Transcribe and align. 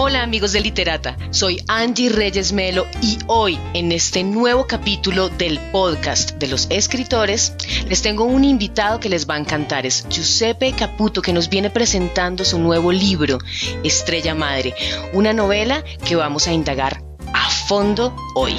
Hola 0.00 0.22
amigos 0.22 0.52
de 0.52 0.60
Literata, 0.60 1.16
soy 1.30 1.60
Angie 1.66 2.08
Reyes 2.08 2.52
Melo 2.52 2.86
y 3.02 3.18
hoy 3.26 3.58
en 3.74 3.90
este 3.90 4.22
nuevo 4.22 4.64
capítulo 4.64 5.28
del 5.28 5.58
podcast 5.72 6.36
de 6.36 6.46
los 6.46 6.68
escritores 6.70 7.52
les 7.88 8.00
tengo 8.00 8.22
un 8.22 8.44
invitado 8.44 9.00
que 9.00 9.08
les 9.08 9.28
va 9.28 9.34
a 9.34 9.38
encantar, 9.38 9.86
es 9.86 10.06
Giuseppe 10.08 10.72
Caputo 10.72 11.20
que 11.20 11.32
nos 11.32 11.48
viene 11.48 11.68
presentando 11.68 12.44
su 12.44 12.60
nuevo 12.60 12.92
libro, 12.92 13.38
Estrella 13.82 14.36
Madre, 14.36 14.72
una 15.14 15.32
novela 15.32 15.82
que 16.06 16.14
vamos 16.14 16.46
a 16.46 16.52
indagar 16.52 17.02
a 17.34 17.50
fondo 17.50 18.14
hoy. 18.36 18.54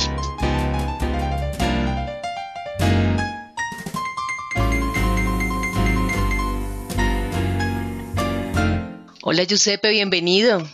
Hola 9.21 9.44
Giuseppe, 9.46 9.90
bienvenido. 9.92 10.68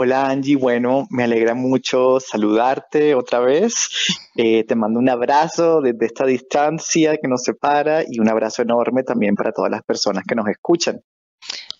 Hola 0.00 0.28
Angie, 0.28 0.54
bueno, 0.54 1.08
me 1.10 1.24
alegra 1.24 1.54
mucho 1.54 2.20
saludarte 2.20 3.16
otra 3.16 3.40
vez. 3.40 3.88
Eh, 4.36 4.62
te 4.62 4.76
mando 4.76 5.00
un 5.00 5.08
abrazo 5.08 5.80
desde 5.80 6.06
esta 6.06 6.24
distancia 6.24 7.16
que 7.16 7.26
nos 7.26 7.42
separa 7.42 8.04
y 8.08 8.20
un 8.20 8.28
abrazo 8.28 8.62
enorme 8.62 9.02
también 9.02 9.34
para 9.34 9.50
todas 9.50 9.72
las 9.72 9.82
personas 9.82 10.22
que 10.24 10.36
nos 10.36 10.46
escuchan. 10.46 11.00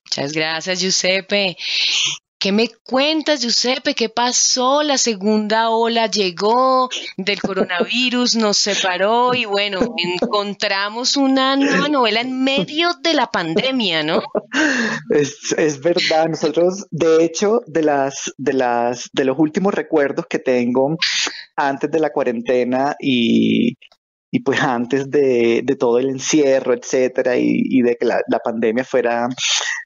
Muchas 0.05 0.33
gracias, 0.33 0.81
Giuseppe. 0.81 1.57
¿Qué 2.41 2.53
me 2.53 2.69
cuentas, 2.85 3.41
Giuseppe? 3.41 3.95
¿Qué 3.95 4.09
pasó? 4.09 4.85
La 4.85 4.97
segunda 4.97 5.71
ola 5.71 6.07
llegó 6.07 6.89
del 7.17 7.41
coronavirus, 7.43 8.37
nos 8.37 8.59
separó 8.59 9.35
y 9.35 9.45
bueno, 9.45 9.81
encontramos 9.97 11.17
una 11.17 11.57
nueva 11.57 11.89
novela 11.89 12.21
en 12.21 12.45
medio 12.45 12.91
de 13.03 13.15
la 13.15 13.27
pandemia, 13.27 14.05
¿no? 14.05 14.23
Es, 15.11 15.53
es 15.57 15.81
verdad, 15.81 16.29
nosotros, 16.29 16.87
de 16.93 17.25
hecho, 17.25 17.61
de 17.67 17.83
las, 17.83 18.33
de 18.37 18.53
las, 18.53 19.11
de 19.13 19.25
los 19.25 19.37
últimos 19.37 19.75
recuerdos 19.75 20.27
que 20.29 20.39
tengo 20.39 20.97
antes 21.57 21.91
de 21.91 21.99
la 21.99 22.11
cuarentena 22.11 22.95
y, 23.01 23.75
y 24.31 24.41
pues 24.41 24.63
antes 24.63 25.11
de, 25.11 25.65
todo 25.79 25.99
el 25.99 26.11
encierro, 26.11 26.75
etcétera, 26.75 27.37
y, 27.37 27.81
de 27.83 27.97
que 27.97 28.07
la, 28.07 28.21
la, 28.29 28.39
pandemia 28.41 28.85
fuera 28.85 29.29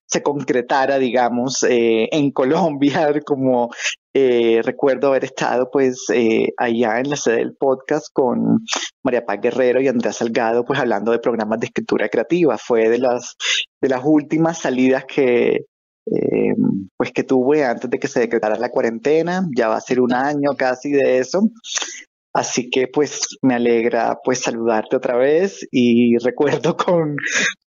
se 0.07 0.23
concretara, 0.23 0.99
digamos, 0.99 1.63
eh, 1.63 2.09
en 2.13 2.31
Colombia, 2.33 3.13
como 3.25 3.71
eh, 4.15 4.61
recuerdo 4.63 5.09
haber 5.09 5.25
estado 5.25 5.71
pues 5.71 6.05
eh, 6.13 6.49
allá 6.59 7.01
en 7.01 7.09
la 7.09 7.17
sede 7.17 7.37
del 7.37 7.57
podcast 7.57 8.09
con 8.13 8.59
María 9.03 9.25
Paz 9.25 9.39
Guerrero 9.41 9.81
y 9.81 9.89
Andrea 9.89 10.13
Salgado, 10.13 10.65
pues 10.67 10.79
hablando 10.79 11.13
de 11.13 11.19
programas 11.19 11.61
de 11.61 11.67
escritura 11.67 12.09
creativa. 12.11 12.59
Fue 12.59 12.91
de 12.91 12.99
las, 12.99 13.37
de 13.81 13.89
las 13.89 14.03
últimas 14.05 14.59
salidas 14.59 15.05
que, 15.07 15.65
eh, 16.07 16.55
pues 16.99 17.13
que 17.13 17.25
tuve 17.25 17.65
antes 17.65 17.89
de 17.89 17.99
que 17.99 18.09
se 18.09 18.21
decretara 18.21 18.59
la 18.59 18.71
cuarentena, 18.71 19.49
ya 19.57 19.69
va 19.69 19.77
a 19.77 19.81
ser 19.81 20.01
un 20.01 20.13
año 20.13 20.51
casi 20.59 20.91
de 20.91 21.19
eso. 21.19 21.41
Así 22.35 22.71
que 22.71 22.89
pues 22.89 23.21
me 23.43 23.55
alegra 23.55 24.19
pues 24.25 24.41
saludarte 24.41 24.97
otra 24.97 25.17
vez 25.17 25.67
y 25.71 26.17
recuerdo 26.19 26.77
con, 26.77 27.17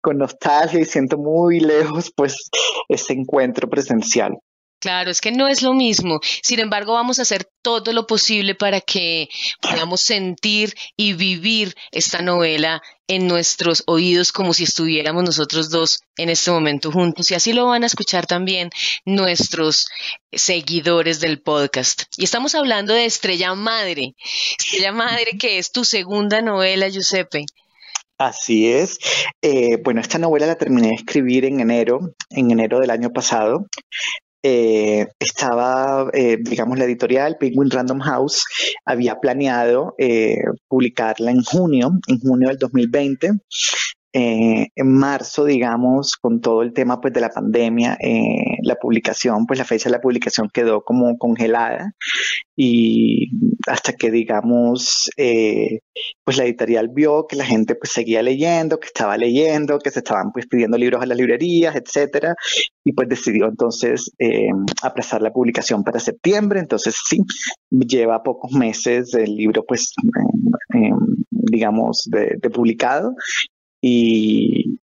con 0.02 0.18
nostalgia 0.18 0.80
y 0.80 0.86
siento 0.86 1.18
muy 1.18 1.60
lejos 1.60 2.12
pues 2.16 2.50
ese 2.90 3.14
encuentro 3.14 3.70
presencial. 3.70 4.38
Claro, 4.86 5.10
es 5.10 5.20
que 5.20 5.32
no 5.32 5.48
es 5.48 5.64
lo 5.64 5.74
mismo. 5.74 6.20
Sin 6.44 6.60
embargo, 6.60 6.94
vamos 6.94 7.18
a 7.18 7.24
hacer 7.24 7.50
todo 7.64 7.92
lo 7.92 8.06
posible 8.06 8.54
para 8.54 8.82
que 8.82 9.30
podamos 9.60 10.02
sentir 10.02 10.76
y 10.96 11.14
vivir 11.14 11.74
esta 11.92 12.22
novela 12.22 12.84
en 13.08 13.28
nuestros 13.28 13.82
oídos 13.88 14.32
como 14.32 14.54
si 14.54 14.66
estuviéramos 14.66 15.24
nosotros 15.24 15.72
dos 15.72 16.02
en 16.18 16.30
este 16.30 16.52
momento 16.52 16.92
juntos. 16.92 17.32
Y 17.32 17.34
así 17.34 17.52
lo 17.52 17.66
van 17.66 17.82
a 17.82 17.88
escuchar 17.88 18.28
también 18.28 18.70
nuestros 19.06 19.88
seguidores 20.32 21.20
del 21.20 21.42
podcast. 21.42 22.04
Y 22.16 22.26
estamos 22.26 22.54
hablando 22.54 22.94
de 22.94 23.06
Estrella 23.06 23.56
Madre. 23.56 24.14
Estrella 24.60 24.92
Madre, 24.92 25.32
que 25.40 25.58
es 25.58 25.72
tu 25.72 25.84
segunda 25.84 26.44
novela, 26.44 26.90
Giuseppe. 26.90 27.46
Así 28.20 28.72
es. 28.72 29.00
Eh, 29.42 29.78
bueno, 29.84 30.00
esta 30.00 30.20
novela 30.20 30.46
la 30.46 30.60
terminé 30.60 30.90
de 30.90 30.94
escribir 30.94 31.44
en 31.44 31.60
enero, 31.60 32.14
en 32.30 32.52
enero 32.52 32.80
del 32.80 32.92
año 32.92 33.10
pasado 33.10 33.66
eh, 34.48 35.08
estaba, 35.18 36.08
eh, 36.14 36.38
digamos, 36.40 36.78
la 36.78 36.86
editorial 36.86 37.36
Penguin 37.40 37.72
Random 37.72 38.00
House 38.00 38.44
había 38.86 39.20
planeado 39.20 39.96
eh, 39.98 40.38
publicarla 40.68 41.32
en 41.32 41.42
junio, 41.42 41.90
en 42.08 42.20
junio 42.20 42.50
del 42.50 42.60
2020. 42.60 43.32
Eh, 44.18 44.70
en 44.74 44.94
marzo, 44.94 45.44
digamos, 45.44 46.16
con 46.16 46.40
todo 46.40 46.62
el 46.62 46.72
tema 46.72 47.02
pues 47.02 47.14
de 47.14 47.20
la 47.20 47.28
pandemia, 47.28 47.98
eh, 48.00 48.60
la 48.62 48.76
publicación, 48.76 49.46
pues 49.46 49.60
la 49.60 49.66
fecha 49.66 49.90
de 49.90 49.96
la 49.98 50.02
publicación 50.02 50.50
quedó 50.54 50.86
como 50.86 51.18
congelada 51.18 51.92
y 52.56 53.28
hasta 53.68 53.92
que, 53.92 54.12
digamos, 54.12 55.10
eh, 55.18 55.80
pues 56.24 56.38
la 56.38 56.46
editorial 56.46 56.88
vio 56.94 57.28
que 57.28 57.36
la 57.36 57.44
gente 57.44 57.76
pues 57.76 57.92
seguía 57.92 58.22
leyendo, 58.24 58.80
que 58.80 58.88
estaba 58.88 59.18
leyendo, 59.18 59.80
que 59.80 59.92
se 59.92 60.00
estaban 60.00 60.32
pues 60.32 60.48
pidiendo 60.48 60.78
libros 60.78 61.02
a 61.02 61.08
las 61.08 61.18
librerías, 61.18 61.76
etcétera, 61.76 62.36
y 62.86 62.94
pues 62.94 63.10
decidió 63.10 63.48
entonces 63.48 64.14
eh, 64.18 64.48
aplazar 64.82 65.22
la 65.24 65.34
publicación 65.34 65.84
para 65.84 66.00
septiembre, 66.00 66.62
entonces 66.62 66.96
sí, 67.06 67.20
lleva 67.70 68.24
pocos 68.24 68.54
meses 68.54 69.14
el 69.14 69.36
libro 69.36 69.66
pues 69.68 69.92
eh, 70.74 70.92
digamos 71.32 72.04
de, 72.10 72.38
de 72.42 72.50
publicado 72.50 73.14
y, 73.88 74.80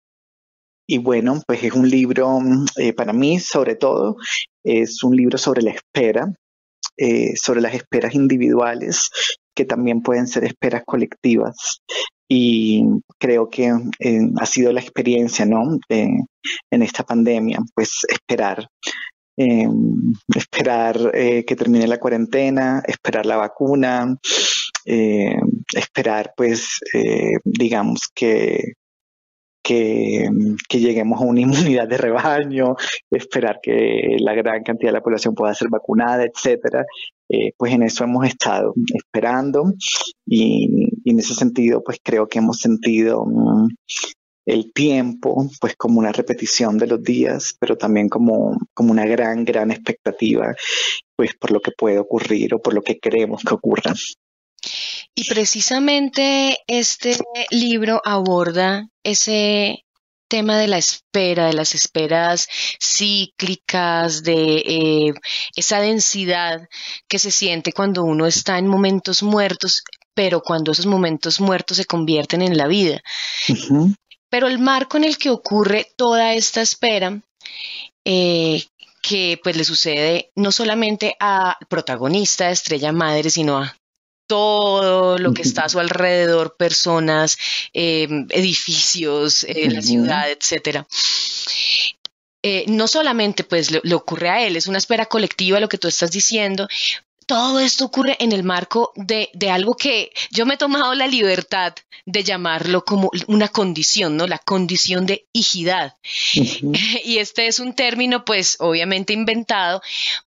y 0.87 0.99
bueno, 0.99 1.41
pues 1.47 1.63
es 1.63 1.73
un 1.73 1.89
libro, 1.89 2.37
eh, 2.77 2.93
para 2.93 3.13
mí 3.13 3.39
sobre 3.39 3.75
todo, 3.75 4.17
es 4.63 5.01
un 5.03 5.15
libro 5.15 5.39
sobre 5.39 5.63
la 5.63 5.71
espera, 5.71 6.31
eh, 6.97 7.33
sobre 7.35 7.61
las 7.61 7.73
esperas 7.73 8.13
individuales, 8.13 9.09
que 9.55 9.65
también 9.65 10.03
pueden 10.03 10.27
ser 10.27 10.43
esperas 10.43 10.83
colectivas. 10.85 11.81
Y 12.29 12.83
creo 13.17 13.49
que 13.49 13.73
eh, 13.99 14.19
ha 14.37 14.45
sido 14.45 14.71
la 14.71 14.81
experiencia, 14.81 15.45
¿no? 15.45 15.79
en 15.89 16.83
esta 16.83 17.03
pandemia, 17.03 17.57
pues 17.73 18.05
esperar. 18.07 18.67
esperar 20.35 21.11
que 21.11 21.55
termine 21.55 21.87
la 21.87 21.99
cuarentena, 21.99 22.83
esperar 22.85 23.25
la 23.25 23.37
vacuna, 23.37 24.15
esperar, 24.85 26.33
pues, 26.37 26.79
digamos 27.43 28.01
que 28.13 28.73
que, 30.67 30.79
lleguemos 30.79 31.21
a 31.21 31.25
una 31.25 31.41
inmunidad 31.75 31.87
de 31.87 31.97
rebaño, 31.97 32.75
esperar 33.09 33.59
que 33.61 34.17
la 34.19 34.33
gran 34.33 34.63
cantidad 34.63 34.89
de 34.89 34.97
la 34.97 35.03
población 35.03 35.35
pueda 35.35 35.53
ser 35.53 35.69
vacunada, 35.69 36.23
etcétera. 36.23 36.85
Eh, 37.29 37.53
pues 37.57 37.73
en 37.73 37.83
eso 37.83 38.03
hemos 38.03 38.27
estado 38.27 38.73
esperando 38.93 39.73
y, 40.25 40.89
en 41.05 41.19
ese 41.19 41.33
sentido 41.33 41.81
pues 41.83 41.97
creo 42.03 42.27
que 42.27 42.39
hemos 42.39 42.57
sentido 42.57 43.23
um, 43.23 43.69
el 44.45 44.73
tiempo 44.73 45.49
pues 45.61 45.75
como 45.77 45.99
una 45.99 46.11
repetición 46.11 46.77
de 46.77 46.87
los 46.87 47.01
días, 47.01 47.55
pero 47.59 47.77
también 47.77 48.09
como, 48.09 48.57
como 48.73 48.91
una 48.91 49.05
gran, 49.05 49.45
gran 49.45 49.71
expectativa 49.71 50.53
pues 51.15 51.33
por 51.35 51.51
lo 51.51 51.61
que 51.61 51.71
puede 51.71 51.99
ocurrir 51.99 52.53
o 52.55 52.61
por 52.61 52.73
lo 52.73 52.81
que 52.81 52.99
queremos 52.99 53.43
que 53.43 53.53
ocurra. 53.53 53.93
Y 55.15 55.25
precisamente 55.25 56.59
este 56.67 57.17
libro 57.49 58.01
aborda 58.05 58.87
ese 59.03 59.83
tema 60.29 60.57
de 60.57 60.67
la 60.67 60.77
espera, 60.77 61.47
de 61.47 61.53
las 61.53 61.75
esperas 61.75 62.47
cíclicas, 62.81 64.23
de 64.23 64.63
eh, 64.65 65.13
esa 65.57 65.81
densidad 65.81 66.61
que 67.09 67.19
se 67.19 67.31
siente 67.31 67.73
cuando 67.73 68.03
uno 68.03 68.25
está 68.25 68.57
en 68.57 68.67
momentos 68.67 69.23
muertos, 69.23 69.83
pero 70.13 70.41
cuando 70.41 70.71
esos 70.71 70.85
momentos 70.85 71.41
muertos 71.41 71.75
se 71.77 71.85
convierten 71.85 72.41
en 72.41 72.57
la 72.57 72.67
vida. 72.67 73.01
Uh 73.49 73.53
-huh. 73.53 73.95
Pero 74.29 74.47
el 74.47 74.59
marco 74.59 74.95
en 74.95 75.03
el 75.03 75.17
que 75.17 75.29
ocurre 75.29 75.91
toda 75.97 76.33
esta 76.33 76.61
espera, 76.61 77.21
eh, 78.05 78.63
que 79.01 79.37
pues 79.43 79.57
le 79.57 79.65
sucede 79.65 80.31
no 80.35 80.53
solamente 80.53 81.15
al 81.19 81.55
protagonista 81.67 82.47
de 82.47 82.53
Estrella 82.53 82.93
Madre, 82.93 83.29
sino 83.29 83.57
a 83.57 83.75
todo 84.31 85.17
lo 85.17 85.33
que 85.33 85.41
está 85.41 85.65
a 85.65 85.69
su 85.69 85.77
alrededor, 85.77 86.55
personas, 86.55 87.37
eh, 87.73 88.07
edificios, 88.29 89.43
eh, 89.43 89.69
la 89.69 89.81
ciudad, 89.81 90.31
etcétera. 90.31 90.87
Eh, 92.41 92.63
no 92.69 92.87
solamente 92.87 93.43
pues 93.43 93.71
le, 93.71 93.81
le, 93.83 93.93
ocurre 93.93 94.29
a 94.29 94.47
él, 94.47 94.55
es 94.55 94.67
una 94.67 94.77
espera 94.77 95.07
colectiva 95.07 95.59
lo 95.59 95.67
que 95.67 95.77
tú 95.77 95.89
estás 95.89 96.11
diciendo. 96.11 96.69
Todo 97.31 97.61
esto 97.61 97.85
ocurre 97.85 98.17
en 98.19 98.33
el 98.33 98.43
marco 98.43 98.91
de, 98.97 99.29
de 99.33 99.49
algo 99.49 99.73
que 99.77 100.11
yo 100.31 100.45
me 100.45 100.55
he 100.55 100.57
tomado 100.57 100.93
la 100.95 101.07
libertad 101.07 101.73
de 102.05 102.25
llamarlo 102.25 102.83
como 102.83 103.09
una 103.27 103.47
condición, 103.47 104.17
¿no? 104.17 104.27
La 104.27 104.37
condición 104.37 105.05
de 105.05 105.29
hijidad. 105.31 105.95
Uh 106.35 106.39
-huh. 106.43 107.01
Y 107.05 107.19
este 107.19 107.47
es 107.47 107.61
un 107.61 107.73
término, 107.73 108.25
pues, 108.25 108.57
obviamente 108.59 109.13
inventado, 109.13 109.81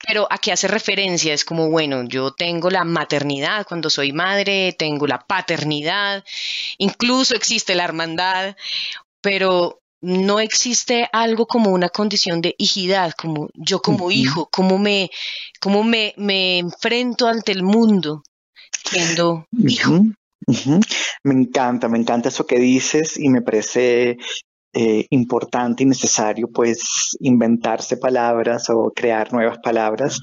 pero 0.07 0.27
a 0.31 0.39
qué 0.39 0.53
hace 0.53 0.69
referencia 0.69 1.35
es 1.35 1.45
como, 1.45 1.69
bueno, 1.69 2.03
yo 2.09 2.33
tengo 2.33 2.71
la 2.71 2.85
maternidad 2.85 3.67
cuando 3.67 3.91
soy 3.91 4.13
madre, 4.13 4.73
tengo 4.73 5.07
la 5.07 5.19
paternidad, 5.19 6.25
incluso 6.79 7.35
existe 7.35 7.75
la 7.75 7.85
hermandad, 7.85 8.57
pero 9.21 9.83
no 10.01 10.41
existe 10.41 11.09
algo 11.13 11.47
como 11.47 11.71
una 11.71 11.89
condición 11.89 12.41
de 12.41 12.55
hijidad, 12.59 13.13
como 13.13 13.49
yo 13.55 13.81
como 13.81 14.11
hijo, 14.11 14.49
cómo 14.53 14.79
me, 14.79 15.11
cómo 15.61 15.83
me, 15.83 16.15
me 16.17 16.59
enfrento 16.59 17.27
ante 17.27 17.53
el 17.53 17.63
mundo 17.63 18.23
siendo 18.89 19.47
hijo. 19.53 20.05
Me 21.25 21.35
encanta, 21.35 21.89
me 21.89 21.99
encanta 21.99 22.29
eso 22.29 22.47
que 22.47 22.59
dices 22.59 23.19
y 23.19 23.29
me 23.31 23.43
parece 23.43 24.17
eh, 24.79 25.07
importante 25.09 25.83
y 25.83 25.87
necesario 25.87 26.49
pues 26.53 27.17
inventarse 27.21 27.97
palabras 27.97 28.69
o 28.69 28.93
crear 28.95 29.33
nuevas 29.33 29.57
palabras 29.59 30.21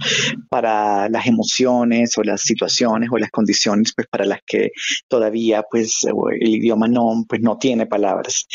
para 0.48 1.10
las 1.10 1.26
emociones 1.26 2.16
o 2.18 2.24
las 2.24 2.42
situaciones 2.42 3.10
o 3.12 3.18
las 3.18 3.32
condiciones 3.32 3.94
pues 3.96 4.08
para 4.08 4.26
las 4.26 4.42
que 4.46 4.70
todavía 5.08 5.64
pues 5.64 6.06
el 6.40 6.56
idioma 6.56 6.88
no 6.88 7.26
pues 7.28 7.42
no 7.42 7.58
tiene 7.58 7.88
palabras. 7.88 8.46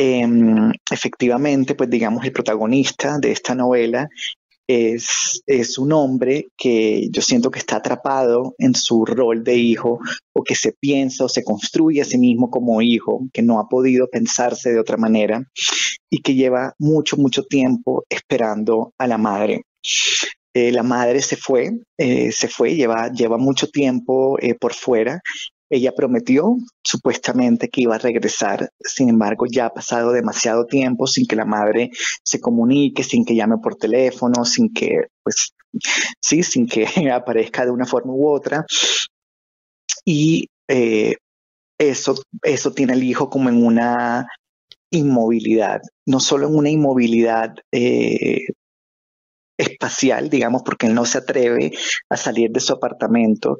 Em, 0.00 0.70
efectivamente 0.90 1.74
pues 1.74 1.90
digamos 1.90 2.24
el 2.24 2.30
protagonista 2.30 3.18
de 3.18 3.32
esta 3.32 3.56
novela 3.56 4.08
es, 4.68 5.42
es, 5.46 5.76
un 5.76 5.92
hombre 5.92 6.46
que 6.56 7.08
yo 7.10 7.20
siento 7.20 7.50
que 7.50 7.58
está 7.58 7.76
atrapado 7.76 8.54
en 8.58 8.74
su 8.74 9.04
rol 9.04 9.42
de 9.42 9.56
hijo 9.56 9.98
o 10.32 10.44
que 10.44 10.54
se 10.54 10.72
piensa 10.78 11.24
o 11.24 11.28
se 11.28 11.42
construye 11.42 12.02
a 12.02 12.04
sí 12.04 12.18
mismo 12.18 12.50
como 12.50 12.80
hijo, 12.82 13.26
que 13.32 13.42
no 13.42 13.58
ha 13.58 13.68
podido 13.68 14.08
pensarse 14.08 14.70
de 14.70 14.78
otra 14.78 14.98
manera 14.98 15.42
y 16.10 16.20
que 16.20 16.34
lleva 16.34 16.74
mucho, 16.78 17.16
mucho 17.16 17.42
tiempo 17.44 18.04
esperando 18.08 18.92
a 18.98 19.06
la 19.06 19.18
madre. 19.18 19.62
Eh, 20.54 20.70
la 20.70 20.82
madre 20.82 21.22
se 21.22 21.36
fue, 21.36 21.72
eh, 21.96 22.30
se 22.30 22.48
fue, 22.48 22.74
lleva, 22.74 23.10
lleva 23.10 23.38
mucho 23.38 23.68
tiempo 23.68 24.38
eh, 24.38 24.54
por 24.54 24.74
fuera 24.74 25.20
ella 25.70 25.92
prometió 25.92 26.56
supuestamente 26.82 27.68
que 27.68 27.82
iba 27.82 27.94
a 27.94 27.98
regresar, 27.98 28.70
sin 28.80 29.08
embargo 29.10 29.46
ya 29.46 29.66
ha 29.66 29.74
pasado 29.74 30.12
demasiado 30.12 30.66
tiempo 30.66 31.06
sin 31.06 31.26
que 31.26 31.36
la 31.36 31.44
madre 31.44 31.90
se 32.22 32.40
comunique, 32.40 33.02
sin 33.02 33.24
que 33.24 33.34
llame 33.34 33.58
por 33.58 33.76
teléfono, 33.76 34.44
sin 34.44 34.72
que, 34.72 35.02
pues, 35.22 35.52
sí, 36.20 36.42
sin 36.42 36.66
que 36.66 36.86
aparezca 37.12 37.64
de 37.64 37.70
una 37.70 37.86
forma 37.86 38.12
u 38.12 38.28
otra. 38.28 38.64
Y 40.04 40.48
eh, 40.68 41.16
eso, 41.78 42.14
eso 42.42 42.72
tiene 42.72 42.94
el 42.94 43.02
hijo 43.02 43.28
como 43.28 43.48
en 43.48 43.64
una 43.64 44.26
inmovilidad, 44.90 45.80
no 46.06 46.18
solo 46.18 46.48
en 46.48 46.56
una 46.56 46.70
inmovilidad 46.70 47.54
eh, 47.72 48.46
espacial, 49.58 50.30
digamos, 50.30 50.62
porque 50.64 50.86
él 50.86 50.94
no 50.94 51.04
se 51.04 51.18
atreve 51.18 51.72
a 52.08 52.16
salir 52.16 52.50
de 52.50 52.60
su 52.60 52.72
apartamento, 52.72 53.58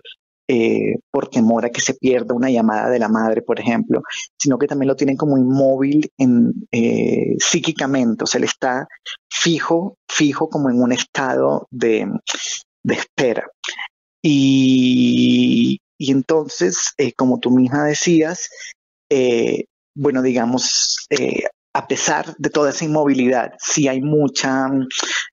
eh, 0.50 0.96
por 1.10 1.28
temor 1.28 1.66
a 1.66 1.70
que 1.70 1.82
se 1.82 1.92
pierda 1.92 2.34
una 2.34 2.48
llamada 2.48 2.88
de 2.88 2.98
la 2.98 3.10
madre, 3.10 3.42
por 3.42 3.60
ejemplo, 3.60 4.00
sino 4.38 4.56
que 4.58 4.66
también 4.66 4.88
lo 4.88 4.96
tienen 4.96 5.18
como 5.18 5.36
inmóvil 5.36 6.10
eh, 6.72 7.34
psíquicamente, 7.38 8.24
o 8.24 8.26
sea, 8.26 8.38
él 8.38 8.44
está 8.44 8.88
fijo, 9.30 9.98
fijo 10.08 10.48
como 10.48 10.70
en 10.70 10.80
un 10.80 10.92
estado 10.92 11.66
de, 11.70 12.08
espera. 12.88 13.44
Y, 14.22 15.78
entonces, 15.98 16.94
eh, 16.96 17.12
como 17.12 17.40
tú 17.40 17.50
misma 17.50 17.84
decías, 17.84 18.48
bueno, 19.94 20.22
digamos, 20.22 21.06
a 21.74 21.86
pesar 21.86 22.34
de 22.38 22.48
toda 22.48 22.70
esa 22.70 22.86
inmovilidad, 22.86 23.52
sí 23.58 23.86
hay 23.86 24.00
mucha, 24.00 24.66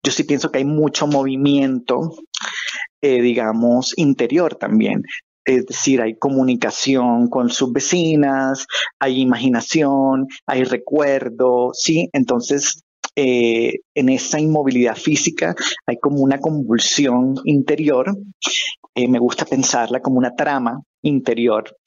yo 0.03 0.11
sí 0.11 0.25
pienso 0.25 0.51
que 0.51 0.57
hay 0.57 0.65
mucho 0.65 1.07
movimiento 1.07 2.11
eh, 3.05 3.21
digamos, 3.21 3.93
interior 3.97 4.55
también. 4.55 5.03
Es 5.45 5.67
decir, 5.67 6.01
hay 6.01 6.17
comunicación 6.17 7.29
con 7.29 7.51
sus 7.51 7.71
vecinas, 7.71 8.65
hay 8.99 9.21
imaginación, 9.21 10.27
hay 10.47 10.63
recuerdo, 10.63 11.69
¿sí? 11.73 12.09
Entonces, 12.13 12.83
eh, 13.15 13.73
en 13.93 14.09
esa 14.09 14.39
inmovilidad 14.39 14.95
física 14.95 15.53
hay 15.85 15.97
como 15.99 16.21
una 16.21 16.39
convulsión 16.39 17.35
interior. 17.43 18.17
Eh, 18.95 19.09
me 19.09 19.19
gusta 19.19 19.45
pensarla 19.45 19.99
como 19.99 20.17
una 20.17 20.33
trama 20.33 20.81
interior. 21.01 21.77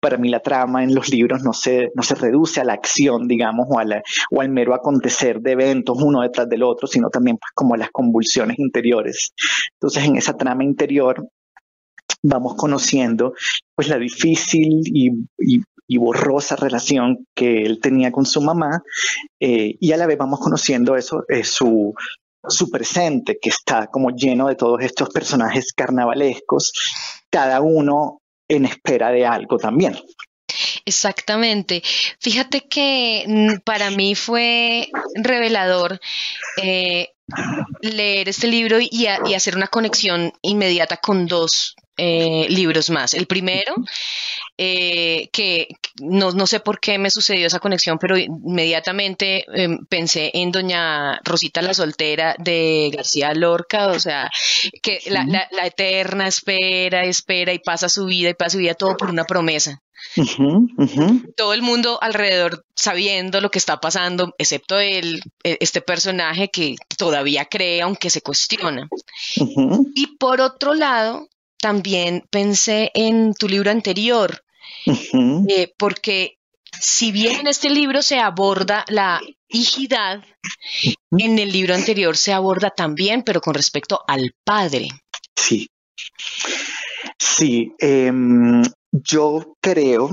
Para 0.00 0.18
mí 0.18 0.28
la 0.28 0.40
trama 0.40 0.82
en 0.82 0.94
los 0.94 1.08
libros 1.08 1.42
no 1.42 1.52
se, 1.52 1.90
no 1.94 2.02
se 2.02 2.16
reduce 2.16 2.60
a 2.60 2.64
la 2.64 2.72
acción, 2.72 3.28
digamos, 3.28 3.66
o, 3.70 3.76
o 3.76 4.40
al 4.40 4.48
mero 4.48 4.74
acontecer 4.74 5.40
de 5.40 5.52
eventos 5.52 5.96
uno 6.02 6.22
detrás 6.22 6.48
del 6.48 6.64
otro, 6.64 6.88
sino 6.88 7.08
también 7.08 7.36
pues, 7.36 7.52
como 7.54 7.76
las 7.76 7.90
convulsiones 7.90 8.58
interiores. 8.58 9.32
Entonces 9.74 10.04
en 10.04 10.16
esa 10.16 10.36
trama 10.36 10.64
interior 10.64 11.28
vamos 12.22 12.54
conociendo 12.56 13.34
pues 13.74 13.88
la 13.88 13.98
difícil 13.98 14.80
y, 14.84 15.10
borrosa 15.98 16.56
relación 16.56 17.26
que 17.34 17.62
él 17.62 17.78
tenía 17.80 18.10
con 18.10 18.26
su 18.26 18.40
mamá 18.42 18.82
eh, 19.40 19.76
y 19.78 19.92
a 19.92 19.96
la 19.96 20.06
vez 20.06 20.18
vamos 20.18 20.40
conociendo 20.40 20.96
eso, 20.96 21.24
eh, 21.28 21.44
su, 21.44 21.94
su 22.48 22.70
presente 22.70 23.38
que 23.40 23.50
está 23.50 23.88
como 23.88 24.10
lleno 24.10 24.48
de 24.48 24.56
todos 24.56 24.82
estos 24.82 25.10
personajes 25.10 25.72
carnavalescos, 25.72 26.72
cada 27.30 27.60
uno 27.60 28.20
en 28.48 28.64
espera 28.66 29.10
de 29.10 29.26
algo 29.26 29.58
también. 29.58 29.96
Exactamente. 30.84 31.82
Fíjate 32.20 32.68
que 32.68 33.24
mm, 33.26 33.60
para 33.64 33.90
mí 33.90 34.14
fue 34.14 34.88
revelador 35.14 36.00
eh, 36.62 37.08
leer 37.80 38.28
este 38.28 38.46
libro 38.46 38.78
y, 38.80 39.06
hacer 39.06 39.56
una 39.56 39.66
conexión 39.66 40.32
inmediata 40.42 40.98
con 40.98 41.26
dos 41.26 41.74
eh, 41.96 42.46
libros 42.48 42.90
más. 42.90 43.14
El 43.14 43.26
primero, 43.26 43.74
eh, 44.58 45.28
que 45.32 45.68
no, 46.00 46.46
sé 46.46 46.60
por 46.60 46.80
qué 46.80 46.98
me 46.98 47.10
sucedió 47.10 47.46
esa 47.46 47.58
conexión, 47.60 47.98
pero 47.98 48.16
inmediatamente 48.16 49.44
em, 49.52 49.78
pensé 49.86 50.30
en 50.34 50.52
Doña 50.52 51.18
Rosita 51.24 51.62
la 51.62 51.74
Soltera 51.74 52.36
de 52.38 52.90
García 52.94 53.34
Lorca, 53.34 53.88
o 53.88 53.98
sea, 53.98 54.30
que 54.82 55.00
la, 55.06 55.24
la 55.24 55.66
eterna 55.66 56.28
espera, 56.28 57.04
espera 57.04 57.52
y 57.52 57.58
pasa 57.58 57.88
su 57.88 58.06
vida 58.06 58.30
y 58.30 58.34
pasa 58.34 58.52
su 58.52 58.58
vida 58.58 58.74
todo 58.74 58.96
por 58.96 59.10
una 59.10 59.24
promesa. 59.24 59.82
Todo 61.36 61.52
el 61.52 61.62
mundo 61.62 61.98
alrededor 62.00 62.64
sabiendo 62.74 63.40
lo 63.40 63.50
que 63.50 63.58
está 63.58 63.80
pasando, 63.80 64.34
excepto 64.38 64.78
él, 64.78 65.22
e, 65.42 65.58
este 65.60 65.80
personaje 65.80 66.48
que 66.48 66.76
todavía 66.96 67.46
cree, 67.46 67.82
aunque 67.82 68.10
se 68.10 68.22
cuestiona. 68.22 68.88
Y 69.94 70.06
por 70.18 70.40
otro 70.40 70.74
lado, 70.74 71.28
también 71.58 72.24
pensé 72.30 72.90
en 72.94 73.34
tu 73.34 73.48
libro 73.48 73.70
anterior, 73.70 74.42
eh, 75.48 75.72
porque 75.78 76.38
si 76.80 77.12
bien 77.12 77.40
en 77.40 77.46
este 77.46 77.70
libro 77.70 78.02
se 78.02 78.18
aborda 78.18 78.84
la 78.88 79.20
hijidad, 79.48 80.24
en 81.10 81.38
el 81.38 81.52
libro 81.52 81.74
anterior 81.74 82.16
se 82.16 82.32
aborda 82.32 82.70
también, 82.70 83.22
pero 83.22 83.40
con 83.40 83.54
respecto 83.54 84.00
al 84.06 84.34
padre. 84.44 84.88
Sí. 85.34 85.68
Sí, 87.18 87.72
em, 87.78 88.62
yo 88.90 89.56
creo 89.60 90.10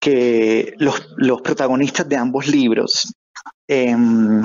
que 0.00 0.74
los, 0.78 1.40
protagonistas 1.42 2.08
de 2.08 2.16
ambos 2.16 2.46
libros, 2.46 3.12
em, 3.68 4.42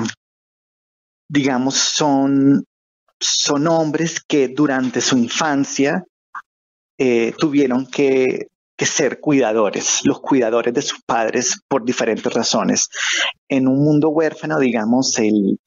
digamos, 1.28 1.74
son, 1.76 2.64
son 3.20 3.66
hombres 3.68 4.20
que 4.26 4.48
durante 4.48 5.00
su 5.00 5.16
infancia 5.16 6.04
eh, 6.98 7.32
tuvieron 7.38 7.86
que, 7.86 8.48
ser 8.78 9.20
cuidadores, 9.20 10.00
los 10.04 10.20
cuidadores 10.20 10.74
de 10.74 10.82
sus 10.82 11.00
padres 11.02 11.60
por 11.68 11.84
diferentes 11.84 12.32
razones. 12.32 12.88
En 13.48 13.68
un 13.68 13.82
mundo 13.82 14.08
huérfano, 14.10 14.58
digamos, 14.58 15.18
el, 15.18 15.58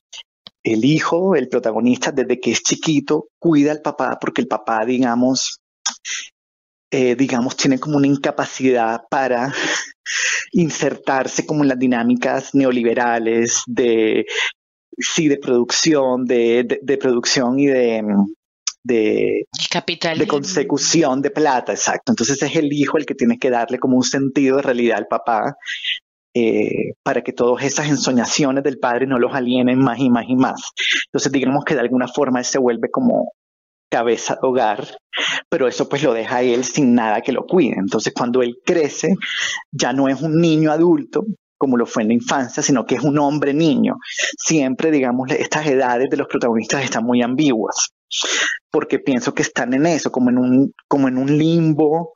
el 0.63 0.85
hijo, 0.85 1.35
el 1.35 1.47
protagonista, 1.47 2.11
desde 2.11 2.39
que 2.39 2.51
es 2.51 2.61
chiquito, 2.61 3.27
cuida 3.39 3.71
al 3.71 3.81
papá 3.81 4.17
porque 4.19 4.41
el 4.41 4.47
papá, 4.47 4.85
digamos, 4.85 5.59
eh, 6.91 7.15
digamos, 7.15 7.55
tiene 7.55 7.79
como 7.79 7.97
una 7.97 8.07
incapacidad 8.07 9.01
para 9.09 9.53
insertarse 10.51 11.45
como 11.45 11.63
en 11.63 11.69
las 11.69 11.79
dinámicas 11.79 12.55
neoliberales 12.55 13.61
de, 13.67 14.25
sí, 14.97 15.27
de 15.27 15.37
producción, 15.37 16.25
de, 16.25 16.79
de, 16.81 16.97
producción 16.97 17.59
y 17.59 17.67
de, 17.67 18.03
de, 18.85 19.47
de 20.15 20.27
consecución 20.27 21.21
de 21.21 21.31
plata, 21.31 21.73
exacto. 21.73 22.11
Entonces 22.11 22.41
es 22.41 22.55
el 22.55 22.71
hijo 22.71 22.97
el 22.97 23.05
que 23.05 23.15
tiene 23.15 23.39
que 23.39 23.49
darle 23.49 23.79
como 23.79 23.97
un 23.97 24.03
sentido 24.03 24.57
de 24.57 24.61
realidad 24.61 24.99
al 24.99 25.07
papá 25.07 25.57
eh, 26.35 26.93
para 27.01 27.23
que 27.23 27.33
todas 27.33 27.65
esas 27.65 27.87
ensoñaciones 27.87 28.63
del 28.63 28.77
padre 28.77 29.07
no 29.07 29.17
los 29.17 29.33
alienen 29.33 29.79
más 29.79 29.97
y 29.99 30.09
más 30.11 30.25
y 30.27 30.35
más. 30.35 30.71
Entonces 31.07 31.31
digamos 31.31 31.65
que 31.65 31.73
de 31.73 31.81
alguna 31.81 32.07
forma 32.07 32.39
él 32.39 32.45
se 32.45 32.59
vuelve 32.59 32.91
como 32.91 33.31
cabeza 33.89 34.35
de 34.35 34.47
hogar, 34.47 34.97
pero 35.49 35.67
eso 35.67 35.89
pues 35.89 36.03
lo 36.03 36.13
deja 36.13 36.37
a 36.37 36.41
él 36.43 36.63
sin 36.63 36.93
nada 36.93 37.21
que 37.21 37.31
lo 37.31 37.45
cuide. 37.47 37.77
Entonces 37.79 38.13
cuando 38.13 38.43
él 38.43 38.57
crece, 38.63 39.15
ya 39.71 39.93
no 39.93 40.07
es 40.07 40.21
un 40.21 40.39
niño 40.39 40.71
adulto 40.71 41.25
como 41.57 41.77
lo 41.77 41.85
fue 41.85 42.03
en 42.03 42.09
la 42.09 42.13
infancia, 42.15 42.61
sino 42.61 42.85
que 42.85 42.95
es 42.95 43.01
un 43.01 43.17
hombre 43.17 43.53
niño. 43.53 43.95
Siempre, 44.37 44.91
digamos, 44.91 45.31
estas 45.31 45.65
edades 45.65 46.09
de 46.09 46.17
los 46.17 46.27
protagonistas 46.27 46.83
están 46.83 47.05
muy 47.05 47.21
ambiguas, 47.21 47.89
porque 48.71 48.99
pienso 48.99 49.33
que 49.33 49.43
están 49.43 49.73
en 49.73 49.85
eso, 49.85 50.11
como 50.11 50.29
en 50.29 50.37
un, 50.37 50.73
como 50.87 51.07
en 51.07 51.17
un 51.17 51.37
limbo 51.37 52.13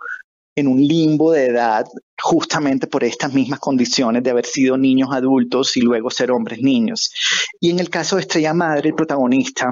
en 0.56 0.68
un 0.68 0.80
limbo 0.80 1.32
de 1.32 1.48
edad 1.48 1.86
justamente 2.22 2.88
por 2.88 3.04
estas 3.04 3.34
mismas 3.34 3.60
condiciones 3.60 4.24
de 4.24 4.30
haber 4.30 4.46
sido 4.46 4.78
niños 4.78 5.10
adultos 5.12 5.76
y 5.78 5.82
luego 5.82 6.10
ser 6.10 6.32
hombres 6.32 6.60
niños. 6.62 7.12
Y 7.60 7.72
en 7.72 7.80
el 7.80 7.90
caso 7.90 8.18
de 8.18 8.24
Estrella 8.24 8.54
Madre, 8.54 8.90
el 8.90 8.96
protagonista, 8.96 9.72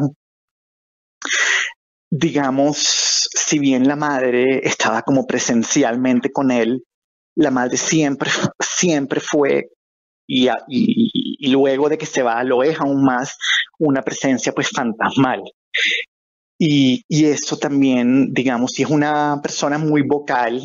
digamos, 2.09 3.27
si 3.33 3.59
bien 3.59 3.87
la 3.87 3.95
madre 3.95 4.61
estaba 4.63 5.01
como 5.01 5.25
presencialmente 5.27 6.31
con 6.31 6.51
él, 6.51 6.83
la 7.35 7.51
madre 7.51 7.77
siempre, 7.77 8.31
siempre 8.59 9.19
fue 9.19 9.69
y, 10.29 10.49
luego 11.49 11.89
de 11.89 11.97
que 11.97 12.05
se 12.05 12.21
va 12.21 12.43
lo 12.43 12.63
es 12.63 12.79
aún 12.79 13.03
más 13.03 13.37
una 13.79 14.01
presencia 14.01 14.51
pues 14.51 14.69
fantasmal. 14.69 15.41
Y, 16.59 17.03
eso 17.09 17.57
también, 17.57 18.33
digamos, 18.33 18.71
si 18.71 18.83
es 18.83 18.89
una 18.89 19.39
persona 19.41 19.77
muy 19.77 20.01
vocal 20.01 20.61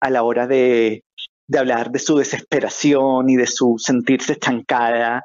a 0.00 0.10
la 0.10 0.22
hora 0.22 0.46
de, 0.46 1.02
de 1.48 1.58
hablar 1.58 1.90
de 1.90 1.98
su 1.98 2.16
desesperación 2.16 3.28
y 3.28 3.36
de 3.36 3.46
su 3.46 3.76
sentirse 3.78 4.34
estancada 4.34 5.24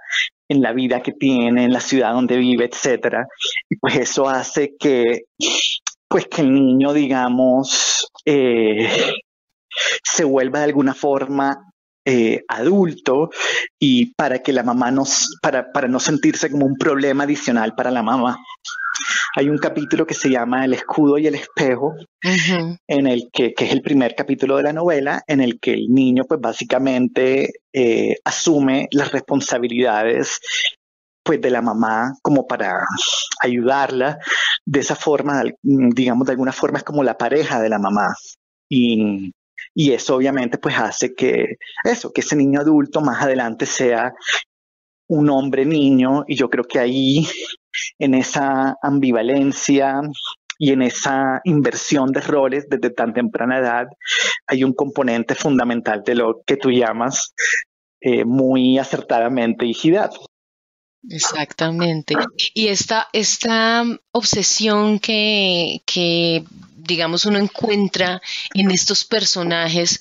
en 0.50 0.62
la 0.62 0.74
vida 0.74 1.02
que 1.02 1.12
tiene, 1.12 1.66
en 1.66 1.74
la 1.74 1.80
ciudad 1.80 2.14
donde 2.14 2.38
vive, 2.38 2.66
etcétera. 2.66 3.28
Y 3.70 3.78
pues 3.78 3.96
eso 3.96 4.28
hace 4.28 4.76
que, 4.80 5.26
pues 6.08 6.28
que 6.28 6.42
el 6.42 6.54
niño, 6.54 6.94
digamos, 6.94 8.08
eh, 8.26 8.90
se 10.04 10.24
vuelva 10.24 10.60
de 10.60 10.66
alguna 10.66 10.94
forma 10.94 11.72
eh, 12.06 12.44
adulto 12.48 13.32
y 13.80 14.14
para 14.14 14.40
que 14.40 14.54
la 14.54 14.64
mamá 14.64 14.92
no, 14.92 15.04
para, 15.42 15.72
para 15.72 15.88
no 15.88 16.00
sentirse 16.00 16.52
como 16.52 16.66
un 16.66 16.78
problema 16.78 17.24
adicional 17.24 17.74
para 17.76 17.92
la 17.92 18.04
mamá. 18.04 18.38
Hay 19.38 19.50
un 19.50 19.58
capítulo 19.58 20.08
que 20.08 20.14
se 20.14 20.30
llama 20.30 20.64
El 20.64 20.74
escudo 20.74 21.18
y 21.18 21.28
el 21.28 21.36
espejo, 21.36 21.94
en 22.88 23.08
el 23.08 23.30
que, 23.34 23.54
que, 23.54 23.66
es 23.66 23.74
el 23.74 23.82
primer 23.82 24.16
capítulo 24.16 24.56
de 24.56 24.64
la 24.64 24.72
novela, 24.72 25.24
en 25.28 25.42
el 25.42 25.60
que 25.60 25.74
el 25.74 25.90
niño 25.90 26.24
pues 26.24 26.40
básicamente 26.40 27.52
eh, 27.74 28.16
asume 28.24 28.88
las 28.92 29.12
responsabilidades 29.12 30.40
pues 31.22 31.42
de 31.42 31.50
la 31.50 31.62
mamá 31.62 32.14
como 32.22 32.48
para 32.48 32.86
ayudarla. 33.42 34.20
De 34.66 34.80
esa 34.80 34.96
forma, 34.96 35.44
digamos, 35.62 36.28
de 36.28 36.32
alguna 36.32 36.54
forma 36.54 36.78
es 36.78 36.86
como 36.86 37.04
la 37.04 37.18
pareja 37.18 37.62
de 37.62 37.68
la 37.68 37.78
mamá. 37.78 38.16
Y, 38.70 39.34
y 39.74 39.92
eso 39.92 40.16
obviamente 40.16 40.58
pues 40.60 40.78
hace 40.78 41.14
que 41.14 41.58
eso, 41.84 42.14
que 42.14 42.22
ese 42.22 42.38
niño 42.38 42.62
adulto 42.62 43.02
más 43.02 43.22
adelante 43.22 43.66
sea 43.66 44.14
un 45.08 45.30
hombre 45.30 45.66
niño 45.66 46.24
y 46.26 46.36
yo 46.36 46.50
creo 46.50 46.64
que 46.64 46.80
ahí 46.80 47.28
en 48.00 48.14
esa 48.14 48.76
ambivalencia 48.82 50.02
y 50.58 50.72
en 50.72 50.82
esa 50.82 51.42
inversión 51.44 52.12
de 52.12 52.22
roles 52.22 52.68
desde 52.70 52.90
tan 52.90 53.14
temprana 53.14 53.60
edad 53.60 53.88
hay 54.48 54.64
un 54.64 54.74
componente 54.74 55.36
fundamental 55.36 56.04
de 56.06 56.16
lo 56.16 56.42
que 56.46 56.58
tú 56.58 56.72
llamas 56.72 57.34
eh, 58.02 58.24
muy 58.24 58.78
acertadamente 58.78 59.66
hijidad. 59.66 60.12
Exactamente. 61.10 62.16
Y 62.54 62.68
esta, 62.68 63.10
esta 63.14 63.84
obsesión 64.12 65.00
que, 65.00 65.82
que, 65.86 66.44
digamos, 66.76 67.26
uno 67.26 67.38
encuentra 67.38 68.22
en 68.54 68.72
estos 68.72 69.06
personajes 69.06 70.00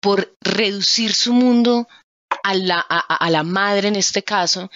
por 0.00 0.34
reducir 0.40 1.12
su 1.12 1.32
mundo 1.32 1.86
a 2.42 2.54
la, 2.54 2.80
a, 2.80 3.30
la 3.30 3.42
madre 3.42 3.88
en 3.88 3.96
este 3.96 4.22
caso, 4.22 4.70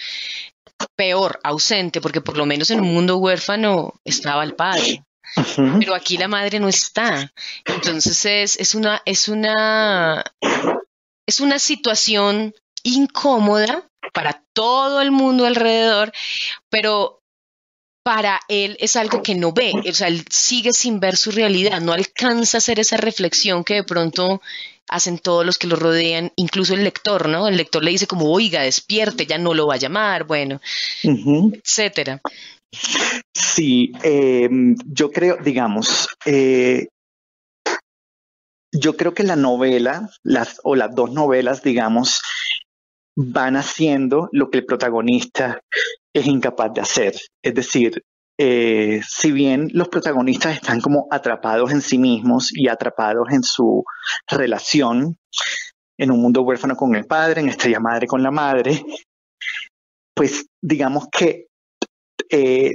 peor, 0.96 1.40
ausente, 1.42 2.00
porque 2.00 2.20
por 2.20 2.36
lo 2.36 2.46
menos 2.46 2.70
en 2.70 2.80
un 2.80 2.92
mundo 2.92 3.16
huérfano 3.18 3.94
estaba 4.04 4.44
el 4.44 4.54
padre. 4.54 5.04
Pero 5.56 5.94
aquí 5.94 6.16
la 6.16 6.28
madre 6.28 6.60
no 6.60 6.68
está. 6.68 7.32
Entonces 7.64 8.24
es, 8.24 8.56
es 8.60 8.74
una, 8.74 9.02
es 9.04 9.28
una, 9.28 10.24
es 11.26 11.40
una 11.40 11.58
situación 11.58 12.54
incómoda 12.82 13.88
para 14.12 14.44
todo 14.52 15.00
el 15.00 15.10
mundo 15.10 15.46
alrededor, 15.46 16.12
pero 16.70 17.20
para 18.04 18.38
él 18.48 18.76
es 18.80 18.96
algo 18.96 19.22
que 19.22 19.34
no 19.34 19.52
ve, 19.52 19.72
o 19.88 19.94
sea, 19.94 20.08
él 20.08 20.26
sigue 20.30 20.74
sin 20.74 21.00
ver 21.00 21.16
su 21.16 21.30
realidad, 21.30 21.80
no 21.80 21.94
alcanza 21.94 22.56
a 22.56 22.60
hacer 22.60 22.78
esa 22.78 22.98
reflexión 22.98 23.64
que 23.64 23.76
de 23.76 23.84
pronto 23.84 24.42
hacen 24.88 25.18
todos 25.18 25.44
los 25.44 25.58
que 25.58 25.66
lo 25.66 25.76
rodean, 25.76 26.32
incluso 26.36 26.74
el 26.74 26.84
lector, 26.84 27.28
¿no? 27.28 27.48
El 27.48 27.56
lector 27.56 27.82
le 27.82 27.90
dice 27.90 28.06
como, 28.06 28.30
oiga, 28.30 28.62
despierte, 28.62 29.26
ya 29.26 29.38
no 29.38 29.54
lo 29.54 29.66
va 29.66 29.74
a 29.74 29.78
llamar, 29.78 30.24
bueno, 30.24 30.60
etcétera. 31.02 32.20
Sí, 33.32 33.92
em, 34.02 34.76
yo 34.84 35.10
creo, 35.10 35.36
digamos, 35.36 36.08
eh, 36.26 36.88
yo 38.72 38.96
creo 38.96 39.14
que 39.14 39.22
la 39.22 39.36
novela, 39.36 40.10
las, 40.24 40.60
o 40.64 40.74
las 40.74 40.94
dos 40.94 41.12
novelas, 41.12 41.62
digamos, 41.62 42.20
van 43.16 43.56
haciendo 43.56 44.28
lo 44.32 44.50
que 44.50 44.58
el 44.58 44.66
protagonista 44.66 45.60
es 46.12 46.26
incapaz 46.26 46.74
de 46.74 46.80
hacer. 46.80 47.14
Es 47.42 47.54
decir, 47.54 48.02
eh, 48.38 49.00
si 49.06 49.32
bien 49.32 49.68
los 49.72 49.88
protagonistas 49.88 50.56
están 50.56 50.80
como 50.80 51.06
atrapados 51.10 51.70
en 51.70 51.80
sí 51.80 51.98
mismos 51.98 52.50
y 52.52 52.68
atrapados 52.68 53.28
en 53.30 53.42
su 53.42 53.84
relación, 54.28 55.16
en 55.98 56.10
un 56.10 56.20
mundo 56.20 56.42
huérfano 56.42 56.76
con 56.76 56.94
el 56.96 57.06
padre, 57.06 57.40
en 57.40 57.48
estrella 57.48 57.80
madre 57.80 58.06
con 58.06 58.22
la 58.22 58.30
madre, 58.30 58.84
pues 60.14 60.46
digamos 60.60 61.08
que 61.10 61.46
eh, 62.30 62.72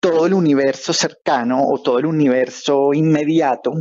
todo 0.00 0.26
el 0.26 0.34
universo 0.34 0.92
cercano 0.92 1.66
o 1.66 1.82
todo 1.82 1.98
el 1.98 2.06
universo 2.06 2.94
inmediato 2.94 3.72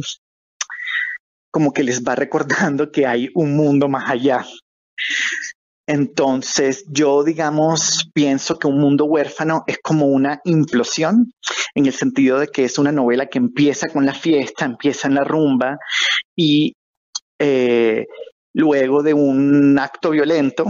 como 1.51 1.73
que 1.73 1.83
les 1.83 2.03
va 2.03 2.15
recordando 2.15 2.91
que 2.91 3.05
hay 3.05 3.29
un 3.33 3.55
mundo 3.55 3.87
más 3.87 4.09
allá. 4.09 4.45
Entonces, 5.89 6.85
yo, 6.87 7.23
digamos, 7.23 8.11
pienso 8.13 8.59
que 8.59 8.67
Un 8.67 8.79
Mundo 8.79 9.05
Huérfano 9.05 9.63
es 9.65 9.79
como 9.79 10.05
una 10.05 10.39
implosión, 10.43 11.33
en 11.73 11.87
el 11.87 11.93
sentido 11.93 12.37
de 12.37 12.47
que 12.47 12.63
es 12.63 12.77
una 12.77 12.91
novela 12.91 13.25
que 13.25 13.39
empieza 13.39 13.87
con 13.87 14.05
la 14.05 14.13
fiesta, 14.13 14.65
empieza 14.65 15.07
en 15.07 15.15
la 15.15 15.23
rumba 15.23 15.79
y 16.35 16.75
eh, 17.39 18.05
luego 18.53 19.01
de 19.01 19.15
un 19.15 19.79
acto 19.79 20.11
violento, 20.11 20.65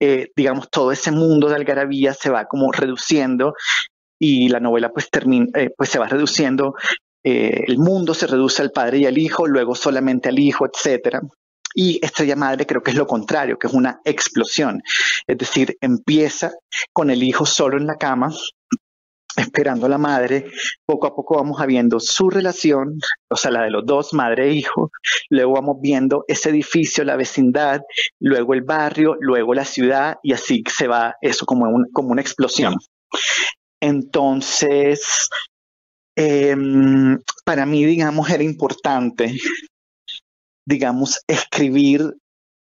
eh, 0.00 0.32
digamos, 0.34 0.68
todo 0.68 0.90
ese 0.90 1.12
mundo 1.12 1.48
de 1.48 1.54
algarabía 1.54 2.12
se 2.12 2.30
va 2.30 2.46
como 2.46 2.72
reduciendo 2.72 3.54
y 4.18 4.48
la 4.48 4.58
novela 4.58 4.90
pues, 4.90 5.10
termina, 5.10 5.46
eh, 5.54 5.70
pues 5.76 5.90
se 5.90 6.00
va 6.00 6.08
reduciendo 6.08 6.74
el 7.22 7.76
mundo 7.76 8.14
se 8.14 8.26
reduce 8.26 8.62
al 8.62 8.70
padre 8.72 8.98
y 8.98 9.04
al 9.04 9.18
hijo, 9.18 9.46
luego 9.46 9.74
solamente 9.74 10.30
al 10.30 10.38
hijo, 10.38 10.66
etcétera. 10.66 11.20
Y 11.74 12.04
Estrella 12.04 12.36
Madre 12.36 12.66
creo 12.66 12.82
que 12.82 12.90
es 12.90 12.96
lo 12.96 13.06
contrario, 13.06 13.58
que 13.58 13.66
es 13.66 13.72
una 13.72 14.00
explosión. 14.04 14.82
Es 15.26 15.38
decir, 15.38 15.76
empieza 15.80 16.52
con 16.92 17.10
el 17.10 17.22
hijo 17.22 17.46
solo 17.46 17.76
en 17.76 17.86
la 17.86 17.96
cama, 17.96 18.32
esperando 19.36 19.86
a 19.86 19.88
la 19.88 19.98
madre, 19.98 20.46
poco 20.84 21.06
a 21.06 21.14
poco 21.14 21.36
vamos 21.36 21.64
viendo 21.66 22.00
su 22.00 22.30
relación, 22.30 22.98
o 23.28 23.36
sea, 23.36 23.50
la 23.50 23.62
de 23.62 23.70
los 23.70 23.86
dos, 23.86 24.12
madre 24.12 24.48
e 24.48 24.54
hijo, 24.54 24.90
luego 25.28 25.52
vamos 25.52 25.76
viendo 25.80 26.24
ese 26.28 26.50
edificio, 26.50 27.04
la 27.04 27.16
vecindad, 27.16 27.80
luego 28.18 28.54
el 28.54 28.62
barrio, 28.62 29.16
luego 29.20 29.54
la 29.54 29.64
ciudad, 29.64 30.18
y 30.22 30.32
así 30.32 30.62
se 30.66 30.88
va 30.88 31.14
eso 31.20 31.46
como, 31.46 31.66
como 31.92 32.10
una 32.10 32.22
explosión. 32.22 32.74
Entonces, 33.80 35.28
em, 36.16 37.18
para 37.44 37.66
mí, 37.66 37.84
digamos, 37.84 38.28
era 38.30 38.42
importante 38.42 39.36
digamos, 40.66 41.20
escribir, 41.26 42.14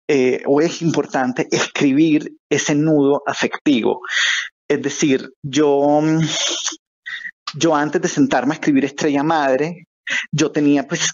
eh, 0.08 0.42
o 0.46 0.60
es 0.60 0.82
importante 0.82 1.48
escribir 1.50 2.36
ese 2.50 2.74
nudo 2.74 3.22
afectivo. 3.26 4.00
Es 4.68 4.82
decir, 4.82 5.30
yo, 5.42 6.00
yo 7.54 7.74
antes 7.74 8.02
de 8.02 8.08
sentarme 8.08 8.52
a 8.52 8.54
escribir 8.54 8.84
Estrella 8.84 9.22
Madre, 9.22 9.86
yo 10.32 10.50
tenía 10.50 10.86
pues 10.86 11.12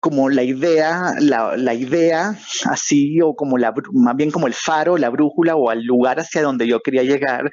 como 0.00 0.28
la 0.28 0.42
idea, 0.42 1.14
la, 1.18 1.56
la, 1.56 1.74
idea 1.74 2.38
así, 2.66 3.20
o 3.20 3.34
como 3.34 3.58
la, 3.58 3.74
más 3.92 4.16
bien 4.16 4.30
como 4.30 4.46
el 4.46 4.54
faro, 4.54 4.96
la 4.96 5.10
brújula 5.10 5.56
o 5.56 5.70
al 5.70 5.82
lugar 5.82 6.20
hacia 6.20 6.42
donde 6.42 6.66
yo 6.68 6.80
quería 6.80 7.02
llegar, 7.02 7.50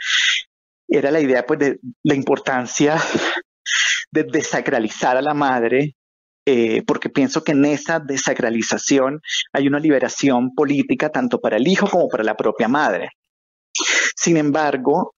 era 0.87 1.11
la 1.11 1.21
idea 1.21 1.45
pues 1.45 1.59
de 1.59 1.79
la 2.03 2.15
importancia 2.15 2.97
de 4.11 4.23
desacralizar 4.23 5.17
a 5.17 5.21
la 5.21 5.33
madre 5.33 5.95
eh, 6.51 6.81
porque 6.81 7.09
pienso 7.09 7.43
que 7.43 7.51
en 7.51 7.63
esa 7.63 7.99
desacralización 7.99 9.21
hay 9.53 9.67
una 9.67 9.77
liberación 9.77 10.55
política 10.55 11.11
tanto 11.11 11.39
para 11.39 11.57
el 11.57 11.67
hijo 11.67 11.87
como 11.87 12.09
para 12.09 12.23
la 12.23 12.35
propia 12.35 12.67
madre. 12.67 13.11
Sin 14.15 14.35
embargo, 14.35 15.13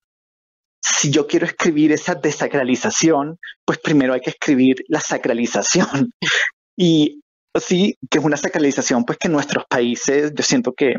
si 0.82 1.10
yo 1.10 1.26
quiero 1.26 1.46
escribir 1.46 1.90
esa 1.90 2.14
desacralización, 2.16 3.38
pues 3.64 3.78
primero 3.78 4.12
hay 4.12 4.20
que 4.20 4.28
escribir 4.28 4.84
la 4.88 5.00
sacralización. 5.00 6.12
Y 6.74 7.20
sí, 7.54 7.98
que 8.10 8.18
es 8.18 8.24
una 8.24 8.38
sacralización, 8.38 9.04
pues 9.04 9.18
que 9.18 9.28
en 9.28 9.32
nuestros 9.32 9.66
países 9.66 10.32
yo 10.34 10.42
siento 10.42 10.72
que 10.72 10.94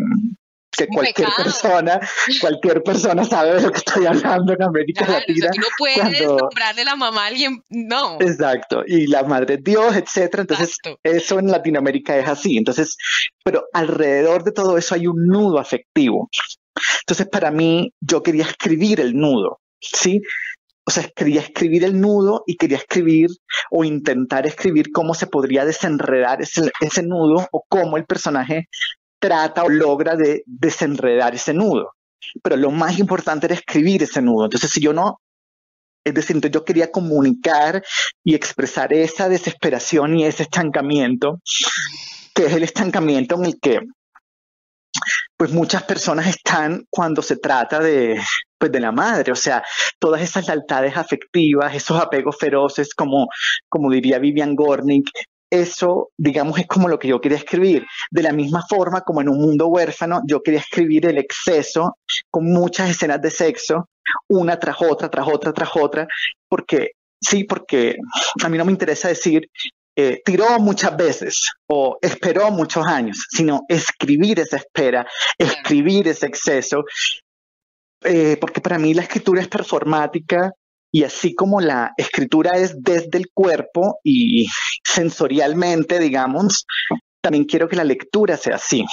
que 0.77 0.87
cualquier 0.87 1.29
persona, 1.35 1.99
cualquier 2.41 2.83
persona 2.83 3.23
sabe 3.23 3.55
de 3.55 3.61
lo 3.61 3.71
que 3.71 3.77
estoy 3.77 4.05
hablando 4.05 4.53
en 4.53 4.63
América 4.63 5.07
Latina. 5.07 5.49
no 5.57 5.67
puedes 5.77 6.21
nombrarle 6.21 6.85
la 6.85 6.95
mamá 6.95 7.23
a 7.23 7.27
alguien, 7.27 7.63
no. 7.69 8.17
Exacto, 8.19 8.83
y 8.85 9.07
la 9.07 9.23
madre 9.23 9.55
es 9.55 9.63
Dios, 9.63 9.95
etcétera. 9.95 10.41
Entonces, 10.41 10.77
eso 11.03 11.39
en 11.39 11.51
Latinoamérica 11.51 12.17
es 12.17 12.27
así. 12.27 12.57
Entonces, 12.57 12.95
pero 13.43 13.65
alrededor 13.73 14.43
de 14.43 14.51
todo 14.51 14.77
eso 14.77 14.95
hay 14.95 15.07
un 15.07 15.27
nudo 15.27 15.59
afectivo. 15.59 16.29
Entonces, 17.01 17.27
para 17.27 17.51
mí, 17.51 17.93
yo 18.01 18.23
quería 18.23 18.45
escribir 18.45 18.99
el 18.99 19.15
nudo, 19.15 19.59
¿sí? 19.79 20.21
O 20.85 20.91
sea, 20.91 21.07
quería 21.15 21.39
escribir 21.41 21.85
el 21.85 21.99
nudo 21.99 22.43
y 22.45 22.57
quería 22.57 22.77
escribir 22.77 23.29
o 23.71 23.85
intentar 23.85 24.45
escribir 24.45 24.91
cómo 24.91 25.13
se 25.13 25.27
podría 25.27 25.63
desenredar 25.63 26.41
ese, 26.41 26.71
ese 26.81 27.03
nudo 27.03 27.47
o 27.51 27.63
cómo 27.69 27.95
el 27.95 28.05
personaje 28.05 28.67
trata 29.23 29.63
o 29.63 29.69
logra 29.69 30.17
de 30.17 30.43
desenredar 30.45 31.33
ese 31.33 31.53
nudo. 31.53 31.93
Pero 32.41 32.57
lo 32.57 32.71
más 32.71 32.99
importante 32.99 33.45
era 33.45 33.55
escribir 33.55 34.03
ese 34.03 34.21
nudo. 34.21 34.45
Entonces, 34.45 34.69
si 34.69 34.81
yo 34.81 34.91
no, 34.91 35.21
es 36.03 36.13
decir, 36.13 36.41
yo 36.51 36.65
quería 36.65 36.91
comunicar 36.91 37.81
y 38.21 38.35
expresar 38.35 38.91
esa 38.91 39.29
desesperación 39.29 40.19
y 40.19 40.25
ese 40.25 40.43
estancamiento, 40.43 41.39
que 42.35 42.47
es 42.47 42.53
el 42.53 42.63
estancamiento 42.63 43.35
en 43.35 43.45
el 43.45 43.59
que 43.61 43.79
pues 45.37 45.51
muchas 45.51 45.83
personas 45.83 46.27
están 46.27 46.85
cuando 46.89 47.21
se 47.21 47.37
trata 47.37 47.79
de, 47.79 48.21
pues 48.57 48.71
de 48.71 48.79
la 48.81 48.91
madre, 48.91 49.31
o 49.31 49.35
sea, 49.35 49.63
todas 49.99 50.21
esas 50.21 50.47
lealtades 50.47 50.95
afectivas, 50.97 51.73
esos 51.73 51.99
apegos 51.99 52.37
feroces, 52.37 52.93
como, 52.93 53.27
como 53.69 53.89
diría 53.89 54.19
Vivian 54.19 54.55
Gornick, 54.55 55.09
eso, 55.53 56.09
digamos, 56.17 56.59
es 56.59 56.65
como 56.65 56.87
lo 56.87 56.97
que 56.97 57.07
yo 57.07 57.21
quería 57.21 57.37
escribir. 57.37 57.85
De 58.09 58.23
la 58.23 58.33
misma 58.33 58.63
forma 58.67 59.01
como 59.01 59.21
en 59.21 59.29
un 59.29 59.39
mundo 59.39 59.67
huérfano, 59.67 60.21
yo 60.27 60.41
quería 60.41 60.59
escribir 60.59 61.05
el 61.05 61.19
exceso 61.19 61.97
con 62.31 62.45
muchas 62.51 62.89
escenas 62.89 63.21
de 63.21 63.29
sexo, 63.29 63.87
una 64.29 64.57
tras 64.59 64.77
otra, 64.81 65.09
tras 65.09 65.27
otra, 65.27 65.53
tras 65.53 65.69
otra, 65.75 66.07
porque 66.49 66.91
sí, 67.21 67.43
porque 67.43 67.97
a 68.43 68.49
mí 68.49 68.57
no 68.57 68.65
me 68.65 68.71
interesa 68.71 69.09
decir 69.09 69.47
eh, 69.95 70.23
tiró 70.25 70.57
muchas 70.57 70.97
veces 70.97 71.51
o 71.67 71.99
esperó 72.01 72.49
muchos 72.49 72.85
años, 72.87 73.27
sino 73.29 73.61
escribir 73.69 74.39
esa 74.39 74.57
espera, 74.57 75.05
escribir 75.37 76.07
ese 76.07 76.25
exceso, 76.25 76.83
eh, 78.03 78.37
porque 78.41 78.59
para 78.59 78.79
mí 78.79 78.95
la 78.95 79.03
escritura 79.03 79.41
es 79.41 79.47
performática 79.47 80.51
y 80.95 81.03
así 81.03 81.33
como 81.33 81.59
la 81.59 81.91
escritura 81.97 82.51
es 82.51 82.75
desde 82.77 83.17
el 83.17 83.31
cuerpo 83.33 83.99
y 84.03 84.45
sensorialmente, 84.83 85.97
digamos, 85.97 86.67
también 87.19 87.45
quiero 87.45 87.67
que 87.67 87.75
la 87.75 87.83
lectura 87.83 88.37
sea 88.37 88.57
así. 88.57 88.85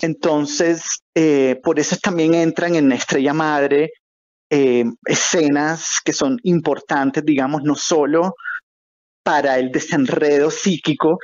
Entonces, 0.00 1.00
eh, 1.16 1.58
por 1.64 1.80
eso 1.80 1.96
también 2.00 2.34
entran 2.34 2.76
en 2.76 2.92
Estrella 2.92 3.34
Madre 3.34 3.90
eh, 4.48 4.84
escenas 5.06 5.98
que 6.04 6.12
son 6.12 6.38
importantes, 6.44 7.24
digamos, 7.24 7.62
no 7.64 7.74
solo 7.74 8.36
para 9.24 9.58
el 9.58 9.72
desenredo 9.72 10.52
psíquico 10.52 11.18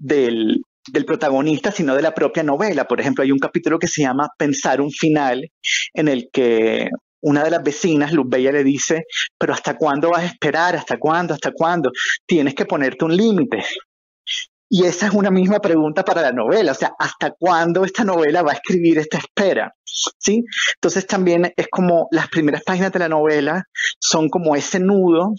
del, 0.00 0.62
del 0.90 1.04
protagonista, 1.04 1.70
sino 1.70 1.94
de 1.94 2.02
la 2.02 2.12
propia 2.12 2.42
novela. 2.42 2.86
Por 2.86 3.00
ejemplo, 3.00 3.22
hay 3.22 3.30
un 3.30 3.38
capítulo 3.38 3.78
que 3.78 3.86
se 3.86 4.02
llama 4.02 4.30
Pensar 4.36 4.80
un 4.80 4.90
final, 4.90 5.48
en 5.94 6.08
el 6.08 6.28
que 6.32 6.90
una 7.22 7.44
de 7.44 7.50
las 7.50 7.62
vecinas, 7.62 8.12
Luz 8.12 8.26
Bella, 8.28 8.52
le 8.52 8.64
dice, 8.64 9.04
pero 9.38 9.52
¿hasta 9.52 9.76
cuándo 9.76 10.10
vas 10.10 10.22
a 10.22 10.26
esperar? 10.26 10.76
¿Hasta 10.76 10.98
cuándo? 10.98 11.34
¿Hasta 11.34 11.52
cuándo? 11.52 11.90
Tienes 12.26 12.54
que 12.54 12.66
ponerte 12.66 13.04
un 13.04 13.16
límite. 13.16 13.64
Y 14.72 14.84
esa 14.84 15.08
es 15.08 15.14
una 15.14 15.32
misma 15.32 15.58
pregunta 15.58 16.04
para 16.04 16.22
la 16.22 16.30
novela, 16.30 16.70
o 16.70 16.74
sea, 16.76 16.92
¿hasta 16.96 17.32
cuándo 17.32 17.84
esta 17.84 18.04
novela 18.04 18.42
va 18.42 18.52
a 18.52 18.54
escribir 18.54 18.98
esta 18.98 19.18
espera? 19.18 19.74
¿Sí? 19.84 20.44
Entonces 20.76 21.08
también 21.08 21.52
es 21.56 21.66
como 21.68 22.06
las 22.12 22.28
primeras 22.28 22.62
páginas 22.62 22.92
de 22.92 23.00
la 23.00 23.08
novela 23.08 23.64
son 23.98 24.28
como 24.28 24.54
ese 24.54 24.78
nudo 24.78 25.34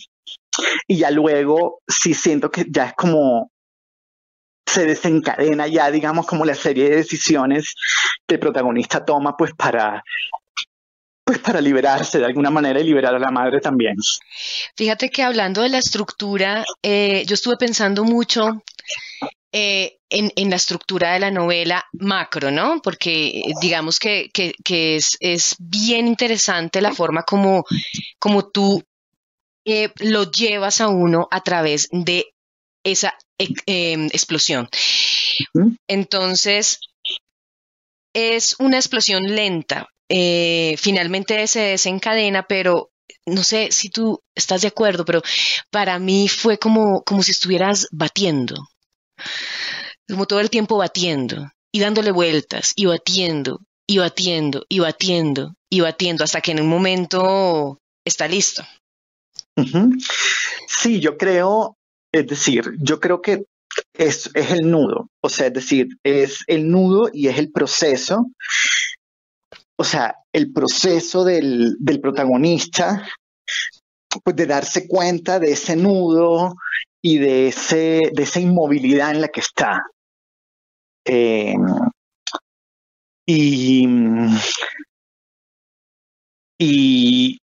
y 0.86 0.98
ya 0.98 1.12
luego 1.12 1.80
sí 1.88 2.14
siento 2.14 2.52
que 2.52 2.66
ya 2.70 2.88
es 2.88 2.94
como 2.94 3.52
se 4.66 4.86
desencadena 4.86 5.66
ya, 5.68 5.90
digamos, 5.92 6.26
como 6.26 6.46
la 6.46 6.56
serie 6.56 6.90
de 6.90 6.98
decisiones 6.98 7.74
que 8.28 8.36
el 8.36 8.40
protagonista 8.40 9.04
toma 9.06 9.36
pues 9.38 9.52
para 9.54 10.04
pues 11.32 11.40
para 11.40 11.62
liberarse 11.62 12.20
de 12.20 12.26
alguna 12.26 12.50
manera 12.50 12.82
y 12.82 12.84
liberar 12.84 13.16
a 13.16 13.20
la 13.20 13.32
madre 13.32 13.62
también. 13.62 13.96
Fíjate 14.76 15.10
que 15.10 15.24
hablando 15.24 15.62
de 15.62 15.70
la 15.70 15.78
estructura, 15.78 16.66
eh, 16.84 17.24
yo 17.26 17.36
estuve 17.36 17.56
pensando 17.56 18.04
mucho 18.04 18.62
eh, 19.54 20.00
en, 20.10 20.50
la 20.50 20.58
estructura 20.58 21.14
de 21.14 21.22
la 21.22 21.32
novela 21.32 21.86
macro, 21.94 22.52
¿no? 22.52 22.82
Porque 22.82 23.44
digamos 23.62 23.98
que, 23.98 24.30
es, 24.70 25.56
bien 25.58 26.08
interesante 26.08 26.82
la 26.82 26.94
forma 26.94 27.24
como, 27.24 27.64
como 28.20 28.50
tú 28.50 28.84
eh, 29.66 29.90
lo 30.00 30.30
llevas 30.30 30.82
a 30.82 30.90
uno 30.90 31.30
a 31.32 31.40
través 31.40 31.88
de 31.94 32.26
esa 32.84 33.14
em, 33.38 34.08
explosión. 34.08 34.68
Entonces, 35.88 36.82
es 38.14 38.58
una 38.60 38.76
explosión 38.76 39.24
lenta, 39.34 39.88
eh, 40.14 40.76
finalmente 40.78 41.48
se 41.48 41.62
desencadena, 41.62 42.44
pero 42.44 42.92
no 43.26 43.44
sé 43.46 43.72
si 43.72 43.90
tú 43.90 44.22
estás 44.36 44.62
de 44.62 44.68
acuerdo, 44.68 45.06
pero 45.06 45.22
para 45.70 46.00
mí 46.00 46.28
fue 46.28 46.58
como, 46.58 47.02
como 47.04 47.24
si 47.24 47.32
estuvieras 47.32 47.88
batiendo, 47.94 48.68
como 50.10 50.26
todo 50.26 50.42
el 50.42 50.50
tiempo 50.50 50.76
batiendo 50.76 51.50
y 51.72 51.80
dándole 51.80 52.12
vueltas 52.12 52.74
y 52.76 52.88
batiendo 52.88 53.62
y 53.88 54.00
batiendo 54.00 54.66
y 54.68 54.80
batiendo 54.80 55.54
y 55.70 55.80
batiendo 55.80 56.26
hasta 56.26 56.42
que 56.42 56.52
en 56.52 56.60
un 56.60 56.68
momento 56.68 57.80
está 58.06 58.28
listo. 58.28 58.64
Sí, 60.68 61.00
yo 61.00 61.18
creo, 61.18 61.78
es 62.12 62.28
decir, 62.28 62.74
yo 62.80 63.00
creo 63.00 63.22
que 63.22 63.46
es, 63.94 64.30
es 64.34 64.52
el 64.52 64.70
nudo, 64.70 65.08
o 65.24 65.30
sea, 65.30 65.48
es 65.48 65.54
decir, 65.54 65.88
es 66.04 66.44
el 66.48 66.70
nudo 66.70 67.10
y 67.14 67.30
es 67.30 67.38
el 67.38 67.50
proceso 67.50 68.26
o 69.82 69.84
sea, 69.84 70.16
el 70.32 70.54
proceso 70.54 71.24
del, 71.24 71.76
protagonista, 72.04 73.04
pues 74.24 74.36
de 74.36 74.46
darse 74.46 74.88
cuenta 74.88 75.40
de 75.40 75.54
ese 75.54 75.76
nudo 75.76 76.54
y 77.02 77.18
de, 77.18 77.48
ese, 77.48 78.12
de 78.14 78.22
esa 78.22 78.40
inmovilidad 78.40 79.10
en 79.10 79.22
la 79.22 79.30
que 79.30 79.40
está. 79.40 79.82
Em, 81.04 81.66
y, 83.26 83.88
y, 86.60 87.40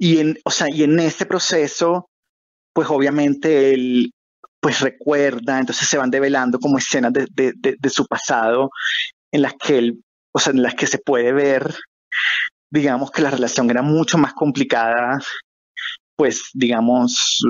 y, 0.00 0.18
en, 0.18 0.36
o 0.44 0.50
sea, 0.50 0.68
y 0.68 0.82
en 0.82 0.98
ese 0.98 1.26
proceso, 1.26 2.10
pues 2.72 2.88
obviamente 2.90 3.72
él 3.72 4.10
pues 4.58 4.80
recuerda, 4.80 5.60
entonces 5.60 5.86
se 5.86 5.96
van 5.96 6.10
develando 6.10 6.58
como 6.58 6.76
escenas 6.76 7.12
de, 7.12 7.28
de 7.54 7.90
su 7.90 8.04
pasado 8.04 8.70
en 9.30 9.42
las 9.42 9.54
que 9.54 9.78
él 9.78 10.02
o 10.32 10.38
sea, 10.38 10.52
en 10.52 10.62
las 10.62 10.74
que 10.74 10.86
se 10.86 10.98
puede 10.98 11.32
ver, 11.32 11.74
digamos, 12.70 13.10
que 13.10 13.22
la 13.22 13.30
relación 13.30 13.70
era 13.70 13.82
mucho 13.82 14.18
más 14.18 14.34
complicada, 14.34 15.18
pues, 16.16 16.50
digamos, 16.52 17.40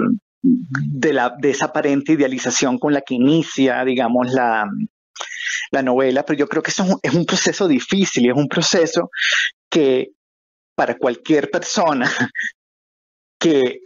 de, 0.42 1.12
la, 1.12 1.36
esa 1.42 1.66
aparente 1.66 2.12
idealización 2.12 2.78
con 2.78 2.92
la 2.92 3.02
que 3.02 3.14
inicia, 3.14 3.84
digamos, 3.84 4.32
la, 4.32 4.66
la 5.70 5.82
novela, 5.82 6.24
pero 6.24 6.38
yo 6.38 6.48
creo 6.48 6.62
que 6.62 6.70
eso 6.70 7.00
es 7.02 7.14
un, 7.14 7.26
proceso 7.26 7.68
difícil 7.68 8.28
es 8.28 8.36
un 8.36 8.48
proceso 8.48 9.10
que 9.68 10.12
para 10.74 10.96
cualquier 10.96 11.50
persona 11.50 12.10
que, 13.38 13.80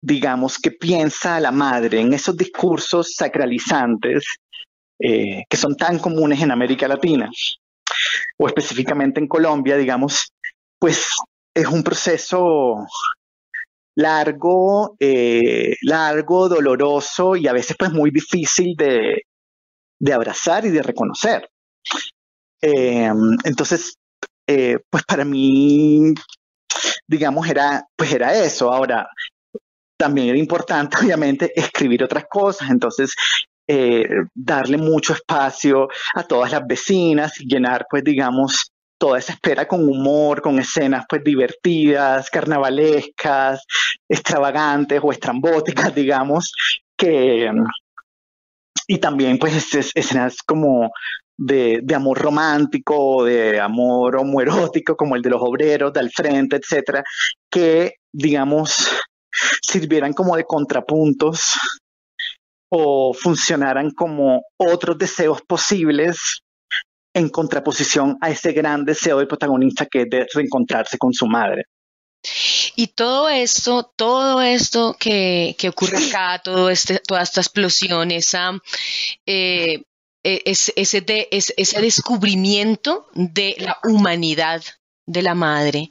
digamos, 0.00 0.58
que 0.58 0.70
piensa 0.70 1.36
a 1.36 1.40
la 1.40 1.50
madre 1.50 2.00
en 2.00 2.12
esos 2.12 2.36
discursos 2.36 3.14
sacralizantes 3.14 4.24
eh, 5.00 5.44
que 5.48 5.56
son 5.56 5.76
tan 5.76 5.98
comunes 5.98 6.42
en 6.42 6.50
América 6.50 6.88
Latina, 6.88 7.30
o 8.38 8.46
específicamente 8.46 9.20
en 9.20 9.28
Colombia, 9.28 9.76
digamos, 9.76 10.32
pues 10.78 11.06
es 11.54 11.66
un 11.66 11.82
proceso 11.82 12.86
largo, 13.96 14.96
eh, 15.00 15.74
largo, 15.82 16.48
doloroso 16.48 17.34
y 17.34 17.48
a 17.48 17.52
veces 17.52 17.76
pues 17.76 17.92
muy 17.92 18.10
difícil 18.10 18.76
de, 18.76 19.24
abrazar 20.12 20.64
y 20.64 20.70
de 20.70 20.82
reconocer. 20.82 21.48
Eh, 22.62 23.10
entonces, 23.44 23.96
eh, 24.46 24.78
pues 24.88 25.02
para 25.04 25.24
mí, 25.24 26.14
digamos, 27.08 27.48
era, 27.48 27.84
pues 27.96 28.12
era 28.12 28.34
eso. 28.34 28.72
Ahora, 28.72 29.08
también 29.98 30.28
era 30.28 30.38
importante, 30.38 30.96
obviamente, 31.02 31.52
escribir 31.58 32.04
otras 32.04 32.24
cosas. 32.30 32.70
Entonces, 32.70 33.14
eh, 33.68 34.08
darle 34.34 34.78
mucho 34.78 35.12
espacio 35.12 35.88
a 36.14 36.22
todas 36.22 36.52
las 36.52 36.66
vecinas 36.66 37.38
y 37.40 37.46
llenar, 37.46 37.86
pues, 37.88 38.02
digamos, 38.02 38.72
toda 38.98 39.18
esa 39.18 39.34
espera 39.34 39.68
con 39.68 39.86
humor, 39.88 40.40
con 40.40 40.58
escenas, 40.58 41.04
pues, 41.08 41.22
divertidas, 41.22 42.30
carnavalescas, 42.30 43.64
extravagantes 44.08 45.00
o 45.02 45.12
estrambóticas, 45.12 45.94
digamos, 45.94 46.52
que... 46.96 47.50
Y 48.86 48.98
también, 48.98 49.38
pues, 49.38 49.74
escenas 49.94 50.38
como 50.46 50.90
de, 51.38 51.84
amor 51.94 52.18
romántico, 52.18 53.24
de 53.24 53.60
amor 53.60 54.16
homoerótico, 54.16 54.96
como 54.96 55.14
el 55.14 55.22
de 55.22 55.30
los 55.30 55.42
obreros, 55.42 55.92
del 55.92 56.10
frente, 56.10 56.56
etcétera, 56.56 57.04
que, 57.50 57.94
digamos, 58.12 58.88
sirvieran 59.62 60.12
como 60.12 60.36
de 60.36 60.44
contrapuntos 60.44 61.52
o 62.70 63.14
funcionaran 63.14 63.90
como 63.90 64.42
otros 64.56 64.98
deseos 64.98 65.40
posibles 65.42 66.42
en 67.14 67.28
contraposición 67.30 68.16
a 68.20 68.30
ese 68.30 68.52
gran 68.52 68.84
deseo 68.84 69.18
del 69.18 69.28
protagonista 69.28 69.86
que 69.86 70.02
es 70.02 70.10
de 70.10 70.26
reencontrarse 70.32 70.98
con 70.98 71.12
su 71.12 71.26
madre. 71.26 71.64
Y 72.76 72.88
todo 72.88 73.28
esto, 73.28 73.92
todo 73.96 74.42
esto 74.42 74.96
que, 74.98 75.56
ocurre 75.68 75.98
acá, 76.08 76.40
todo 76.42 76.68
este, 76.70 76.98
toda 77.00 77.22
esta 77.22 77.40
explosión, 77.40 78.10
eh, 78.10 78.20
e, 79.26 80.42
ese, 80.44 80.72
ese 80.76 81.80
descubrimiento 81.80 83.06
de 83.14 83.56
la 83.58 83.78
humanidad 83.84 84.62
de 85.06 85.22
la 85.22 85.34
madre 85.34 85.88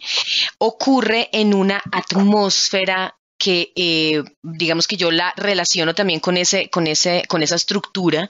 ocurre 0.60 1.30
en 1.32 1.54
una 1.54 1.82
atmósfera 1.92 3.17
que 3.38 3.72
eh, 3.76 4.24
digamos 4.42 4.88
que 4.88 4.98
yo 4.98 5.12
la 5.12 5.34
relaciono 5.38 5.94
también 5.94 6.20
con 6.20 6.38
ese, 6.38 6.70
con 6.70 6.88
ese, 6.88 7.24
con 7.28 7.44
esa 7.44 7.56
estructura 7.56 8.30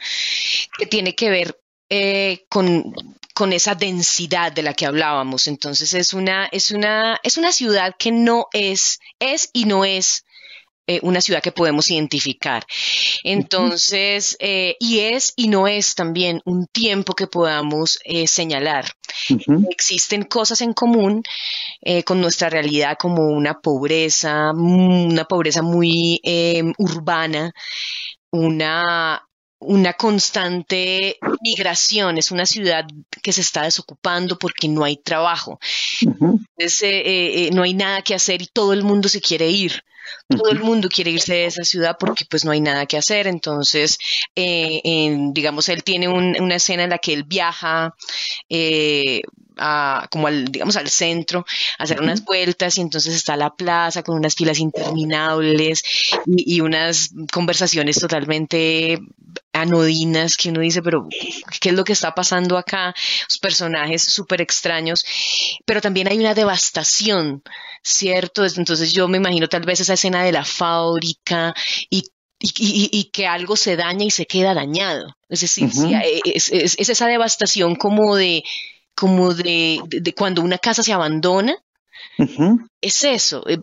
que 0.78 0.86
tiene 0.86 1.16
que 1.16 1.30
ver 1.30 1.60
eh, 1.90 2.46
con, 2.50 2.94
con, 3.34 3.54
esa 3.54 3.74
densidad 3.74 4.52
de 4.52 4.64
la 4.64 4.74
que 4.74 4.86
hablábamos. 4.86 5.48
Entonces 5.48 5.94
es 5.94 6.14
una, 6.14 6.48
es 6.48 6.72
una, 6.72 7.20
es 7.24 7.38
una 7.38 7.52
ciudad 7.52 7.96
que 7.98 8.12
no 8.12 8.48
es, 8.52 9.00
es 9.20 9.50
y 9.54 9.66
no 9.66 9.86
es 9.86 10.26
eh, 10.90 11.02
una 11.04 11.20
ciudad 11.20 11.42
que 11.42 11.52
podemos 11.52 11.92
identificar. 11.92 12.66
Entonces, 13.26 14.38
eh, 14.40 14.78
y 14.80 15.00
es 15.00 15.34
y 15.36 15.50
no 15.50 15.68
es 15.68 15.96
también 15.96 16.42
un 16.46 16.66
tiempo 16.68 17.14
que 17.14 17.28
podamos 17.28 18.00
eh, 18.06 18.26
señalar. 18.26 18.86
Existen 19.70 20.24
cosas 20.24 20.62
en 20.62 20.72
común 20.72 21.24
con 22.06 22.22
nuestra 22.22 22.50
realidad 22.50 22.98
como 22.98 23.28
una 23.28 23.60
pobreza, 23.60 24.52
una 24.54 25.26
pobreza 25.26 25.62
muy 25.62 26.22
urbana, 26.78 27.52
una 28.32 29.22
una 29.60 29.94
constante 29.94 31.18
migración, 31.42 32.18
es 32.18 32.32
una 32.32 32.46
ciudad 32.46 32.86
que 33.24 33.34
se 33.34 33.42
está 33.42 33.64
desocupando 33.64 34.38
porque 34.38 34.70
no 34.70 34.86
hay 34.86 34.98
trabajo. 34.98 35.60
no 37.52 37.64
hay 37.64 37.74
nada 37.74 38.02
que 38.04 38.16
hacer 38.16 38.42
y 38.42 38.48
todo 38.48 38.72
el 38.72 38.84
mundo 38.84 39.10
se 39.10 39.20
quiere 39.20 39.50
ir. 39.50 39.84
Todo 40.28 40.50
el 40.50 40.60
mundo 40.60 40.90
quiere 40.90 41.12
irse 41.12 41.34
de 41.34 41.46
esa 41.46 41.64
ciudad 41.64 41.98
porque 42.00 42.26
pues 42.30 42.46
no 42.46 42.52
hay 42.52 42.62
nada 42.62 42.86
que 42.86 42.98
hacer. 42.98 43.28
Entonces, 43.28 43.98
eh, 44.36 44.82
digamos, 45.32 45.70
él 45.70 45.84
tiene 45.84 46.08
una 46.08 46.56
escena 46.56 46.84
en 46.84 46.90
la 46.92 46.98
que 46.98 47.14
él 47.14 47.24
viaja 47.24 47.96
eh, 48.50 49.22
como 50.10 50.28
al, 50.28 50.46
digamos, 50.46 50.76
al 50.76 50.90
centro, 50.90 51.46
a 51.78 51.84
hacer 51.84 52.02
unas 52.02 52.24
vueltas 52.24 52.78
y 52.78 52.82
entonces 52.82 53.16
está 53.16 53.36
la 53.36 53.56
plaza 53.56 54.04
con 54.04 54.16
unas 54.16 54.36
filas 54.36 54.60
interminables 54.60 55.82
y, 56.26 56.62
unas 56.62 57.10
conversaciones 57.32 58.00
totalmente 58.00 59.00
anodinas 59.54 60.38
que 60.38 60.50
uno 60.50 60.62
dice, 60.62 60.82
pero 60.82 61.08
¿qué 61.60 61.70
es 61.70 61.76
lo 61.76 61.84
que 61.84 61.94
está 61.94 62.14
pasando 62.14 62.58
acá? 62.58 62.94
Los 63.28 63.38
personajes 63.40 64.04
súper 64.04 64.42
extraños, 64.42 65.06
pero 65.66 65.82
también 65.82 66.08
hay 66.08 66.18
una 66.18 66.34
devastación, 66.34 67.42
¿cierto? 67.84 68.46
Entonces 68.46 68.94
yo 68.94 69.08
me 69.08 69.18
imagino 69.18 69.48
tal 69.48 69.64
vez 69.64 69.80
esa 69.80 69.94
escena 69.94 70.24
de 70.24 70.32
la 70.32 70.46
fábrica 70.46 71.54
y 71.90 72.04
y, 72.40 73.10
que 73.12 73.26
algo 73.26 73.56
se 73.56 73.76
daña 73.76 74.06
y 74.06 74.12
se 74.12 74.26
queda 74.26 74.54
dañado. 74.54 75.16
Es 75.30 75.42
decir, 75.42 75.70
es, 76.24 76.50
esa 76.52 77.08
devastación 77.08 77.76
como 77.76 78.16
de, 78.16 78.44
como 78.98 79.32
de, 79.36 79.80
cuando 80.18 80.42
una 80.42 80.58
casa 80.58 80.82
se 80.82 80.92
abandona. 80.92 81.56
Es 82.82 83.04
eso. 83.04 83.48
Eh, 83.48 83.60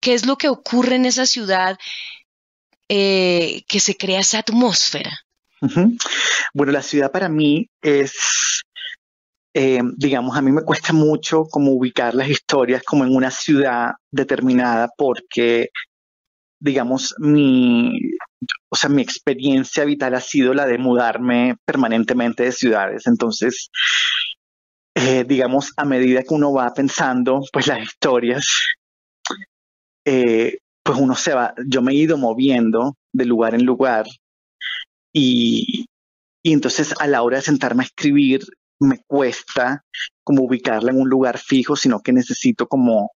¿Qué 0.00 0.14
es 0.14 0.26
lo 0.26 0.36
que 0.36 0.48
ocurre 0.48 0.96
en 0.96 1.06
esa 1.06 1.24
ciudad 1.24 1.78
eh, 2.86 3.62
que 3.66 3.80
se 3.80 3.96
crea 3.96 4.20
esa 4.20 4.40
atmósfera? 4.40 5.18
Bueno, 6.52 6.72
la 6.72 6.82
ciudad 6.82 7.10
para 7.10 7.30
mí 7.30 7.68
es, 7.80 8.62
eh, 9.54 9.80
digamos, 9.96 10.36
a 10.36 10.42
mí 10.42 10.52
me 10.52 10.62
cuesta 10.62 10.92
mucho 10.92 11.44
como 11.44 11.72
ubicar 11.72 12.14
las 12.14 12.28
historias 12.28 12.82
como 12.82 13.04
en 13.04 13.16
una 13.16 13.30
ciudad 13.30 13.92
determinada 14.10 14.90
porque, 14.94 15.70
digamos, 16.58 17.14
mi, 17.18 17.92
o 18.68 18.76
sea, 18.76 18.90
mi 18.90 19.00
experiencia 19.00 19.84
vital 19.84 20.14
ha 20.14 20.20
sido 20.20 20.52
la 20.52 20.66
de 20.66 20.76
mudarme 20.76 21.56
permanentemente 21.64 22.42
de 22.42 22.52
ciudades. 22.52 23.06
Entonces, 23.06 23.70
eh, 24.94 25.24
digamos, 25.24 25.72
a 25.76 25.84
medida 25.84 26.22
que 26.22 26.34
uno 26.34 26.52
va 26.52 26.72
pensando, 26.74 27.42
pues 27.52 27.66
las 27.66 27.82
historias, 27.82 28.44
eh, 30.04 30.58
pues 30.82 30.98
uno 30.98 31.14
se 31.14 31.34
va, 31.34 31.54
yo 31.66 31.82
me 31.82 31.92
he 31.92 31.96
ido 31.96 32.16
moviendo 32.16 32.96
de 33.12 33.24
lugar 33.24 33.54
en 33.54 33.64
lugar 33.64 34.06
y, 35.12 35.86
y 36.42 36.52
entonces 36.52 36.94
a 36.98 37.06
la 37.06 37.22
hora 37.22 37.36
de 37.36 37.42
sentarme 37.42 37.82
a 37.82 37.86
escribir 37.86 38.42
me 38.80 38.98
cuesta 39.06 39.84
como 40.24 40.44
ubicarla 40.44 40.90
en 40.90 41.00
un 41.00 41.08
lugar 41.08 41.38
fijo, 41.38 41.76
sino 41.76 42.00
que 42.00 42.12
necesito 42.12 42.66
como 42.66 43.10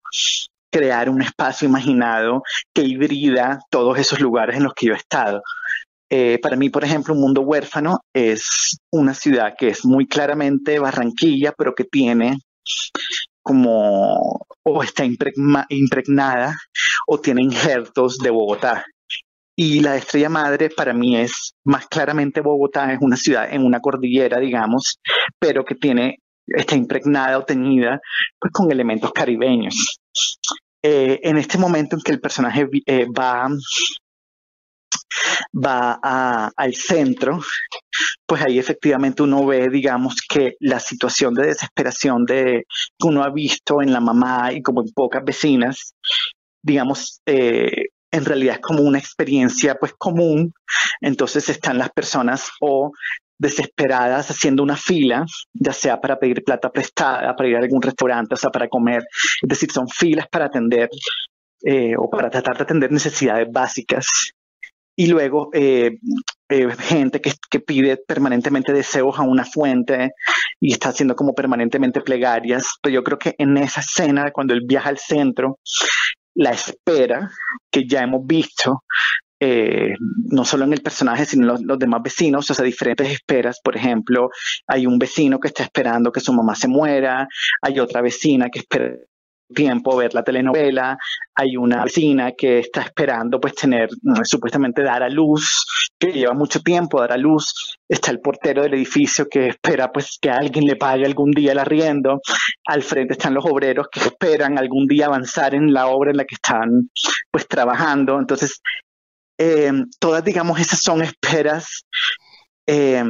crear 0.71 1.09
un 1.09 1.21
espacio 1.21 1.67
imaginado 1.67 2.43
que 2.73 2.83
hibrida 2.83 3.59
todos 3.69 3.97
esos 3.99 4.19
lugares 4.19 4.57
en 4.57 4.63
los 4.63 4.73
que 4.73 4.88
yo 4.88 4.93
he 4.93 4.97
estado. 4.97 5.41
Eh, 6.15 6.38
para 6.38 6.56
mí, 6.56 6.69
por 6.69 6.84
ejemplo, 6.84 7.15
un 7.15 7.21
mundo 7.21 7.41
huérfano 7.41 8.02
es 8.13 8.78
una 8.91 9.15
ciudad 9.15 9.56
que 9.58 9.69
es 9.69 9.84
muy 9.84 10.06
claramente 10.06 10.78
Barranquilla, 10.78 11.54
pero 11.58 11.73
que 11.73 11.86
tiene 11.86 12.38
como 13.41 14.45
o 14.63 14.84
está 14.84 15.06
impregnada 15.06 16.56
o 17.08 17.19
tiene 17.19 17.41
injertos 17.41 18.19
de 18.19 18.30
Bogotá. 18.30 18.86
Y 19.58 19.80
la 19.80 19.95
estrella 19.95 20.30
madre 20.30 20.69
para 20.69 20.93
mí 20.93 21.17
es 21.17 21.56
más 21.65 21.88
claramente 21.88 22.41
Bogotá, 22.41 22.93
es 22.93 22.99
una 23.02 23.17
ciudad 23.17 23.52
en 23.52 23.65
una 23.65 23.80
cordillera, 23.80 24.39
digamos, 24.39 24.99
pero 25.39 25.65
que 25.65 25.73
tiene, 25.73 26.19
está 26.45 26.76
impregnada 26.76 27.39
o 27.39 27.43
teñida 27.43 27.99
pues, 28.39 28.54
con 28.54 28.71
elementos 28.71 29.12
caribeños. 29.13 29.97
Eh, 30.84 31.21
en 31.23 31.38
este 31.38 31.58
momento 31.58 31.95
en 31.95 32.04
que 32.04 32.12
el 32.12 32.19
personaje 32.19 32.67
eh, 32.86 33.08
va 33.08 33.49
va 35.54 35.99
al 36.56 36.73
centro, 36.76 37.41
pues 38.26 38.41
ahí 38.41 38.60
efectivamente 38.60 39.23
uno 39.23 39.45
ve, 39.45 39.69
digamos, 39.69 40.15
que 40.28 40.56
la 40.60 40.80
situación 40.80 41.34
de 41.34 41.47
desesperación 41.47 42.26
de, 42.26 42.65
que 42.97 43.08
uno 43.08 43.23
ha 43.23 43.30
visto 43.30 43.82
en 43.82 43.93
la 43.93 43.99
mamá 43.99 44.52
y 44.54 44.62
como 44.62 44.82
en 44.82 44.91
pocas 44.93 45.23
vecinas, 45.23 45.93
digamos, 46.62 47.21
eh, 47.26 47.88
en 48.12 48.26
realidad 48.26 48.56
es 48.56 48.62
como 48.62 48.84
una 48.84 48.99
experiencia 48.99 49.76
pues 49.76 49.93
común. 49.97 50.54
Entonces 51.02 51.49
están 51.49 51.78
las 51.78 51.89
personas 51.89 52.49
o 52.62 52.91
desesperadas 53.39 54.30
haciendo 54.30 54.63
una 54.63 54.78
fila, 54.78 55.26
ya 55.54 55.73
sea 55.73 55.99
para 55.99 56.19
pedir 56.19 56.43
plata 56.43 56.71
prestada, 56.71 57.36
para 57.36 57.49
ir 57.49 57.56
a 57.56 57.60
algún 57.60 57.82
restaurante, 57.82 58.36
o 58.36 58.38
sea, 58.38 58.52
para 58.52 58.69
comer. 58.69 59.04
Es 59.41 59.49
decir, 59.49 59.71
son 59.71 59.88
filas 59.89 60.28
para 60.30 60.45
atender 60.45 60.89
eh, 61.63 61.95
o 61.97 62.10
para 62.10 62.30
tratar 62.30 62.58
de 62.58 62.63
atender 62.63 62.91
necesidades 62.91 63.47
básicas 63.52 64.08
y 64.95 65.08
luego 65.08 65.49
eh, 65.53 65.97
eh, 66.49 66.67
gente 66.77 67.21
que, 67.21 67.60
pide 67.60 67.97
permanentemente 67.97 68.73
deseos 68.73 69.17
a 69.17 69.23
una 69.23 69.45
fuente 69.45 70.12
y 70.60 70.73
está 70.73 70.89
haciendo 70.89 71.15
como 71.15 71.34
permanentemente 71.34 72.01
plegarias. 72.01 72.67
Pero 72.82 72.95
yo 72.95 73.03
creo 73.03 73.17
que 73.17 73.36
en 73.38 73.58
esa 73.58 73.82
escena, 73.82 74.32
cuando 74.32 74.53
él 74.53 74.62
viaja 74.67 74.89
al 74.89 74.97
centro, 74.97 75.60
la 76.36 76.51
espera 76.51 77.29
que 77.71 77.88
ya 77.88 78.01
hemos 78.01 78.25
visto, 78.25 78.84
eh, 79.39 79.93
no 80.32 80.45
solo 80.45 80.65
en 80.65 80.73
el 80.73 80.82
personaje, 80.82 81.25
sino 81.25 81.43
en 81.43 81.47
los, 81.47 81.62
los, 81.63 81.79
demás 81.79 82.01
vecinos, 82.03 82.49
o 82.49 82.53
sea, 82.53 82.65
diferentes 82.65 83.10
esperas. 83.10 83.60
Por 83.63 83.75
ejemplo, 83.75 84.29
hay 84.67 84.86
un 84.86 84.99
vecino 84.99 85.39
que 85.39 85.49
está 85.49 85.63
esperando 85.63 86.12
que 86.12 86.21
su 86.21 86.34
mamá 86.34 86.56
se 86.56 86.67
muera, 86.67 87.27
hay 87.62 87.79
otra 87.79 88.01
vecina 88.01 88.49
que 88.49 88.60
espera 88.60 88.91
tiempo 89.53 89.95
ver 89.95 90.13
la 90.13 90.23
telenovela, 90.23 90.97
hay 91.35 91.55
una 91.57 91.83
vecina 91.83 92.31
que 92.33 92.59
está 92.59 92.81
esperando 92.81 93.39
pues 93.39 93.55
tener, 93.55 93.89
supuestamente 94.23 94.83
dar 94.83 95.03
a 95.03 95.09
luz, 95.09 95.65
que 95.97 96.11
lleva 96.11 96.33
mucho 96.33 96.61
tiempo 96.61 96.99
dar 96.99 97.13
a 97.13 97.17
luz, 97.17 97.77
está 97.87 98.11
el 98.11 98.19
portero 98.19 98.63
del 98.63 98.73
edificio 98.73 99.27
que 99.29 99.47
espera 99.47 99.91
pues 99.91 100.17
que 100.21 100.29
alguien 100.29 100.65
le 100.65 100.75
pague 100.75 101.05
algún 101.05 101.31
día 101.31 101.53
el 101.53 101.59
arriendo, 101.59 102.19
al 102.65 102.83
frente 102.83 103.13
están 103.13 103.33
los 103.33 103.45
obreros 103.45 103.87
que 103.91 103.99
esperan 103.99 104.57
algún 104.57 104.87
día 104.87 105.05
avanzar 105.05 105.55
en 105.55 105.73
la 105.73 105.87
obra 105.87 106.11
en 106.11 106.17
la 106.17 106.25
que 106.25 106.35
están 106.35 106.89
pues 107.31 107.47
trabajando, 107.47 108.19
entonces 108.19 108.61
eh, 109.37 109.71
todas 109.99 110.23
digamos 110.23 110.59
esas 110.59 110.79
son 110.79 111.01
esperas 111.01 111.85
eh, 112.67 113.03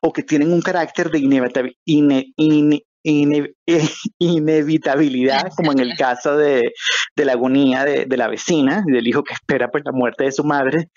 o 0.00 0.12
que 0.12 0.22
tienen 0.22 0.52
un 0.52 0.62
carácter 0.62 1.10
de 1.10 1.20
inevitabilidad 3.04 3.52
inevitabilidad, 4.18 5.50
como 5.56 5.72
en 5.72 5.80
el 5.80 5.96
caso 5.96 6.36
de, 6.36 6.72
la 7.16 7.32
agonía 7.32 7.84
de, 7.84 8.06
la 8.16 8.28
vecina 8.28 8.84
del 8.86 9.06
hijo 9.06 9.24
que 9.24 9.34
espera 9.34 9.70
pues 9.70 9.84
la 9.84 9.92
muerte 9.92 10.24
de 10.24 10.32
su 10.32 10.44
madre, 10.44 10.88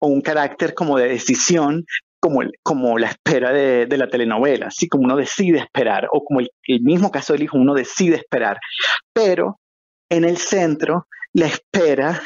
o 0.00 0.08
un 0.08 0.20
carácter 0.20 0.74
como 0.74 0.98
de 0.98 1.08
decisión, 1.08 1.84
como, 2.20 2.40
como 2.62 2.98
la 2.98 3.08
espera 3.08 3.52
de, 3.52 3.86
la 3.96 4.08
telenovela, 4.08 4.66
así 4.66 4.88
como 4.88 5.04
uno 5.04 5.16
decide 5.16 5.58
esperar, 5.58 6.08
o 6.12 6.24
como 6.24 6.40
el, 6.40 6.50
mismo 6.82 7.10
caso 7.10 7.32
del 7.32 7.42
hijo, 7.42 7.58
uno 7.58 7.74
decide 7.74 8.16
esperar. 8.16 8.58
Pero 9.12 9.58
en 10.10 10.24
el 10.24 10.36
centro, 10.36 11.06
la 11.32 11.46
espera 11.46 12.20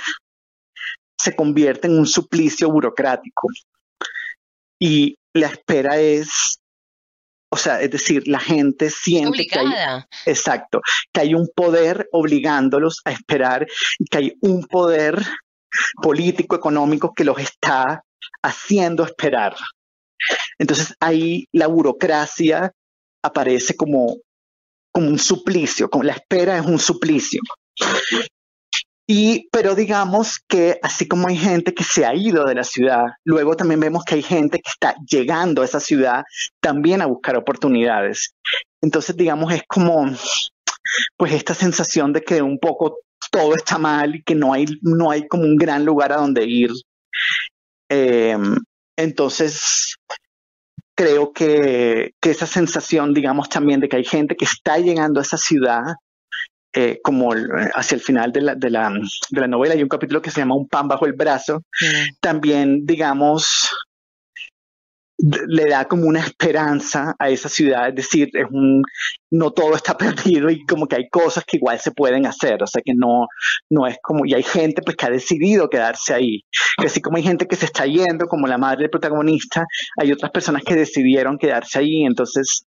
se 1.19 1.35
convierte 1.35 1.87
en 1.87 1.99
un 1.99 2.07
suplicio 2.07 2.71
burocrático. 2.71 3.49
Y 4.81 5.17
la 5.33 5.47
espera 5.47 5.99
es, 5.99 6.59
o 7.55 7.57
sea, 7.57 7.81
es 7.81 7.89
decir, 7.89 8.27
la 8.27 8.41
gente 8.41 8.91
siente 8.91 9.47
que 9.47 9.61
hay, 9.61 9.69
exacto, 10.27 10.81
que 11.13 11.21
hay 11.21 11.35
un 11.35 11.49
poder 11.55 12.09
obligándolos 12.11 13.01
a 13.05 13.13
esperar 13.13 13.65
y 13.97 14.07
que 14.07 14.19
hay 14.19 14.33
un 14.41 14.65
poder 14.65 15.25
político, 16.03 16.57
económico 16.57 17.15
que 17.15 17.23
los 17.23 17.39
está 17.39 18.03
haciendo 18.43 19.05
esperar. 19.05 19.55
Entonces 20.59 20.97
ahí 20.99 21.47
la 21.53 21.69
burocracia 21.69 22.73
aparece 23.23 23.77
como, 23.77 24.17
como 24.91 25.07
un 25.07 25.21
suplicio, 25.21 25.89
como 25.89 26.03
la 26.03 26.15
espera 26.15 26.59
es 26.59 26.67
un 26.67 26.81
suplicio. 26.81 27.41
Y, 29.07 29.49
pero 29.53 29.75
digamos 29.75 30.39
que 30.49 30.79
así 30.83 31.07
como 31.07 31.29
hay 31.29 31.37
gente 31.37 31.75
que 31.75 31.85
se 31.85 32.07
ha 32.07 32.15
ido 32.15 32.45
de 32.45 32.55
la 32.55 32.65
ciudad, 32.65 33.05
luego 33.25 33.55
también 33.55 33.81
vemos 33.81 34.05
que 34.05 34.15
hay 34.15 34.23
gente 34.23 34.59
que 34.59 34.71
está 34.71 34.95
llegando 35.07 35.61
a 35.61 35.67
esa 35.67 35.81
ciudad 35.81 36.25
también 36.61 37.03
a 37.03 37.07
buscar 37.07 37.37
oportunidades. 37.37 38.35
Entonces, 38.81 39.17
digamos, 39.17 39.53
es 39.53 39.63
como, 39.69 40.07
pues 41.17 41.33
esta 41.33 41.55
sensación 41.55 42.13
de 42.13 42.23
que 42.23 42.41
un 42.41 42.59
poco 42.59 42.99
todo 43.31 43.55
está 43.55 43.79
mal 43.79 44.17
y 44.17 44.23
que 44.23 44.35
no 44.35 44.53
hay, 44.53 44.67
no 44.81 45.11
hay 45.11 45.27
como 45.29 45.45
un 45.45 45.57
gran 45.57 45.85
lugar 45.85 46.13
a 46.13 46.17
donde 46.17 46.45
ir. 46.45 46.71
Eh, 47.91 48.39
entonces, 48.97 49.97
creo 50.95 51.33
que, 51.33 52.15
esa 52.23 52.47
sensación, 52.47 53.13
digamos, 53.13 53.49
también 53.49 53.81
de 53.81 53.89
que 53.89 53.97
hay 53.97 54.05
gente 54.05 54.37
que 54.37 54.45
está 54.45 54.79
llegando 54.79 55.21
a 55.21 55.23
esa 55.23 55.37
ciudad, 55.37 55.83
eh, 56.75 57.01
como 57.03 57.33
hacia 57.75 57.95
el 57.95 58.01
final 58.01 58.33
de 58.33 58.41
la, 58.41 58.55
de, 58.55 58.71
la, 58.71 58.91
de 59.31 59.41
la 59.41 59.49
novela, 59.49 59.75
hay 59.75 59.83
un 59.83 59.89
capítulo 59.89 60.21
que 60.21 60.31
se 60.31 60.41
llama 60.41 60.57
Un 60.57 60.69
pan 60.69 60.89
bajo 60.89 61.07
el 61.07 61.13
brazo, 61.13 61.63
también, 62.21 62.85
digamos, 62.85 63.71
le 65.19 65.67
da 65.67 65.87
como 65.87 66.07
una 66.07 66.21
esperanza 66.21 67.15
a 67.19 67.31
esa 67.31 67.49
ciudad, 67.49 67.89
es 67.89 67.95
decir, 67.95 68.29
es 68.33 68.47
un, 68.51 68.83
no 69.31 69.53
todo 69.53 69.77
está 69.77 69.97
perdido 69.99 70.51
y 70.51 70.65
como 70.67 70.87
que 70.87 70.97
hay 70.97 71.09
cosas 71.09 71.45
que 71.45 71.57
igual 71.57 71.79
se 71.79 71.93
pueden 71.93 72.27
hacer, 72.27 72.63
o 72.63 72.67
sea 72.67 72.83
que 72.85 72.93
no, 72.95 73.27
no 73.71 73.87
es 73.87 73.97
como, 74.03 74.27
y 74.27 74.35
hay 74.35 74.43
gente 74.43 74.83
pues 74.83 74.97
que 74.97 75.07
ha 75.07 75.11
decidido 75.11 75.69
quedarse 75.69 76.15
ahí, 76.15 76.41
que 76.79 76.87
así 76.87 77.01
como 77.01 77.17
hay 77.17 77.23
gente 77.23 77.47
que 77.47 77.57
se 77.57 77.67
está 77.67 77.87
yendo, 77.87 78.27
como 78.27 78.47
la 78.47 78.59
madre 78.59 78.83
del 78.83 78.91
protagonista, 78.91 79.65
hay 79.97 80.13
otras 80.13 80.33
personas 80.33 80.63
que 80.65 80.75
decidieron 80.75 81.39
quedarse 81.39 81.79
ahí, 81.79 82.05
entonces, 82.05 82.67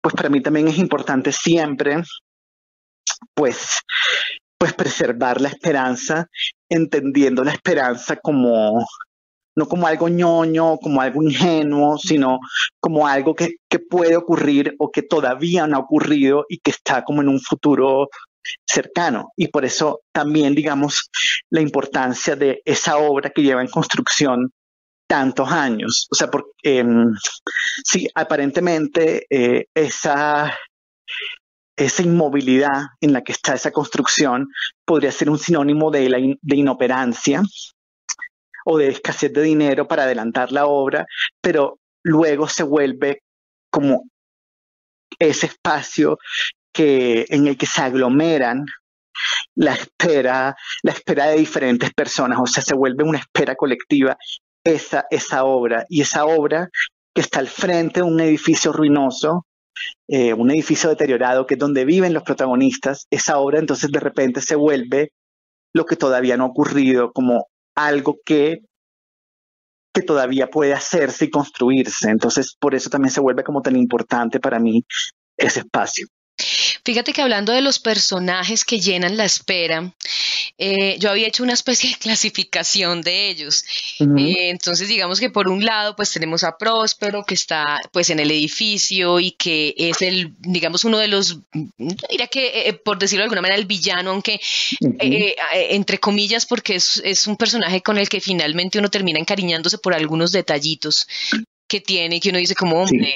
pues 0.00 0.14
para 0.14 0.28
mí 0.28 0.40
también 0.40 0.68
es 0.68 0.78
importante 0.78 1.32
siempre, 1.32 2.02
pues, 3.34 3.80
pues 4.58 4.72
preservar 4.74 5.40
la 5.40 5.48
esperanza, 5.48 6.26
entendiendo 6.68 7.44
la 7.44 7.52
esperanza 7.52 8.16
como 8.16 8.84
no 9.58 9.66
como 9.66 9.88
algo 9.88 10.08
ñoño, 10.08 10.78
como 10.78 11.00
algo 11.00 11.20
ingenuo, 11.20 11.98
sino 11.98 12.38
como 12.78 13.08
algo 13.08 13.34
que, 13.34 13.56
puede 13.90 14.16
ocurrir 14.16 14.74
o 14.78 14.90
que 14.90 15.02
todavía 15.02 15.66
no 15.66 15.76
ha 15.76 15.80
ocurrido 15.80 16.44
y 16.48 16.58
que 16.58 16.70
está 16.70 17.02
como 17.02 17.22
en 17.22 17.28
un 17.28 17.40
futuro 17.40 18.08
cercano. 18.64 19.32
Y 19.36 19.48
por 19.48 19.64
eso 19.64 20.00
también, 20.12 20.54
digamos, 20.54 21.10
la 21.50 21.60
importancia 21.60 22.36
de 22.36 22.62
esa 22.64 22.98
obra 22.98 23.30
que 23.30 23.42
lleva 23.42 23.60
en 23.60 23.68
construcción 23.68 24.52
tantos 25.08 25.50
años. 25.50 26.06
O 26.10 26.14
sea, 26.14 26.30
porque 26.30 26.50
em, 26.62 27.12
sí, 27.84 28.06
aparentemente 28.14 29.26
eh, 29.28 29.64
esa, 29.74 30.56
esa 31.78 32.02
inmovilidad 32.02 32.88
en 33.00 33.12
la 33.12 33.22
que 33.22 33.32
está 33.32 33.54
esa 33.54 33.70
construcción 33.70 34.48
podría 34.84 35.12
ser 35.12 35.30
un 35.30 35.38
sinónimo 35.38 35.90
de, 35.90 36.08
la 36.08 36.56
inoperancia 36.56 37.42
o 38.64 38.78
de 38.78 38.88
escasez 38.88 39.32
de 39.32 39.42
dinero 39.42 39.86
para 39.86 40.02
adelantar 40.02 40.50
la 40.50 40.66
obra, 40.66 41.06
pero 41.40 41.78
luego 42.02 42.48
se 42.48 42.64
vuelve 42.64 43.22
como 43.70 44.04
ese 45.18 45.46
espacio 45.46 46.18
que, 46.72 47.26
en 47.28 47.46
el 47.46 47.56
que 47.56 47.66
se 47.66 47.80
aglomeran 47.80 48.66
la 49.54 49.74
espera, 49.74 50.56
la 50.82 50.92
espera 50.92 51.26
de 51.26 51.38
diferentes 51.38 51.92
personas, 51.92 52.38
o 52.40 52.46
sea, 52.46 52.62
se 52.62 52.74
vuelve 52.74 53.04
una 53.04 53.18
espera 53.18 53.54
colectiva 53.54 54.16
esa, 54.64 55.06
esa 55.10 55.44
obra, 55.44 55.86
y 55.88 56.02
esa 56.02 56.24
obra 56.26 56.68
que 57.14 57.20
está 57.20 57.38
al 57.38 57.48
frente 57.48 58.00
de 58.00 58.06
un 58.06 58.20
edificio 58.20 58.72
ruinoso, 58.72 59.46
eh, 60.08 60.32
un 60.34 60.50
edificio 60.50 60.88
deteriorado, 60.90 61.46
que 61.46 61.54
es 61.54 61.60
donde 61.60 61.84
viven 61.84 62.14
los 62.14 62.22
protagonistas, 62.22 63.06
esa 63.10 63.38
obra 63.38 63.58
entonces 63.58 63.90
de 63.90 64.00
repente 64.00 64.40
se 64.40 64.56
vuelve 64.56 65.12
lo 65.74 65.84
que 65.84 65.96
todavía 65.96 66.36
no 66.36 66.44
ha 66.44 66.48
ocurrido, 66.48 67.12
como 67.12 67.48
algo 67.74 68.18
que, 68.24 68.62
que 69.94 70.02
todavía 70.02 70.48
puede 70.48 70.72
hacerse 70.72 71.26
y 71.26 71.30
construirse. 71.30 72.10
Entonces, 72.10 72.56
por 72.58 72.74
eso 72.74 72.90
también 72.90 73.12
se 73.12 73.20
vuelve 73.20 73.44
como 73.44 73.62
tan 73.62 73.76
importante 73.76 74.40
para 74.40 74.58
mí 74.58 74.84
ese 75.36 75.60
espacio. 75.60 76.08
Fíjate 76.84 77.12
que 77.12 77.22
hablando 77.22 77.52
de 77.52 77.60
los 77.60 77.78
personajes 77.78 78.64
que 78.64 78.80
llenan 78.80 79.16
la 79.16 79.24
espera, 79.24 79.92
eh, 80.58 80.98
yo 80.98 81.10
había 81.10 81.28
hecho 81.28 81.44
una 81.44 81.52
especie 81.52 81.90
de 81.90 81.96
clasificación 82.00 83.00
de 83.02 83.30
ellos. 83.30 83.64
Eh, 84.00 84.50
entonces, 84.50 84.88
digamos 84.88 85.20
que 85.20 85.30
por 85.30 85.48
un 85.48 85.64
lado, 85.64 85.94
pues 85.94 86.12
tenemos 86.12 86.42
a 86.44 86.58
Próspero, 86.58 87.24
que 87.24 87.34
está 87.34 87.80
pues 87.92 88.10
en 88.10 88.18
el 88.18 88.30
edificio 88.30 89.20
y 89.20 89.32
que 89.32 89.74
es 89.76 90.02
el, 90.02 90.34
digamos, 90.40 90.84
uno 90.84 90.98
de 90.98 91.08
los, 91.08 91.40
diría 92.10 92.26
que, 92.26 92.68
eh, 92.68 92.72
por 92.74 92.98
decirlo 92.98 93.22
de 93.22 93.24
alguna 93.24 93.42
manera, 93.42 93.58
el 93.58 93.66
villano, 93.66 94.10
aunque 94.10 94.40
entre 94.80 95.98
comillas, 95.98 96.44
porque 96.46 96.74
es, 96.76 97.00
es 97.04 97.26
un 97.26 97.36
personaje 97.36 97.80
con 97.82 97.98
el 97.98 98.08
que 98.08 98.20
finalmente 98.20 98.78
uno 98.78 98.90
termina 98.90 99.18
encariñándose 99.18 99.78
por 99.78 99.94
algunos 99.94 100.32
detallitos 100.32 101.06
que 101.68 101.80
tiene, 101.80 102.20
que 102.20 102.30
uno 102.30 102.38
dice 102.38 102.54
como, 102.54 102.82
hombre, 102.82 103.14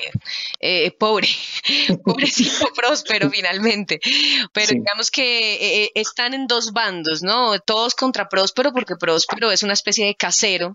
eh, 0.60 0.90
pobre, 0.92 1.28
pobrecito 2.04 2.68
próspero 2.74 3.30
finalmente. 3.30 4.00
Pero 4.52 4.72
digamos 4.72 5.10
que 5.10 5.54
eh, 5.54 5.84
eh, 5.84 5.90
están 5.94 6.34
en 6.34 6.46
dos 6.46 6.72
bandos, 6.72 7.22
¿no? 7.22 7.58
Todos 7.60 7.94
contra 7.94 8.28
próspero, 8.28 8.72
porque 8.72 8.96
próspero 8.96 9.50
es 9.50 9.62
una 9.62 9.72
especie 9.72 10.06
de 10.06 10.14
casero, 10.14 10.74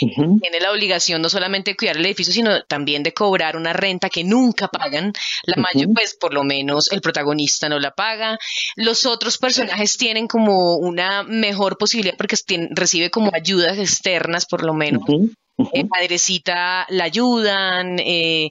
tiene 0.00 0.60
la 0.60 0.72
obligación 0.72 1.22
no 1.22 1.28
solamente 1.28 1.72
de 1.72 1.76
cuidar 1.76 1.96
el 1.96 2.06
edificio, 2.06 2.32
sino 2.32 2.62
también 2.64 3.02
de 3.02 3.12
cobrar 3.12 3.56
una 3.56 3.72
renta 3.72 4.08
que 4.08 4.24
nunca 4.24 4.68
pagan. 4.68 5.12
La 5.44 5.56
mayor, 5.56 5.92
pues 5.94 6.16
por 6.18 6.32
lo 6.32 6.44
menos 6.44 6.90
el 6.90 7.00
protagonista 7.00 7.68
no 7.68 7.78
la 7.78 7.90
paga. 7.90 8.38
Los 8.76 9.04
otros 9.06 9.38
personajes 9.38 9.96
tienen 9.96 10.26
como 10.26 10.76
una 10.76 11.22
mejor 11.22 11.76
posibilidad 11.76 12.16
porque 12.16 12.36
recibe 12.70 13.10
como 13.10 13.30
ayudas 13.34 13.78
externas, 13.78 14.46
por 14.46 14.64
lo 14.64 14.72
menos. 14.72 15.02
Eh, 15.72 15.84
Madrecita 15.84 16.86
la 16.88 17.04
ayudan, 17.04 17.98
eh, 17.98 18.48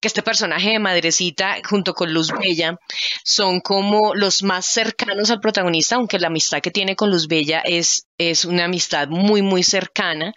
que 0.00 0.08
este 0.08 0.22
personaje 0.22 0.70
de 0.70 0.78
Madrecita 0.80 1.58
junto 1.64 1.94
con 1.94 2.12
Luz 2.12 2.32
Bella 2.32 2.76
son 3.24 3.60
como 3.60 4.14
los 4.14 4.42
más 4.42 4.66
cercanos 4.66 5.30
al 5.30 5.40
protagonista, 5.40 5.96
aunque 5.96 6.18
la 6.18 6.26
amistad 6.26 6.60
que 6.60 6.72
tiene 6.72 6.96
con 6.96 7.10
Luz 7.10 7.28
Bella 7.28 7.60
es, 7.64 8.06
es 8.18 8.44
una 8.44 8.64
amistad 8.64 9.08
muy, 9.08 9.40
muy 9.40 9.62
cercana. 9.62 10.32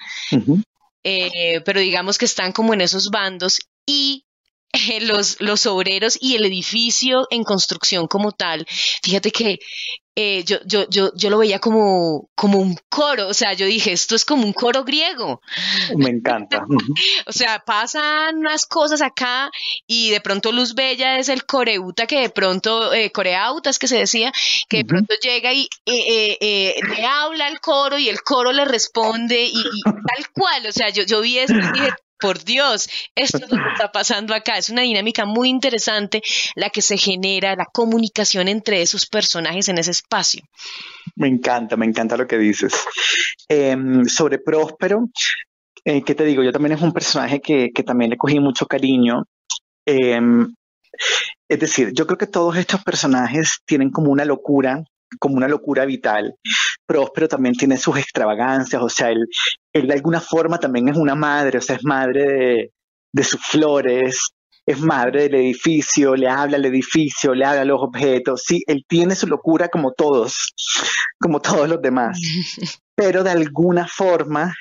Eh, 1.03 1.62
pero 1.65 1.79
digamos 1.79 2.19
que 2.19 2.25
están 2.25 2.51
como 2.51 2.75
en 2.75 2.81
esos 2.81 3.10
bandos 3.10 3.60
y 3.88 4.25
los, 5.01 5.41
los 5.41 5.65
obreros 5.65 6.17
y 6.21 6.36
el 6.36 6.45
edificio 6.45 7.25
en 7.31 7.43
construcción 7.43 8.07
como 8.07 8.31
tal. 8.31 8.65
Fíjate 9.01 9.31
que 9.31 9.57
eh, 10.15 10.43
yo, 10.43 10.58
yo, 10.65 10.89
yo, 10.89 11.12
yo 11.15 11.30
lo 11.30 11.38
veía 11.38 11.60
como, 11.60 12.30
como 12.36 12.60
un 12.60 12.78
coro, 12.89 13.28
o 13.28 13.34
sea, 13.34 13.54
yo 13.54 13.65
dije, 13.65 13.93
esto 13.93 14.15
es 14.15 14.26
como 14.26 14.43
un 14.43 14.52
coro 14.54 14.84
griego. 14.84 15.41
Me 15.95 16.10
encanta. 16.10 16.65
o 17.28 17.32
sea, 17.32 17.60
pasan 17.65 18.38
unas 18.38 18.65
cosas 18.65 19.02
acá 19.02 19.50
y 19.88 20.10
de 20.10 20.19
pronto 20.19 20.52
Luz 20.52 20.74
Bella 20.76 21.17
es 21.17 21.30
el 21.30 21.45
coreuta 21.45 22.08
que 22.08 22.19
de 22.19 22.30
pronto, 22.30 22.93
eh, 22.93 23.12
coreauta 23.12 23.69
es 23.69 23.80
que 23.80 23.88
se 23.88 23.97
decía, 23.97 24.32
que 24.67 24.78
de 24.78 24.86
pronto 24.86 25.13
llega 25.21 25.54
y 25.54 25.69
eh, 25.86 26.38
eh, 26.41 26.76
le 26.97 27.06
habla 27.06 27.47
al 27.47 27.62
coro 27.62 27.97
y 27.97 28.10
el 28.10 28.21
coro 28.21 28.52
le 28.52 28.65
responde 28.65 29.45
y, 29.45 29.63
tal 29.84 30.30
cual, 30.34 30.65
o 30.67 30.71
sea, 30.71 30.89
yo, 30.89 31.04
yo 31.04 31.21
vi 31.21 31.39
eso 31.39 31.54
y 31.54 31.62
dije, 31.62 31.89
por 32.21 32.43
Dios, 32.43 32.88
esto 33.15 33.38
es 33.38 33.51
lo 33.51 33.57
que 33.57 33.71
está 33.73 33.91
pasando 33.91 34.34
acá. 34.34 34.57
Es 34.57 34.69
una 34.69 34.84
dinámica 34.84 35.25
muy 35.25 35.49
interesante 35.49 36.21
la 36.55 36.69
que 36.69 36.81
se 36.81 36.97
genera, 36.97 37.55
la 37.55 37.65
comunicación 37.65 38.47
entre 38.47 38.81
esos 38.81 39.05
personajes 39.07 39.67
en 39.67 39.79
ese 39.79 39.91
espacio. 39.91 40.43
Me 41.15 41.27
encanta, 41.27 41.75
me 41.75 41.86
encanta 41.86 42.15
lo 42.15 42.27
que 42.27 42.38
dices. 42.38 42.73
Em, 43.49 44.05
sobre 44.05 44.39
Próspero, 44.39 45.10
eh, 45.84 46.03
¿qué 46.03 46.15
te 46.15 46.23
digo? 46.23 46.43
Yo 46.43 46.51
también 46.51 46.73
es 46.73 46.81
un 46.81 46.93
personaje 46.93 47.41
que, 47.41 47.71
también 47.86 48.12
le 48.12 48.17
cogí 48.17 48.39
mucho 48.39 48.67
cariño. 48.67 49.23
Em, 49.86 50.53
es 51.49 51.60
decir, 51.60 51.91
yo 51.93 52.05
creo 52.05 52.17
que 52.17 52.27
todos 52.27 52.55
estos 52.57 52.84
personajes 52.84 53.60
tienen 53.65 53.89
como 53.89 54.12
una 54.12 54.25
locura 54.25 54.84
como 55.19 55.36
una 55.36 55.47
locura 55.47 55.86
vital. 55.86 56.36
Próspero 56.86 57.28
también 57.28 57.56
tiene 57.56 57.78
sus 57.78 57.97
extravagancias, 57.97 58.82
o 58.82 58.89
sea, 58.89 59.10
él, 59.10 59.26
él 59.74 59.88
de 59.88 59.93
alguna 59.93 60.21
forma 60.21 60.60
también 60.60 60.89
es 60.89 60.97
una 60.97 61.15
madre, 61.15 61.58
o 61.58 61.62
sea, 61.62 61.76
es 61.76 61.84
madre 61.84 62.26
de, 62.26 62.71
de 63.13 63.24
sus 63.24 63.41
flores, 63.41 64.32
es 64.65 64.80
madre 64.80 65.24
del 65.24 65.36
edificio, 65.36 66.15
le 66.15 66.28
habla 66.28 66.58
al 66.58 66.65
edificio, 66.65 67.34
le 67.34 67.45
habla 67.45 67.62
a 67.62 67.65
los 67.65 67.82
objetos. 67.82 68.43
Sí, 68.45 68.63
él 68.67 68.86
tiene 68.88 69.15
su 69.15 69.28
locura 69.28 69.69
como 69.69 69.91
todos, 69.93 70.54
como 71.19 71.41
todos 71.41 71.67
los 71.67 71.82
demás. 71.82 72.19
Pero 72.95 73.24
de 73.24 73.32
alguna 73.32 73.88
forma, 73.88 74.54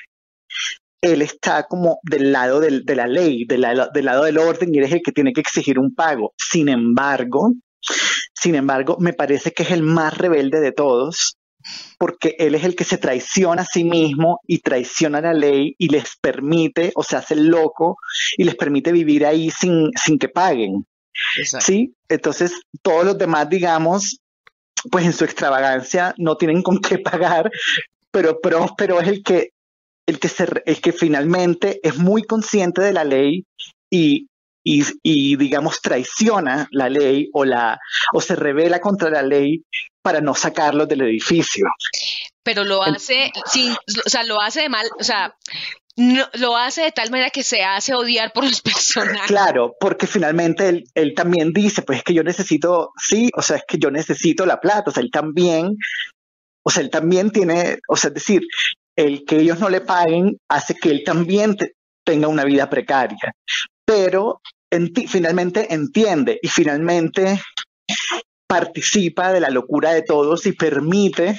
él 1.01 1.21
está 1.21 1.63
como 1.67 1.99
del 2.03 2.31
lado 2.31 2.59
del, 2.59 2.83
de 2.85 2.95
la 2.95 3.07
ley, 3.07 3.45
del 3.45 3.61
lado, 3.61 3.89
del 3.93 4.05
lado 4.05 4.23
del 4.23 4.37
orden 4.37 4.73
y 4.73 4.79
él 4.79 4.85
es 4.85 4.91
el 4.93 5.01
que 5.01 5.11
tiene 5.11 5.33
que 5.33 5.41
exigir 5.41 5.79
un 5.79 5.93
pago. 5.93 6.33
Sin 6.37 6.69
embargo, 6.69 7.53
sin 8.41 8.55
embargo, 8.55 8.97
me 8.99 9.13
parece 9.13 9.51
que 9.51 9.63
es 9.63 9.71
el 9.71 9.83
más 9.83 10.17
rebelde 10.17 10.59
de 10.59 10.71
todos 10.71 11.37
porque 11.99 12.35
él 12.39 12.55
es 12.55 12.63
el 12.63 12.75
que 12.75 12.83
se 12.83 12.97
traiciona 12.97 13.61
a 13.61 13.67
sí 13.71 13.83
mismo 13.83 14.39
y 14.47 14.61
traiciona 14.61 15.21
la 15.21 15.33
ley 15.33 15.75
y 15.77 15.89
les 15.89 16.15
permite, 16.19 16.91
o 16.95 17.03
se 17.03 17.15
hace 17.15 17.35
loco 17.35 17.97
y 18.35 18.43
les 18.43 18.55
permite 18.55 18.91
vivir 18.91 19.27
ahí 19.27 19.51
sin, 19.51 19.91
sin 19.95 20.17
que 20.17 20.27
paguen. 20.27 20.87
Sí, 21.59 21.93
entonces 22.09 22.53
todos 22.81 23.05
los 23.05 23.17
demás, 23.17 23.47
digamos, 23.47 24.17
pues 24.89 25.05
en 25.05 25.13
su 25.13 25.23
extravagancia 25.23 26.15
no 26.17 26.35
tienen 26.35 26.63
con 26.63 26.79
qué 26.79 26.97
pagar, 26.97 27.51
pero 28.09 28.39
Próspero 28.41 28.99
es 28.99 29.07
el 29.07 29.21
que, 29.21 29.51
el 30.07 30.19
que, 30.19 30.29
se, 30.29 30.47
el 30.65 30.81
que 30.81 30.93
finalmente 30.93 31.79
es 31.83 31.97
muy 31.97 32.23
consciente 32.23 32.81
de 32.81 32.93
la 32.93 33.03
ley 33.03 33.45
y, 33.91 34.30
y, 34.63 34.83
y, 35.01 35.35
digamos 35.35 35.81
traiciona 35.81 36.67
la 36.71 36.89
ley 36.89 37.29
o 37.33 37.45
la 37.45 37.79
o 38.13 38.21
se 38.21 38.35
revela 38.35 38.79
contra 38.79 39.09
la 39.09 39.23
ley 39.23 39.63
para 40.01 40.21
no 40.21 40.33
sacarlos 40.33 40.87
del 40.87 41.01
edificio. 41.01 41.65
Pero 42.43 42.63
lo 42.63 42.81
hace 42.81 43.31
sin, 43.45 43.71
o 43.73 44.09
sea, 44.09 44.23
lo 44.23 44.41
hace 44.41 44.61
de 44.61 44.69
mal, 44.69 44.87
o 44.99 45.03
sea, 45.03 45.35
no, 45.97 46.27
lo 46.33 46.55
hace 46.57 46.83
de 46.83 46.91
tal 46.91 47.11
manera 47.11 47.29
que 47.29 47.43
se 47.43 47.63
hace 47.63 47.93
odiar 47.93 48.31
por 48.33 48.43
los 48.43 48.61
personajes. 48.61 49.27
Claro, 49.27 49.75
porque 49.79 50.07
finalmente 50.07 50.69
él, 50.69 50.83
él 50.95 51.13
también 51.15 51.53
dice, 51.53 51.81
pues 51.81 51.99
es 51.99 52.03
que 52.03 52.13
yo 52.13 52.23
necesito, 52.23 52.91
sí, 52.97 53.29
o 53.35 53.41
sea, 53.41 53.57
es 53.57 53.63
que 53.67 53.77
yo 53.77 53.91
necesito 53.91 54.45
la 54.45 54.59
plata, 54.59 54.89
o 54.89 54.93
sea, 54.93 55.03
él 55.03 55.11
también, 55.11 55.77
o 56.63 56.69
sea, 56.69 56.83
él 56.83 56.89
también 56.89 57.31
tiene, 57.31 57.79
o 57.87 57.95
sea, 57.95 58.09
es 58.09 58.15
decir, 58.15 58.41
el 58.95 59.25
que 59.25 59.37
ellos 59.37 59.59
no 59.59 59.69
le 59.69 59.81
paguen 59.81 60.37
hace 60.49 60.75
que 60.75 60.89
él 60.89 61.03
también 61.05 61.55
tenga 62.03 62.27
una 62.27 62.43
vida 62.43 62.69
precaria, 62.69 63.35
pero 63.91 64.41
finalmente 65.09 65.73
entiende 65.73 66.39
y 66.41 66.47
finalmente 66.47 67.41
participa 68.47 69.33
de 69.33 69.41
la 69.41 69.49
locura 69.49 69.91
de 69.91 70.01
todos 70.01 70.45
y 70.45 70.53
permite, 70.53 71.37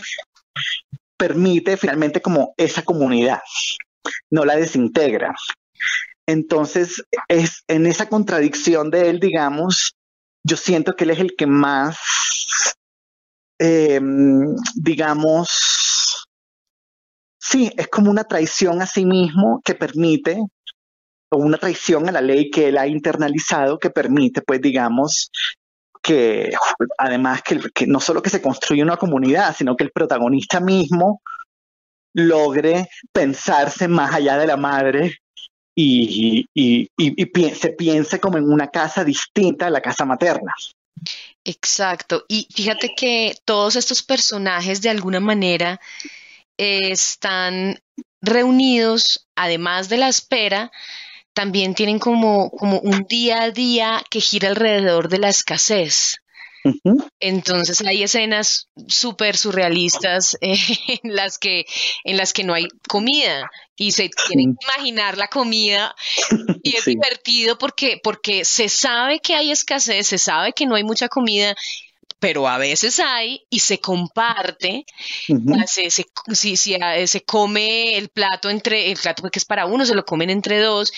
permite 1.17 1.79
finalmente 1.79 2.21
como 2.21 2.53
esa 2.59 2.83
comunidad, 2.83 3.41
no 4.31 4.45
la 4.45 4.57
desintegra. 4.57 5.35
Entonces, 6.27 7.03
es 7.27 7.65
en 7.69 7.87
esa 7.87 8.11
contradicción 8.11 8.91
de 8.91 9.09
él, 9.09 9.19
digamos, 9.19 9.95
yo 10.45 10.59
siento 10.59 10.93
que 10.93 11.05
él 11.05 11.11
es 11.13 11.21
el 11.21 11.35
que 11.35 11.47
más, 11.47 11.97
em, 13.59 14.55
digamos, 14.75 16.27
sí, 17.41 17.73
es 17.79 17.89
como 17.89 18.11
una 18.11 18.25
traición 18.25 18.83
a 18.83 18.87
sí 18.87 19.07
mismo 19.07 19.63
que 19.65 19.75
permite, 19.75 20.39
una 21.37 21.59
traición 21.59 22.09
a 22.09 22.13
la 22.13 22.21
ley 22.21 22.51
que 22.51 22.69
él 22.69 22.79
ha 22.79 22.87
internalizado 22.87 23.79
que 23.79 23.91
permite, 23.91 24.43
pues, 24.43 24.61
digamos, 24.61 25.31
que 26.03 26.51
además 26.99 27.43
que, 27.43 27.87
no 27.87 28.01
solo 28.01 28.23
que 28.23 28.31
se 28.31 28.43
construye 28.43 28.83
una 28.83 28.97
comunidad, 28.97 29.55
sino 29.57 29.77
que 29.77 29.85
el 29.85 29.93
protagonista 29.93 30.61
mismo 30.61 31.23
logre 32.15 32.89
pensarse 33.13 33.89
más 33.89 34.15
allá 34.15 34.37
de 34.37 34.47
la 34.47 34.57
madre 34.57 35.19
y, 35.75 36.47
y, 36.55 36.89
se 37.55 37.71
piense 37.71 38.21
como 38.21 38.37
en 38.37 38.51
una 38.51 38.69
casa 38.69 39.05
distinta 39.05 39.67
a 39.67 39.71
la 39.71 39.81
casa 39.81 40.05
materna. 40.05 40.53
Exacto. 41.45 42.25
Y 42.29 42.47
fíjate 42.55 42.95
que 42.95 43.37
todos 43.45 43.77
estos 43.77 44.03
personajes 44.03 44.83
de 44.83 44.91
alguna 44.91 45.21
manera 45.21 45.81
están 46.59 47.79
reunidos, 48.21 49.27
además 49.35 49.89
de 49.89 49.97
la 49.97 50.09
espera, 50.09 50.71
también 51.35 51.75
tienen 51.75 51.99
como, 51.99 52.51
como 52.51 52.79
un 52.81 53.07
día 53.09 53.43
a 53.43 53.51
día 53.51 54.03
que 54.11 54.21
gira 54.21 54.49
alrededor 54.49 55.09
de 55.09 55.19
la 55.19 55.29
escasez. 55.29 56.17
Entonces 57.19 57.81
hay 57.85 58.05
escenas 58.05 58.69
súper 58.87 59.37
surrealistas 59.37 60.37
eh, 60.41 60.57
en, 61.03 61.17
las 61.17 61.39
que, 61.39 61.65
en 62.05 62.17
las 62.17 62.33
que 62.33 62.45
no 62.45 62.55
hay 62.55 62.69
comida 62.89 63.51
y 63.77 63.93
se 63.93 64.11
tienen 64.29 64.55
que 64.55 64.67
imaginar 64.77 65.19
la 65.19 65.29
comida. 65.29 65.95
Y 66.63 66.77
es 66.77 66.85
divertido 66.85 67.59
porque, 67.59 67.99
porque 68.03 68.45
se 68.45 68.69
sabe 68.69 69.19
que 69.21 69.35
hay 69.35 69.51
escasez, 69.51 70.07
se 70.07 70.19
sabe 70.19 70.53
que 70.53 70.67
no 70.67 70.77
hay 70.77 70.85
mucha 70.85 71.09
comida 71.09 71.55
pero 72.23 72.47
a 72.47 72.57
veces 72.57 73.01
hay 73.01 73.45
y 73.51 73.59
se 73.59 73.81
comparte, 73.81 74.87
se, 75.67 75.91
si, 75.91 76.57
se 76.57 77.25
come 77.25 77.99
el 77.99 78.11
plato 78.11 78.49
entre, 78.49 78.93
el 78.93 78.97
plato 78.97 79.29
que 79.29 79.41
es 79.41 79.45
para 79.45 79.67
uno, 79.67 79.85
se 79.85 79.97
lo 79.97 80.05
comen 80.05 80.31
entre 80.31 80.61
dos, 80.61 80.93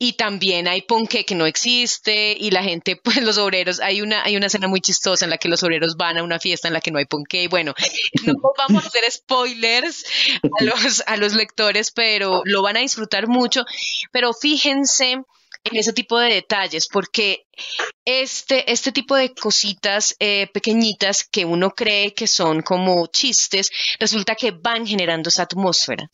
y 0.00 0.14
también 0.14 0.66
hay 0.66 0.82
ponqué 0.82 1.24
que 1.24 1.36
no 1.36 1.46
existe, 1.46 2.36
y 2.36 2.50
la 2.50 2.64
gente, 2.64 2.96
pues 3.04 3.22
los 3.22 3.38
obreros, 3.38 3.78
hay 3.78 4.02
una, 4.02 4.24
hay 4.24 4.36
una 4.36 4.46
escena 4.46 4.66
muy 4.66 4.80
chistosa 4.80 5.24
en 5.24 5.30
la 5.30 5.38
que 5.38 5.48
los 5.48 5.62
obreros 5.62 5.96
van 5.96 6.18
a 6.18 6.24
una 6.24 6.40
fiesta 6.40 6.66
en 6.66 6.74
la 6.74 6.80
que 6.80 6.90
no 6.90 6.98
hay 6.98 7.04
ponqué, 7.04 7.46
bueno, 7.46 7.72
no 8.26 8.34
vamos 8.58 8.84
a 8.84 8.88
hacer 8.88 9.08
spoilers 9.12 10.04
a 10.42 10.64
los, 10.64 11.04
a 11.06 11.16
los 11.16 11.34
lectores, 11.34 11.92
pero 11.92 12.42
lo 12.46 12.62
van 12.62 12.78
a 12.78 12.80
disfrutar 12.80 13.28
mucho, 13.28 13.64
pero 14.10 14.32
fíjense 14.32 15.22
en 15.64 15.76
ese 15.76 15.92
tipo 15.92 16.18
de 16.18 16.34
detalles, 16.34 16.88
porque 16.92 17.46
este, 18.04 18.70
este 18.70 18.92
tipo 18.92 19.16
de 19.16 19.34
cositas 19.34 20.14
eh, 20.18 20.48
pequeñitas 20.52 21.24
que 21.24 21.44
uno 21.44 21.70
cree 21.70 22.12
que 22.12 22.26
son 22.26 22.60
como 22.62 23.06
chistes, 23.06 23.70
resulta 23.98 24.34
que 24.34 24.50
van 24.50 24.86
generando 24.86 25.28
esa 25.28 25.44
atmósfera. 25.44 26.06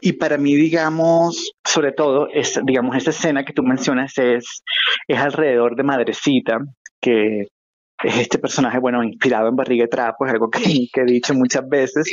Y 0.00 0.14
para 0.14 0.38
mí, 0.38 0.54
digamos, 0.54 1.52
sobre 1.64 1.92
todo, 1.92 2.28
es, 2.32 2.58
digamos, 2.64 2.96
esta 2.96 3.10
escena 3.10 3.44
que 3.44 3.52
tú 3.52 3.62
mencionas 3.62 4.16
es, 4.18 4.62
es 5.06 5.18
alrededor 5.18 5.76
de 5.76 5.84
Madrecita, 5.84 6.58
que 7.00 7.46
este 8.02 8.38
personaje, 8.38 8.78
bueno, 8.78 9.02
inspirado 9.02 9.48
en 9.48 9.56
Barriga 9.56 9.84
de 9.84 9.88
Trapo, 9.88 10.26
es 10.26 10.32
algo 10.32 10.50
que, 10.50 10.88
he 10.94 11.04
dicho 11.04 11.34
muchas 11.34 11.68
veces, 11.68 12.06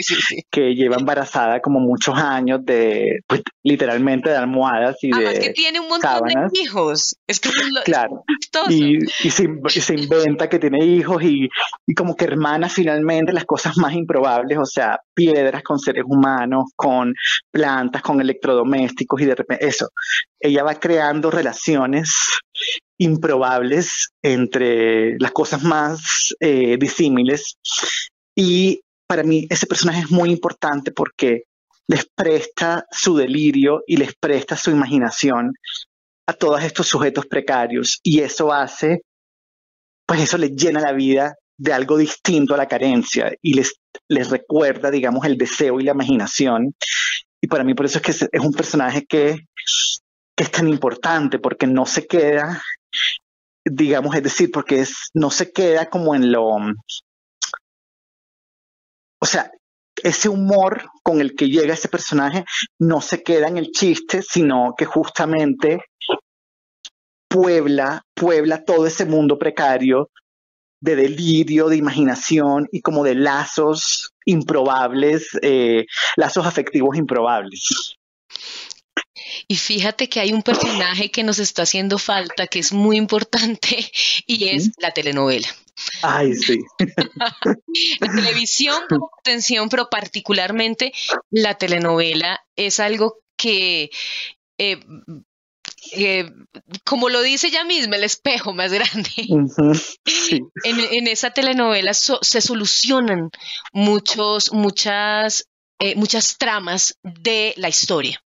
que 0.49 0.75
lleva 0.75 0.97
embarazada 0.97 1.59
como 1.59 1.79
muchos 1.79 2.17
años 2.17 2.59
de, 2.63 3.19
pues, 3.27 3.41
literalmente 3.63 4.29
de 4.29 4.37
almohadas 4.37 4.97
y 5.01 5.11
Además 5.13 5.39
que 5.39 5.49
tiene 5.51 5.79
un 5.79 5.87
montón 5.87 6.27
de 6.27 6.59
hijos. 6.61 7.15
Es 7.27 7.39
que 7.39 7.49
claro. 7.83 8.23
y, 8.69 8.99
se, 9.29 9.93
inventa 9.93 10.49
que 10.49 10.59
tiene 10.59 10.85
hijos 10.85 11.23
y, 11.23 11.49
y 11.85 11.93
como 11.93 12.15
que 12.15 12.25
hermana 12.25 12.69
finalmente 12.69 13.33
las 13.33 13.45
cosas 13.45 13.77
más 13.77 13.93
improbables, 13.93 14.57
o 14.57 14.65
sea, 14.65 14.99
piedras 15.13 15.63
con 15.63 15.79
seres 15.79 16.03
humanos, 16.07 16.65
con 16.75 17.13
plantas, 17.51 18.01
con 18.01 18.21
electrodomésticos 18.21 19.21
y 19.21 19.25
de 19.25 19.35
repente 19.35 19.67
eso. 19.67 19.89
Ella 20.39 20.63
va 20.63 20.75
creando 20.75 21.29
relaciones 21.29 22.11
improbables 23.01 24.11
entre 24.21 25.17
las 25.17 25.31
cosas 25.31 25.63
más 25.63 26.35
eh, 26.39 26.77
disímiles. 26.77 27.57
Y 28.35 28.81
para 29.07 29.23
mí 29.23 29.47
ese 29.49 29.65
personaje 29.65 30.01
es 30.01 30.11
muy 30.11 30.29
importante 30.29 30.91
porque 30.91 31.45
les 31.87 32.05
presta 32.15 32.85
su 32.91 33.17
delirio 33.17 33.81
y 33.87 33.97
les 33.97 34.13
presta 34.13 34.55
su 34.55 34.69
imaginación 34.69 35.53
a 36.27 36.33
todos 36.33 36.63
estos 36.63 36.87
sujetos 36.87 37.25
precarios 37.25 37.99
y 38.03 38.19
eso 38.19 38.53
hace, 38.53 39.01
pues 40.05 40.21
eso 40.21 40.37
les 40.37 40.55
llena 40.55 40.79
la 40.79 40.93
vida 40.93 41.33
de 41.57 41.73
algo 41.73 41.97
distinto 41.97 42.53
a 42.53 42.57
la 42.57 42.67
carencia 42.67 43.33
y 43.41 43.55
les, 43.55 43.73
les 44.09 44.29
recuerda, 44.29 44.91
digamos, 44.91 45.25
el 45.25 45.37
deseo 45.37 45.79
y 45.79 45.83
la 45.85 45.93
imaginación. 45.93 46.75
Y 47.41 47.47
para 47.47 47.63
mí 47.63 47.73
por 47.73 47.87
eso 47.87 47.97
es 47.97 48.03
que 48.03 48.11
es, 48.11 48.43
un 48.43 48.53
personaje 48.53 49.05
que, 49.07 49.47
que 50.35 50.43
es 50.43 50.51
tan 50.51 50.67
importante 50.67 51.39
porque 51.39 51.65
no 51.65 51.87
se 51.87 52.05
queda 52.05 52.61
digamos, 53.65 54.15
es 54.15 54.23
decir, 54.23 54.51
porque 54.51 54.81
es, 54.81 55.09
no 55.13 55.29
se 55.29 55.51
queda 55.51 55.89
como 55.89 56.15
en 56.15 56.31
lo, 56.31 56.47
o 59.21 59.25
sea, 59.25 59.51
ese 60.03 60.29
humor 60.29 60.89
con 61.03 61.21
el 61.21 61.35
que 61.35 61.47
llega 61.47 61.73
ese 61.73 61.87
personaje 61.87 62.43
no 62.79 63.01
se 63.01 63.21
queda 63.21 63.47
en 63.47 63.57
el 63.57 63.71
chiste, 63.71 64.21
sino 64.23 64.73
que 64.77 64.85
justamente 64.85 65.79
puebla, 67.29 68.03
puebla 68.15 68.63
todo 68.65 68.87
ese 68.87 69.05
mundo 69.05 69.37
precario 69.37 70.09
de 70.81 70.95
delirio, 70.95 71.69
de 71.69 71.77
imaginación 71.77 72.67
y 72.71 72.81
como 72.81 73.03
de 73.03 73.13
lazos 73.13 74.11
improbables, 74.25 75.29
eh, 75.43 75.85
lazos 76.15 76.47
afectivos 76.47 76.97
improbables. 76.97 77.99
Y 79.47 79.55
fíjate 79.55 80.09
que 80.09 80.19
hay 80.19 80.33
un 80.33 80.43
personaje 80.43 81.11
que 81.11 81.23
nos 81.23 81.39
está 81.39 81.63
haciendo 81.63 81.97
falta, 81.97 82.47
que 82.47 82.59
es 82.59 82.73
muy 82.73 82.97
importante, 82.97 83.91
y 84.27 84.49
es 84.49 84.71
la 84.77 84.91
telenovela. 84.91 85.47
Ay, 86.03 86.33
sí. 86.35 86.59
la 87.99 88.07
televisión 88.13 88.83
por 88.87 89.09
atención, 89.19 89.69
pero 89.69 89.89
particularmente 89.89 90.93
la 91.29 91.55
telenovela 91.55 92.39
es 92.55 92.79
algo 92.79 93.19
que 93.35 93.89
eh, 94.57 94.79
eh, 95.93 96.31
como 96.85 97.09
lo 97.09 97.21
dice 97.21 97.47
ella 97.47 97.63
misma, 97.63 97.95
el 97.95 98.03
espejo 98.03 98.53
más 98.53 98.71
grande. 98.71 99.11
en, 100.63 101.07
esa 101.07 101.31
telenovela 101.31 101.93
se 101.93 102.41
solucionan 102.41 103.31
muchos, 103.73 104.53
muchas, 104.53 105.47
eh, 105.81 105.95
muchas 105.95 106.37
tramas 106.37 106.97
de 107.03 107.53
la 107.57 107.69
historia. 107.69 108.21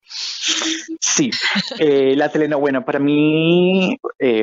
Sí, 0.99 1.29
eh, 1.79 2.15
la 2.15 2.29
telenovela, 2.29 2.83
para 2.83 2.99
mí, 2.99 3.97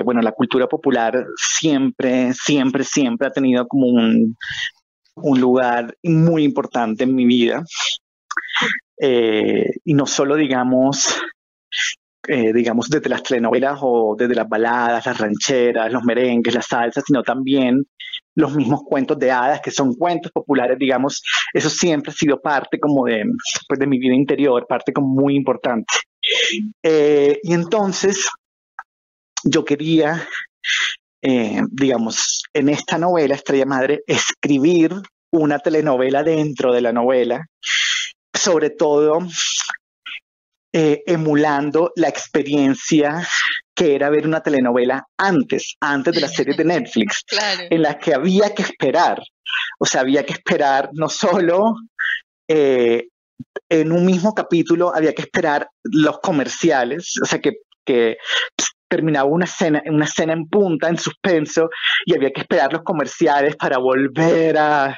bueno, 0.04 0.20
la 0.20 0.32
cultura 0.32 0.66
popular 0.66 1.26
siempre, 1.36 2.32
siempre, 2.32 2.84
siempre 2.84 3.28
ha 3.28 3.32
tenido 3.32 3.66
como 3.66 3.88
un, 3.88 4.36
lugar 5.40 5.94
muy 6.02 6.44
importante 6.44 7.04
en 7.04 7.14
mi 7.14 7.26
vida. 7.26 7.64
y 9.84 9.94
no 9.94 10.06
solo, 10.06 10.36
digamos, 10.36 11.20
eh, 12.28 12.52
digamos, 12.52 12.88
desde 12.90 13.08
las 13.08 13.22
telenovelas 13.22 13.78
o 13.80 14.14
desde 14.16 14.34
las 14.34 14.48
baladas, 14.48 15.06
las 15.06 15.18
rancheras, 15.18 15.90
los 15.90 16.04
merengues, 16.04 16.54
las 16.54 16.66
salsas, 16.66 17.04
sino 17.06 17.22
también 17.22 17.82
los 18.34 18.54
mismos 18.54 18.82
cuentos 18.84 19.18
de 19.18 19.30
hadas, 19.30 19.60
que 19.60 19.70
son 19.70 19.94
cuentos 19.94 20.30
populares, 20.32 20.78
digamos, 20.78 21.22
eso 21.52 21.68
siempre 21.68 22.10
ha 22.12 22.14
sido 22.14 22.40
parte 22.40 22.78
como 22.78 23.04
de, 23.04 23.24
pues, 23.68 23.78
de 23.78 23.86
mi 23.86 23.98
vida 23.98 24.14
interior, 24.14 24.66
parte 24.68 24.92
como 24.92 25.08
muy 25.08 25.34
importante. 25.36 25.92
Eh, 26.82 27.38
y 27.42 27.52
entonces, 27.52 28.28
yo 29.44 29.64
quería, 29.64 30.28
eh, 31.22 31.62
digamos, 31.70 32.42
en 32.52 32.68
esta 32.68 32.98
novela, 32.98 33.34
Estrella 33.34 33.66
Madre, 33.66 34.02
escribir 34.06 34.94
una 35.32 35.58
telenovela 35.58 36.22
dentro 36.22 36.72
de 36.72 36.80
la 36.80 36.92
novela, 36.92 37.46
sobre 38.34 38.70
todo 38.70 39.20
eh, 40.72 41.02
emulando 41.06 41.92
la 41.96 42.08
experiencia 42.08 43.26
que 43.74 43.94
era 43.94 44.10
ver 44.10 44.26
una 44.26 44.42
telenovela 44.42 45.04
antes, 45.16 45.74
antes 45.80 46.14
de 46.14 46.20
la 46.20 46.28
serie 46.28 46.54
de 46.54 46.64
Netflix, 46.64 47.24
en 47.70 47.82
la 47.82 47.98
que 47.98 48.14
había 48.14 48.54
que 48.54 48.62
esperar. 48.62 49.22
O 49.78 49.86
sea, 49.86 50.02
había 50.02 50.24
que 50.24 50.34
esperar 50.34 50.90
no 50.92 51.08
solo 51.08 51.74
eh, 52.46 53.08
en 53.68 53.92
un 53.92 54.04
mismo 54.04 54.34
capítulo, 54.34 54.94
había 54.94 55.14
que 55.14 55.22
esperar 55.22 55.68
los 55.82 56.20
comerciales, 56.20 57.14
o 57.22 57.26
sea, 57.26 57.40
que, 57.40 57.52
que 57.84 58.18
terminaba 58.88 59.28
una 59.28 59.46
escena, 59.46 59.82
una 59.86 60.04
escena 60.04 60.34
en 60.34 60.46
punta, 60.48 60.88
en 60.88 60.98
suspenso, 60.98 61.70
y 62.04 62.14
había 62.14 62.30
que 62.30 62.42
esperar 62.42 62.72
los 62.72 62.82
comerciales 62.82 63.56
para 63.56 63.78
volver 63.78 64.58
a, 64.58 64.96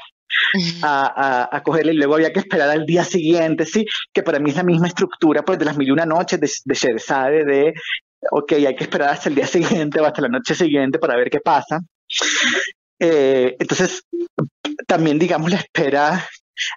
a, 0.82 1.48
a, 1.50 1.62
cogerle 1.62 1.92
y 1.92 1.96
luego 1.96 2.14
había 2.14 2.32
que 2.32 2.40
esperar 2.40 2.70
al 2.70 2.86
día 2.86 3.04
siguiente, 3.04 3.66
sí, 3.66 3.84
que 4.12 4.22
para 4.22 4.38
mí 4.38 4.50
es 4.50 4.56
la 4.56 4.62
misma 4.62 4.88
estructura 4.88 5.42
pues, 5.42 5.58
de 5.58 5.64
las 5.64 5.76
mil 5.76 5.88
y 5.88 5.90
una 5.90 6.06
noches 6.06 6.40
de, 6.40 6.50
de 6.64 7.44
de, 7.44 7.74
ok, 8.30 8.52
hay 8.52 8.76
que 8.76 8.84
esperar 8.84 9.10
hasta 9.10 9.28
el 9.28 9.34
día 9.34 9.46
siguiente 9.46 10.00
o 10.00 10.06
hasta 10.06 10.22
la 10.22 10.28
noche 10.28 10.54
siguiente 10.54 10.98
para 10.98 11.16
ver 11.16 11.30
qué 11.30 11.40
pasa. 11.40 11.80
Eh, 12.98 13.56
entonces, 13.58 14.04
también, 14.86 15.18
digamos, 15.18 15.50
la 15.50 15.56
espera 15.56 16.28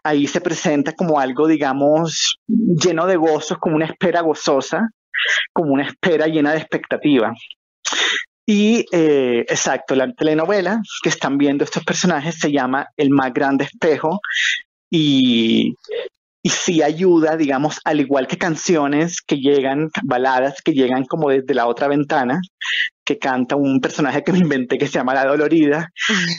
ahí 0.03 0.27
se 0.27 0.41
presenta 0.41 0.93
como 0.93 1.19
algo, 1.19 1.47
digamos, 1.47 2.37
lleno 2.47 3.05
de 3.05 3.15
gozos, 3.15 3.57
como 3.57 3.75
una 3.75 3.85
espera 3.85 4.21
gozosa, 4.21 4.89
como 5.53 5.73
una 5.73 5.87
espera 5.87 6.27
llena 6.27 6.51
de 6.51 6.59
expectativa. 6.59 7.33
Y 8.45 8.85
eh, 8.91 9.45
exacto, 9.47 9.95
la 9.95 10.11
telenovela 10.13 10.81
que 11.01 11.09
están 11.09 11.37
viendo 11.37 11.63
estos 11.63 11.83
personajes 11.83 12.35
se 12.39 12.51
llama 12.51 12.87
El 12.95 13.09
más 13.09 13.33
grande 13.33 13.65
espejo 13.65 14.19
y, 14.89 15.73
y 16.43 16.49
sí 16.49 16.83
ayuda, 16.83 17.37
digamos, 17.37 17.79
al 17.85 18.01
igual 18.01 18.27
que 18.27 18.37
canciones 18.37 19.19
que 19.25 19.37
llegan, 19.37 19.89
baladas 20.03 20.61
que 20.63 20.73
llegan 20.73 21.05
como 21.05 21.31
desde 21.31 21.55
la 21.55 21.65
otra 21.65 21.87
ventana, 21.87 22.39
que 23.03 23.17
canta 23.17 23.55
un 23.55 23.81
personaje 23.81 24.23
que 24.23 24.31
me 24.31 24.37
inventé 24.37 24.77
que 24.77 24.85
se 24.85 24.93
llama 24.93 25.15
La 25.15 25.25
Dolorida, 25.25 25.89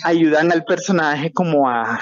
ayudan 0.04 0.52
al 0.52 0.64
personaje 0.64 1.32
como 1.32 1.68
a 1.68 1.98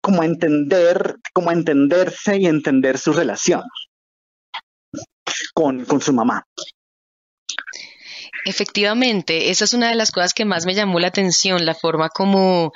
como 0.00 0.22
a 0.22 0.24
entender, 0.24 1.16
como 1.34 1.50
a 1.50 1.52
entenderse 1.52 2.38
y 2.38 2.46
entender 2.46 2.96
su 2.96 3.12
relación 3.12 3.62
con, 5.52 5.84
con 5.84 6.00
su 6.00 6.12
mamá. 6.12 6.44
Efectivamente, 8.44 9.50
esa 9.50 9.64
es 9.64 9.74
una 9.74 9.88
de 9.88 9.94
las 9.94 10.10
cosas 10.10 10.34
que 10.34 10.44
más 10.44 10.66
me 10.66 10.74
llamó 10.74 11.00
la 11.00 11.08
atención, 11.08 11.64
la 11.64 11.74
forma 11.74 12.08
como, 12.08 12.72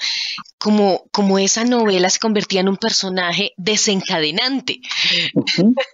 como, 0.58 1.04
como 1.12 1.38
esa 1.38 1.64
novela 1.64 2.10
se 2.10 2.18
convertía 2.18 2.60
en 2.60 2.68
un 2.68 2.76
personaje 2.76 3.52
desencadenante. 3.56 4.80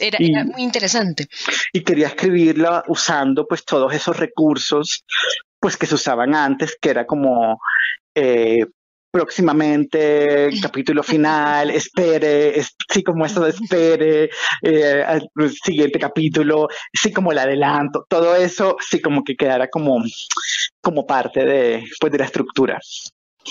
era, 0.00 0.44
muy 0.44 0.62
interesante. 0.62 1.26
Y 1.72 1.82
quería 1.82 2.08
escribirla 2.08 2.84
usando 2.88 3.46
pues 3.46 3.64
todos 3.64 3.94
esos 3.94 4.16
recursos 4.16 5.04
pues 5.58 5.76
que 5.76 5.86
se 5.86 5.94
usaban 5.94 6.34
antes, 6.34 6.76
que 6.80 6.90
era 6.90 7.06
como 7.06 7.60
eh, 8.14 8.66
próximamente, 9.12 10.50
capítulo 10.62 11.02
final, 11.02 11.70
espere, 11.70 12.60
sí, 12.88 13.02
como 13.04 13.26
eso 13.26 13.44
de 13.44 13.50
espere, 13.50 14.30
eh, 14.62 15.20
siguiente 15.62 15.98
capítulo, 15.98 16.68
sí, 16.92 17.12
como 17.12 17.30
el 17.30 17.38
adelanto, 17.38 18.04
todo 18.08 18.34
eso, 18.34 18.76
sí, 18.80 19.00
como 19.00 19.22
que 19.22 19.36
quedara 19.36 19.68
como, 19.68 20.02
como 20.80 21.06
parte 21.06 21.44
de, 21.44 21.84
pues, 22.00 22.10
de 22.10 22.18
la 22.18 22.24
estructura. 22.24 22.80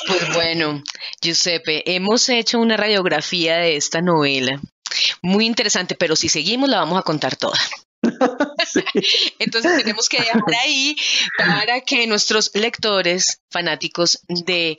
Pues 0.08 0.34
bueno, 0.34 0.82
Giuseppe, 1.22 1.84
hemos 1.86 2.28
hecho 2.30 2.60
una 2.60 2.78
radiografía 2.78 3.58
de 3.58 3.76
esta 3.76 4.02
novela. 4.02 4.60
Muy 5.22 5.46
interesante, 5.46 5.96
pero 5.96 6.16
si 6.16 6.30
seguimos 6.30 6.70
la 6.70 6.80
vamos 6.80 6.98
a 6.98 7.04
contar 7.04 7.36
toda. 7.36 7.60
Entonces 9.40 9.78
tenemos 9.78 10.10
que 10.10 10.20
dejar 10.20 10.42
ahí 10.64 10.96
para 11.38 11.82
que 11.82 12.08
nuestros 12.08 12.52
lectores 12.54 13.42
fanáticos 13.50 14.20
de 14.28 14.78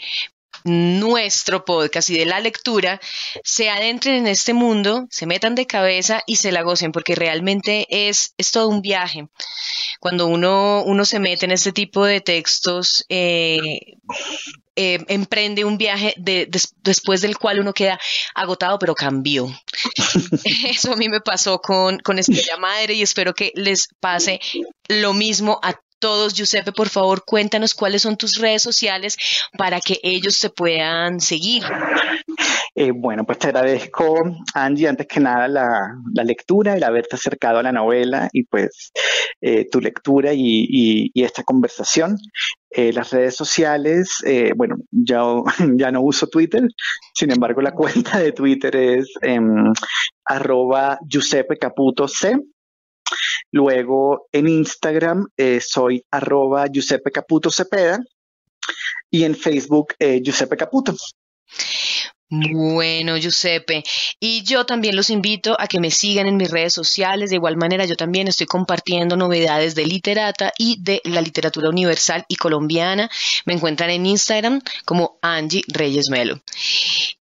nuestro 0.65 1.65
podcast 1.65 2.11
y 2.11 2.19
de 2.19 2.27
la 2.27 2.41
lectura 2.41 3.01
se 3.45 3.71
adentren 3.71 4.15
en 4.17 4.27
este 4.27 4.55
mundo, 4.55 5.07
se 5.11 5.27
metan 5.27 5.55
de 5.55 5.67
cabeza 5.67 6.23
y 6.27 6.37
se 6.37 6.53
la 6.53 6.63
gocen, 6.63 6.93
porque 6.93 7.15
realmente 7.15 7.87
es, 8.09 8.35
es 8.37 8.53
todo 8.53 8.69
un 8.69 8.83
viaje. 8.83 9.29
Cuando 10.01 10.27
uno, 10.27 10.83
uno 10.85 11.05
se 11.05 11.19
mete 11.19 11.47
en 11.47 11.53
este 11.53 11.73
tipo 11.73 12.05
de 12.05 12.21
textos, 12.21 13.05
eh, 13.09 13.97
eh, 14.75 15.05
emprende 15.09 15.67
un 15.67 15.77
viaje 15.77 16.15
después 16.17 17.21
del 17.21 17.37
cual 17.37 17.61
uno 17.61 17.75
queda 17.75 18.01
agotado, 18.35 18.79
pero 18.79 18.95
cambió. 18.95 19.49
Eso 20.65 20.93
a 20.93 20.97
mí 20.97 21.09
me 21.09 21.21
pasó 21.21 21.61
con, 21.61 21.99
con 21.99 22.19
Estrella 22.19 22.57
Madre 22.57 22.95
y 22.95 23.03
espero 23.03 23.35
que 23.35 23.53
les 23.55 23.89
pase 24.01 24.41
lo 24.89 25.13
mismo 25.13 25.61
a 25.63 25.75
todos. 26.03 26.35
Giuseppe, 26.35 26.73
por 26.73 26.89
favor, 26.89 27.25
cuéntanos 27.25 27.73
cuáles 27.75 28.03
son 28.03 28.17
tus 28.17 28.35
redes 28.35 28.61
sociales 28.61 29.17
para 29.57 29.81
que 29.81 30.01
ellos 30.03 30.37
se 30.37 30.51
puedan 30.51 31.21
seguir. 31.21 31.63
Eh, 32.75 32.91
bueno, 32.91 33.25
pues 33.25 33.39
te 33.39 33.47
agradezco, 33.49 34.21
Angie, 34.55 34.89
antes 34.89 35.07
que 35.07 35.21
nada 35.21 35.47
la, 35.47 36.25
lectura, 36.25 36.75
el 36.75 36.83
haberte 36.83 37.17
acercado 37.17 37.59
a 37.59 37.63
la 37.63 37.71
novela 37.71 38.29
y 38.33 38.45
pues 38.45 38.93
eh, 39.41 39.69
tu 39.71 39.81
lectura 39.81 40.33
y, 40.35 41.11
esta 41.15 41.45
conversación. 41.45 42.17
Eh, 42.71 42.93
las 42.93 43.11
redes 43.11 43.37
sociales, 43.37 44.25
bueno, 44.57 44.77
ya, 44.91 45.23
ya 45.77 45.93
no 45.93 46.01
uso 46.01 46.27
Twitter, 46.27 46.63
sin 47.15 47.31
embargo 47.31 47.61
la 47.61 47.73
cuenta 47.73 48.19
de 48.19 48.33
Twitter 48.33 48.75
es 48.75 49.13
em, 49.21 49.73
arroba 50.25 50.99
Giuseppe 51.07 51.59
Caputo 51.59 52.09
C. 52.09 52.37
Luego 53.53 54.29
en 54.33 54.49
Instagram 54.49 55.29
eh, 55.37 55.61
soy 55.61 56.03
arroba 56.11 56.67
Giuseppe 56.67 57.13
Caputo 57.13 57.51
Cepeda 57.51 58.01
y 59.11 59.25
en 59.25 59.37
Facebook 59.37 59.95
eh, 59.99 60.21
Giuseppe 60.23 60.57
Caputo. 60.57 60.95
Bueno, 62.35 63.19
Giuseppe. 63.19 63.85
Y 64.19 64.43
yo 64.43 64.65
también 64.65 64.97
los 64.97 65.11
invito 65.11 65.55
a 65.61 65.67
que 65.67 65.79
me 65.79 65.91
sigan 65.91 66.27
en 66.27 66.39
mis 66.39 66.51
redes 66.51 66.73
sociales. 66.73 67.29
De 67.29 67.37
igual 67.37 67.59
manera, 67.59 67.85
yo 67.85 67.95
también 67.95 68.27
estoy 68.27 68.47
compartiendo 68.47 69.19
novedades 69.19 69.75
de 69.75 69.85
literata 69.85 70.51
y 70.57 70.83
de 70.83 71.03
la 71.05 71.21
literatura 71.21 71.69
universal 71.69 72.25
y 72.29 72.37
colombiana. 72.37 73.11
Me 73.45 73.53
encuentran 73.53 73.91
en 73.91 74.07
Instagram 74.07 74.63
como 74.87 75.19
Angie 75.21 75.61
Reyes 75.69 76.09
Melo. 76.09 76.41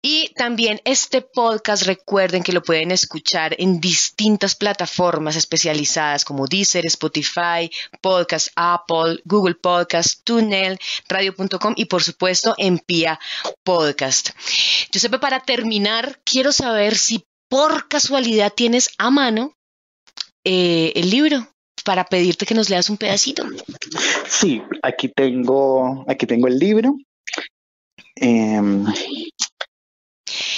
Y 0.04 0.34
también 0.34 0.82
este 0.84 1.22
podcast, 1.22 1.84
recuerden 1.84 2.42
que 2.42 2.54
lo 2.54 2.64
pueden 2.64 2.90
escuchar 2.90 3.56
en 3.60 3.80
distintas 3.80 4.56
plataformas 4.56 5.36
especializadas 5.36 6.26
como 6.26 6.48
Deezer, 6.48 6.88
Spotify, 6.88 7.70
Podcast 8.02 8.48
Apple, 8.56 9.22
Google 9.26 9.56
Podcast, 9.56 10.22
Tunnel, 10.24 10.80
Radio.com 11.08 11.76
y 11.78 11.86
por 11.86 12.02
supuesto 12.02 12.56
en 12.58 12.80
Pia 12.80 13.20
Podcast. 13.64 14.32
Giuseppe, 14.92 15.20
para 15.20 15.42
terminar, 15.42 16.20
quiero 16.24 16.52
saber 16.52 16.96
si 16.96 17.24
por 17.48 17.88
casualidad 17.88 18.54
tienes 18.56 18.90
a 18.98 19.12
mano 19.12 19.56
eh, 20.44 20.94
el 20.96 21.12
libro 21.12 21.48
para 21.84 22.06
pedirte 22.06 22.46
que 22.48 22.56
nos 22.56 22.70
leas 22.70 22.90
un 22.90 22.98
pedacito. 22.98 23.44
Sí, 24.28 24.64
aquí 24.82 25.10
tengo, 25.10 26.06
aquí 26.08 26.26
tengo 26.26 26.48
el 26.48 26.58
libro. 26.58 26.96
Em, 28.16 28.86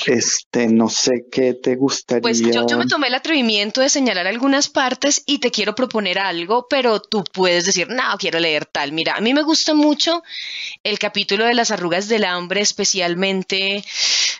Este, 0.05 0.67
no 0.67 0.89
sé 0.89 1.25
qué 1.31 1.53
te 1.53 1.75
gustaría. 1.75 2.21
Pues 2.21 2.39
yo, 2.39 2.67
yo, 2.67 2.77
me 2.77 2.87
tomé 2.87 3.07
el 3.07 3.15
atrevimiento 3.15 3.81
de 3.81 3.89
señalar 3.89 4.27
algunas 4.27 4.69
partes 4.69 5.23
y 5.25 5.39
te 5.39 5.51
quiero 5.51 5.75
proponer 5.75 6.19
algo, 6.19 6.67
pero 6.69 7.01
tú 7.01 7.23
puedes 7.23 7.65
decir, 7.65 7.87
no, 7.89 8.03
quiero 8.17 8.39
leer 8.39 8.65
tal. 8.65 8.91
Mira, 8.91 9.15
a 9.15 9.21
mí 9.21 9.33
me 9.33 9.43
gusta 9.43 9.73
mucho 9.73 10.23
el 10.83 10.99
capítulo 10.99 11.45
de 11.45 11.53
las 11.53 11.71
arrugas 11.71 12.07
del 12.07 12.25
hambre, 12.25 12.61
especialmente 12.61 13.83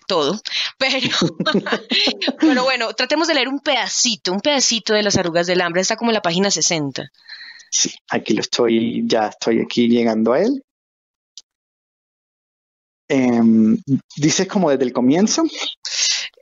todo, 0.08 0.42
pero, 0.78 1.10
pero 2.40 2.64
bueno, 2.64 2.94
tratemos 2.94 3.28
de 3.28 3.36
leer 3.36 3.48
un 3.48 3.60
pedacito, 3.60 4.34
un 4.34 4.42
pedacito 4.42 4.94
de 4.94 5.04
las 5.04 5.18
arrugas 5.18 5.48
del 5.48 5.62
hambre, 5.62 5.82
está 5.82 5.96
como 5.96 6.12
en 6.12 6.16
la 6.16 6.22
página 6.22 6.52
60. 6.52 7.10
Sí, 7.70 7.92
aquí 8.10 8.34
lo 8.34 8.42
estoy, 8.42 9.04
ya 9.08 9.28
estoy 9.28 9.60
aquí 9.60 9.88
llegando 9.88 10.34
a 10.34 10.42
él. 10.42 10.64
Eh, 13.14 13.78
dices 14.18 14.48
como 14.48 14.72
desde 14.72 14.86
el 14.86 14.94
comienzo. 14.94 15.44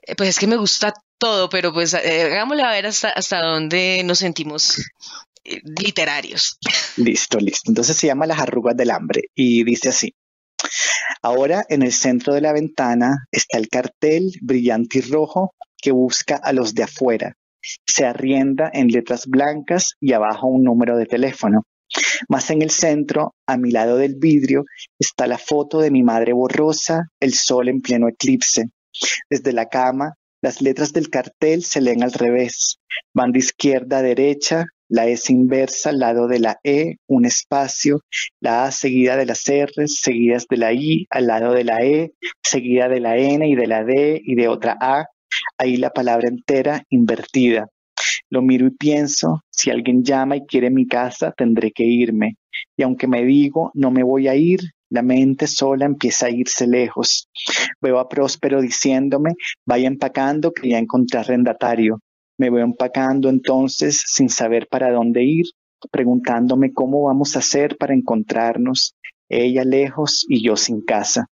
Eh, 0.04 0.16
pues 0.16 0.30
es 0.30 0.40
que 0.40 0.48
me 0.48 0.56
gusta 0.56 0.94
todo, 1.18 1.50
pero 1.50 1.74
pues 1.74 1.94
eh, 1.94 2.24
hagámosle 2.24 2.64
a 2.64 2.72
ver 2.72 2.86
hasta, 2.86 3.10
hasta 3.10 3.42
dónde 3.42 4.02
nos 4.06 4.20
sentimos 4.20 4.78
eh, 5.44 5.60
literarios. 5.64 6.58
Listo, 6.98 7.40
listo. 7.40 7.70
Entonces 7.70 7.98
se 7.98 8.08
llama 8.08 8.26
Las 8.26 8.40
arrugas 8.40 8.76
del 8.76 8.92
hambre 8.92 9.24
y 9.36 9.64
dice 9.64 9.90
así. 9.90 10.14
Ahora 11.22 11.66
en 11.70 11.84
el 11.84 11.92
centro 11.92 12.34
de 12.34 12.42
la 12.42 12.54
ventana 12.54 13.28
está 13.32 13.58
el 13.58 13.68
cartel 13.68 14.32
brillante 14.42 15.00
y 15.00 15.02
rojo 15.02 15.54
que 15.78 15.92
busca 15.92 16.38
a 16.38 16.54
los 16.54 16.74
de 16.74 16.84
afuera. 16.84 17.36
Se 17.86 18.06
arrienda 18.06 18.70
en 18.74 18.88
letras 18.88 19.28
blancas 19.28 19.96
y 20.00 20.14
abajo 20.14 20.48
un 20.48 20.64
número 20.64 20.98
de 20.98 21.06
teléfono. 21.06 21.64
Más 22.30 22.50
en 22.50 22.62
el 22.62 22.70
centro, 22.70 23.36
a 23.48 23.58
mi 23.58 23.72
lado 23.72 23.98
del 23.98 24.16
vidrio, 24.16 24.66
está 25.00 25.28
la 25.28 25.38
foto 25.38 25.80
de 25.80 25.92
mi 25.92 26.04
madre 26.04 26.34
borrosa, 26.34 27.08
el 27.20 27.34
sol 27.34 27.70
en 27.70 27.82
pleno 27.82 28.08
eclipse. 28.08 28.70
Desde 29.30 29.54
la 29.54 29.68
cama, 29.68 30.14
las 30.42 30.62
letras 30.62 30.92
del 30.94 31.10
cartel 31.10 31.64
se 31.64 31.82
leen 31.82 32.04
al 32.04 32.14
revés. 32.14 32.78
Van 33.14 33.32
de 33.32 33.40
izquierda 33.40 34.00
a 34.00 34.02
derecha, 34.02 34.66
la 34.90 35.08
S 35.08 35.32
inversa 35.32 35.92
al 35.92 36.00
lado 36.00 36.28
de 36.28 36.40
la 36.40 36.60
E, 36.64 36.96
un 37.08 37.26
espacio, 37.26 38.02
la 38.42 38.66
A 38.66 38.72
seguida 38.72 39.16
de 39.16 39.26
las 39.26 39.48
R, 39.48 39.72
seguidas 39.88 40.48
de 40.50 40.58
la 40.58 40.74
I, 40.74 41.06
al 41.10 41.28
lado 41.28 41.54
de 41.54 41.64
la 41.64 41.82
E, 41.82 42.14
seguida 42.44 42.90
de 42.90 43.00
la 43.00 43.18
N 43.18 43.48
y 43.48 43.56
de 43.56 43.68
la 43.68 43.84
D 43.84 44.20
y 44.24 44.36
de 44.36 44.48
otra 44.48 44.78
A, 44.82 45.06
ahí 45.58 45.78
la 45.78 45.92
palabra 45.92 46.28
entera 46.28 46.84
invertida. 46.90 47.68
Lo 48.30 48.42
miro 48.42 48.68
y 48.68 48.72
pienso, 48.72 49.44
si 49.50 49.70
alguien 49.70 50.04
llama 50.04 50.38
y 50.38 50.46
quiere 50.46 50.70
mi 50.70 50.88
casa, 50.88 51.34
tendré 51.36 51.72
que 51.72 51.84
irme. 51.84 52.36
Y 52.78 52.84
aunque 52.84 53.08
me 53.08 53.24
digo, 53.24 53.72
no 53.74 53.92
me 53.92 54.04
voy 54.04 54.28
a 54.28 54.36
ir, 54.36 54.60
la 54.90 55.02
mente 55.02 55.48
sola 55.48 55.86
empieza 55.86 56.26
a 56.26 56.32
irse 56.32 56.68
lejos. 56.68 57.30
Veo 57.82 58.00
a 58.00 58.10
Próspero 58.10 58.62
diciéndome, 58.62 59.36
vaya 59.66 59.88
empacando 59.88 60.52
que 60.52 60.70
ya 60.70 60.78
encontré 60.78 61.20
arrendatario. 61.20 62.00
Me 62.38 62.50
veo 62.50 62.66
empacando 62.66 63.30
entonces 63.30 64.04
sin 64.06 64.30
saber 64.30 64.68
para 64.68 64.92
dónde 64.92 65.24
ir, 65.24 65.46
preguntándome 65.92 66.74
cómo 66.74 67.04
vamos 67.04 67.36
a 67.36 67.40
hacer 67.40 67.78
para 67.78 67.94
encontrarnos, 67.94 68.96
ella 69.30 69.64
lejos 69.64 70.26
y 70.28 70.44
yo 70.44 70.58
sin 70.58 70.82
casa. 70.82 71.28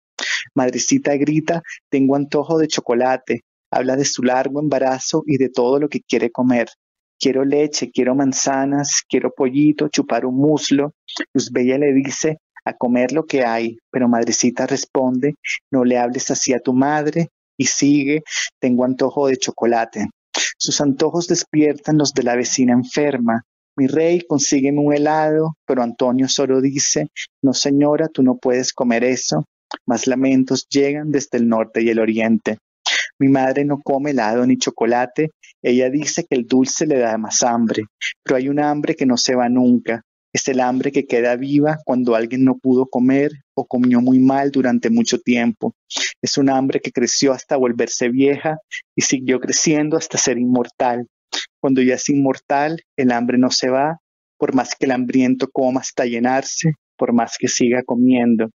Madrecita 0.53 1.15
grita, 1.15 1.61
tengo 1.89 2.15
antojo 2.15 2.57
de 2.57 2.67
chocolate, 2.67 3.41
habla 3.76 3.97
de 3.97 4.05
su 4.05 4.23
largo 4.23 4.61
embarazo 4.61 5.23
y 5.26 5.38
de 5.38 5.49
todo 5.49 5.80
lo 5.80 5.89
que 5.89 5.99
quiere 5.99 6.32
comer. 6.32 6.69
Quiero 7.19 7.43
leche, 7.43 7.91
quiero 7.91 8.15
manzanas, 8.15 9.03
quiero 9.07 9.32
pollito, 9.36 9.89
chupar 9.89 10.26
un 10.26 10.38
muslo. 10.38 10.93
Bella 11.51 11.78
le 11.78 11.93
dice, 11.93 12.38
a 12.63 12.73
comer 12.73 13.11
lo 13.11 13.26
que 13.26 13.43
hay, 13.43 13.78
pero 13.91 14.07
madrecita 14.07 14.65
responde, 14.65 15.36
no 15.71 15.84
le 15.84 15.97
hables 15.97 16.32
así 16.32 16.53
a 16.53 16.59
tu 16.59 16.73
madre 16.73 17.28
y 17.57 17.65
sigue, 17.65 18.23
tengo 18.59 18.86
antojo 18.86 19.28
de 19.28 19.38
chocolate. 19.38 20.07
Sus 20.57 20.80
antojos 20.80 21.28
despiertan 21.28 21.97
los 21.97 22.13
de 22.13 22.23
la 22.23 22.36
vecina 22.36 22.73
enferma. 22.73 23.43
Mi 23.78 23.88
rey, 23.88 24.21
consígueme 24.21 24.80
un 24.80 24.93
helado, 24.93 25.55
pero 25.65 25.84
Antonio 25.84 26.30
solo 26.30 26.61
dice, 26.61 27.09
no 27.41 27.53
señora, 27.53 28.07
tú 28.07 28.23
no 28.23 28.38
puedes 28.38 28.71
comer 28.71 29.03
eso. 29.03 29.43
Más 29.86 30.07
lamentos 30.07 30.65
llegan 30.69 31.11
desde 31.11 31.38
el 31.39 31.49
norte 31.49 31.82
y 31.82 31.89
el 31.89 31.99
oriente. 31.99 32.57
Mi 33.20 33.30
madre 33.30 33.63
no 33.63 33.80
come 33.82 34.11
helado 34.11 34.45
ni 34.45 34.57
chocolate, 34.57 35.32
ella 35.61 35.89
dice 35.89 36.26
que 36.30 36.36
el 36.36 36.45
dulce 36.45 36.86
le 36.86 36.99
da 36.99 37.18
más 37.18 37.43
hambre, 37.43 37.84
pero 38.24 38.36
hay 38.38 38.49
un 38.49 38.59
hambre 38.59 38.95
que 38.95 39.05
no 39.05 39.18
se 39.18 39.36
va 39.36 39.47
nunca. 39.47 40.01
Es 40.34 40.49
el 40.49 40.59
hambre 40.59 40.91
que 40.91 41.05
queda 41.05 41.38
viva 41.38 41.78
cuando 41.86 42.13
alguien 42.13 42.43
no 42.43 42.57
pudo 42.57 42.88
comer 42.88 43.32
o 43.55 43.66
comió 43.66 44.01
muy 44.01 44.20
mal 44.20 44.51
durante 44.51 44.89
mucho 44.89 45.18
tiempo. 45.18 45.74
Es 46.22 46.38
un 46.38 46.49
hambre 46.49 46.82
que 46.82 46.91
creció 46.91 47.32
hasta 47.32 47.55
volverse 47.55 48.09
vieja 48.09 48.57
y 48.97 49.03
siguió 49.03 49.39
creciendo 49.39 49.95
hasta 49.95 50.18
ser 50.18 50.38
inmortal. 50.38 51.07
Cuando 51.61 51.82
ya 51.82 51.95
es 51.95 52.09
inmortal, 52.09 52.82
el 52.97 53.11
hambre 53.13 53.38
no 53.38 53.49
se 53.49 53.70
va, 53.70 53.99
por 54.38 54.53
más 54.53 54.76
que 54.76 54.88
el 54.88 54.91
hambriento 54.91 55.47
coma 55.49 55.80
hasta 55.80 56.05
llenarse, 56.05 56.74
por 56.97 57.13
más 57.13 57.38
que 57.39 57.47
siga 57.47 57.82
comiendo. 57.84 58.49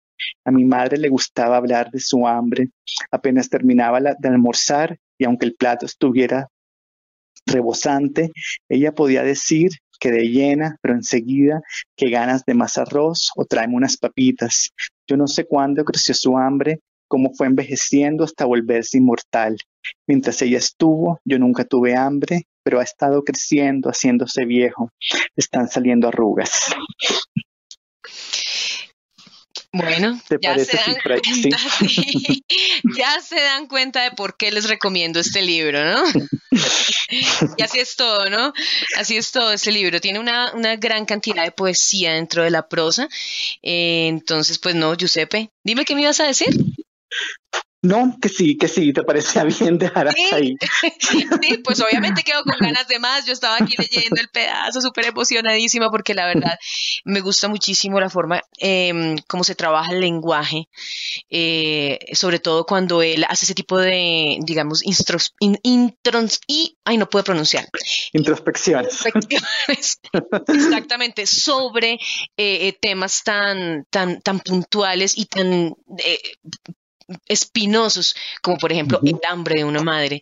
A 0.44 0.50
mi 0.50 0.64
madre 0.64 0.98
le 0.98 1.08
gustaba 1.08 1.56
hablar 1.56 1.90
de 1.90 2.00
su 2.00 2.26
hambre. 2.26 2.68
Apenas 3.10 3.48
terminaba 3.48 4.00
de 4.00 4.28
almorzar 4.28 4.98
y 5.18 5.24
aunque 5.24 5.46
el 5.46 5.54
plato 5.54 5.86
estuviera 5.86 6.48
rebosante, 7.46 8.30
ella 8.68 8.92
podía 8.92 9.22
decir 9.22 9.70
que 9.98 10.10
de 10.10 10.28
llena, 10.28 10.76
pero 10.80 10.94
enseguida 10.94 11.60
que 11.96 12.10
ganas 12.10 12.44
de 12.44 12.54
más 12.54 12.78
arroz 12.78 13.30
o 13.36 13.44
tráeme 13.44 13.76
unas 13.76 13.96
papitas. 13.96 14.70
Yo 15.06 15.16
no 15.16 15.26
sé 15.26 15.44
cuándo 15.44 15.84
creció 15.84 16.14
su 16.14 16.38
hambre, 16.38 16.80
cómo 17.06 17.32
fue 17.34 17.46
envejeciendo 17.48 18.24
hasta 18.24 18.46
volverse 18.46 18.98
inmortal. 18.98 19.56
Mientras 20.06 20.40
ella 20.42 20.58
estuvo, 20.58 21.20
yo 21.24 21.38
nunca 21.38 21.64
tuve 21.64 21.96
hambre, 21.96 22.44
pero 22.62 22.80
ha 22.80 22.84
estado 22.84 23.22
creciendo, 23.24 23.90
haciéndose 23.90 24.44
viejo. 24.44 24.90
Están 25.36 25.68
saliendo 25.68 26.08
arrugas. 26.08 26.74
Bueno, 29.72 30.20
ya, 30.42 30.58
se 30.58 30.76
dan 30.76 30.96
cuenta, 31.02 31.58
ya 32.96 33.20
se 33.20 33.40
dan 33.40 33.66
cuenta 33.68 34.02
de 34.02 34.10
por 34.12 34.36
qué 34.36 34.50
les 34.50 34.68
recomiendo 34.68 35.20
este 35.20 35.42
libro, 35.42 35.82
¿no? 35.84 36.04
y 37.56 37.62
así 37.62 37.78
es 37.78 37.94
todo, 37.96 38.28
¿no? 38.28 38.52
Así 38.96 39.16
es 39.16 39.30
todo 39.30 39.52
este 39.52 39.70
libro. 39.70 40.00
Tiene 40.00 40.18
una, 40.18 40.52
una 40.54 40.76
gran 40.76 41.06
cantidad 41.06 41.44
de 41.44 41.52
poesía 41.52 42.14
dentro 42.14 42.42
de 42.42 42.50
la 42.50 42.68
prosa. 42.68 43.08
Eh, 43.62 44.08
entonces, 44.08 44.58
pues 44.58 44.74
no, 44.74 44.94
Giuseppe, 44.94 45.50
dime 45.64 45.84
qué 45.84 45.94
me 45.94 46.02
ibas 46.02 46.20
a 46.20 46.26
decir. 46.26 46.48
No, 47.82 48.14
que 48.20 48.28
sí, 48.28 48.58
que 48.58 48.68
sí, 48.68 48.92
te 48.92 49.02
parecía 49.02 49.42
bien 49.44 49.78
dejar 49.78 50.08
hasta 50.08 50.36
ahí. 50.36 50.54
sí, 50.98 51.26
pues 51.64 51.80
obviamente 51.80 52.22
quedo 52.22 52.42
con 52.44 52.56
ganas 52.60 52.86
de 52.88 52.98
más. 52.98 53.24
Yo 53.24 53.32
estaba 53.32 53.56
aquí 53.56 53.74
leyendo 53.78 54.20
el 54.20 54.28
pedazo 54.28 54.82
súper 54.82 55.06
emocionadísima 55.06 55.90
porque 55.90 56.12
la 56.12 56.26
verdad 56.26 56.58
me 57.04 57.20
gusta 57.20 57.48
muchísimo 57.48 57.98
la 57.98 58.10
forma 58.10 58.42
eh, 58.58 59.16
cómo 59.26 59.44
se 59.44 59.54
trabaja 59.54 59.92
el 59.92 60.00
lenguaje, 60.00 60.68
eh, 61.30 61.98
sobre 62.12 62.38
todo 62.38 62.66
cuando 62.66 63.00
él 63.00 63.24
hace 63.28 63.46
ese 63.46 63.54
tipo 63.54 63.78
de, 63.78 64.38
digamos, 64.42 64.82
intros, 64.84 65.32
y, 66.46 66.76
ay, 66.84 66.98
no 66.98 67.08
puedo 67.08 67.24
pronunciar. 67.24 67.66
Introspecciones. 68.12 69.04
Exactamente, 70.48 71.26
sobre 71.26 71.92
eh, 71.92 71.98
eh, 72.36 72.78
temas 72.80 73.22
tan, 73.24 73.86
tan, 73.90 74.20
tan 74.20 74.40
puntuales 74.40 75.16
y 75.16 75.26
tan 75.26 75.74
espinosos, 77.26 78.14
como 78.42 78.58
por 78.58 78.72
ejemplo 78.72 79.00
el 79.04 79.18
hambre 79.28 79.56
de 79.56 79.64
una 79.64 79.82
madre. 79.82 80.20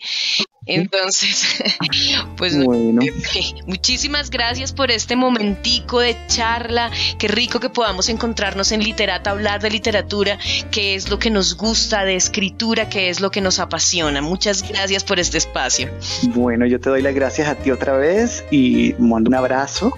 Entonces, 0.67 1.63
pues 2.37 2.57
bueno. 2.65 3.03
muchísimas 3.67 4.31
gracias 4.31 4.73
por 4.73 4.91
este 4.91 5.17
momentico 5.17 6.01
de 6.01 6.17
charla. 6.29 6.91
Qué 7.19 7.29
rico 7.29 7.59
que 7.59 7.71
podamos 7.71 8.09
encontrarnos 8.09 8.71
en 8.73 8.83
Literata, 8.83 9.31
hablar 9.31 9.61
de 9.61 9.71
literatura, 9.71 10.39
que 10.71 10.95
es 10.95 11.09
lo 11.09 11.19
que 11.19 11.31
nos 11.31 11.57
gusta, 11.57 12.05
de 12.05 12.17
escritura, 12.17 12.89
que 12.89 13.09
es 13.09 13.21
lo 13.21 13.31
que 13.31 13.41
nos 13.41 13.59
apasiona. 13.59 14.21
Muchas 14.21 14.69
gracias 14.69 15.05
por 15.05 15.19
este 15.19 15.39
espacio. 15.39 15.91
Bueno, 16.35 16.67
yo 16.67 16.79
te 16.79 16.91
doy 16.91 17.03
las 17.03 17.15
gracias 17.15 17.49
a 17.49 17.55
ti 17.55 17.71
otra 17.71 17.97
vez 17.97 18.45
y 18.51 18.95
mando 18.99 19.29
un 19.29 19.35
abrazo. 19.35 19.93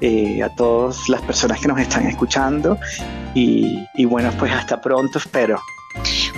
Eh, 0.00 0.42
a 0.42 0.48
todas 0.54 1.08
las 1.08 1.22
personas 1.22 1.60
que 1.60 1.68
nos 1.68 1.78
están 1.78 2.06
escuchando 2.06 2.76
y, 3.32 3.78
y 3.94 4.04
bueno 4.04 4.32
pues 4.38 4.52
hasta 4.52 4.80
pronto 4.82 5.18
espero 5.18 5.62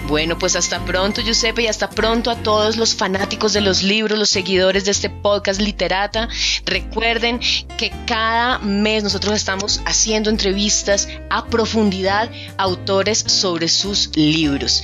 bueno, 0.08 0.38
pues 0.38 0.54
hasta 0.54 0.84
pronto, 0.84 1.20
Giuseppe, 1.20 1.62
y 1.62 1.66
hasta 1.66 1.90
pronto 1.90 2.30
a 2.30 2.36
todos 2.36 2.76
los 2.76 2.94
fanáticos 2.94 3.52
de 3.52 3.60
los 3.60 3.82
libros, 3.82 4.18
los 4.18 4.28
seguidores 4.28 4.84
de 4.84 4.92
este 4.92 5.10
podcast 5.10 5.60
Literata. 5.60 6.28
Recuerden 6.64 7.40
que 7.76 7.92
cada 8.06 8.58
mes 8.58 9.02
nosotros 9.02 9.34
estamos 9.34 9.80
haciendo 9.84 10.30
entrevistas 10.30 11.08
a 11.30 11.46
profundidad 11.46 12.30
a 12.56 12.62
autores 12.62 13.18
sobre 13.18 13.68
sus 13.68 14.16
libros. 14.16 14.82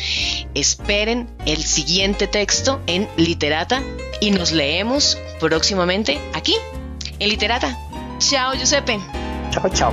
Esperen 0.55 1.29
el 1.47 1.63
siguiente 1.63 2.27
texto 2.27 2.81
en 2.87 3.09
Literata 3.17 3.83
y 4.21 4.31
nos 4.31 4.53
leemos 4.53 5.19
próximamente 5.41 6.21
aquí 6.35 6.57
en 7.19 7.29
Literata. 7.29 7.79
Chao, 8.19 8.55
Giuseppe. 8.55 8.99
Chao, 9.51 9.69
chao. 9.69 9.93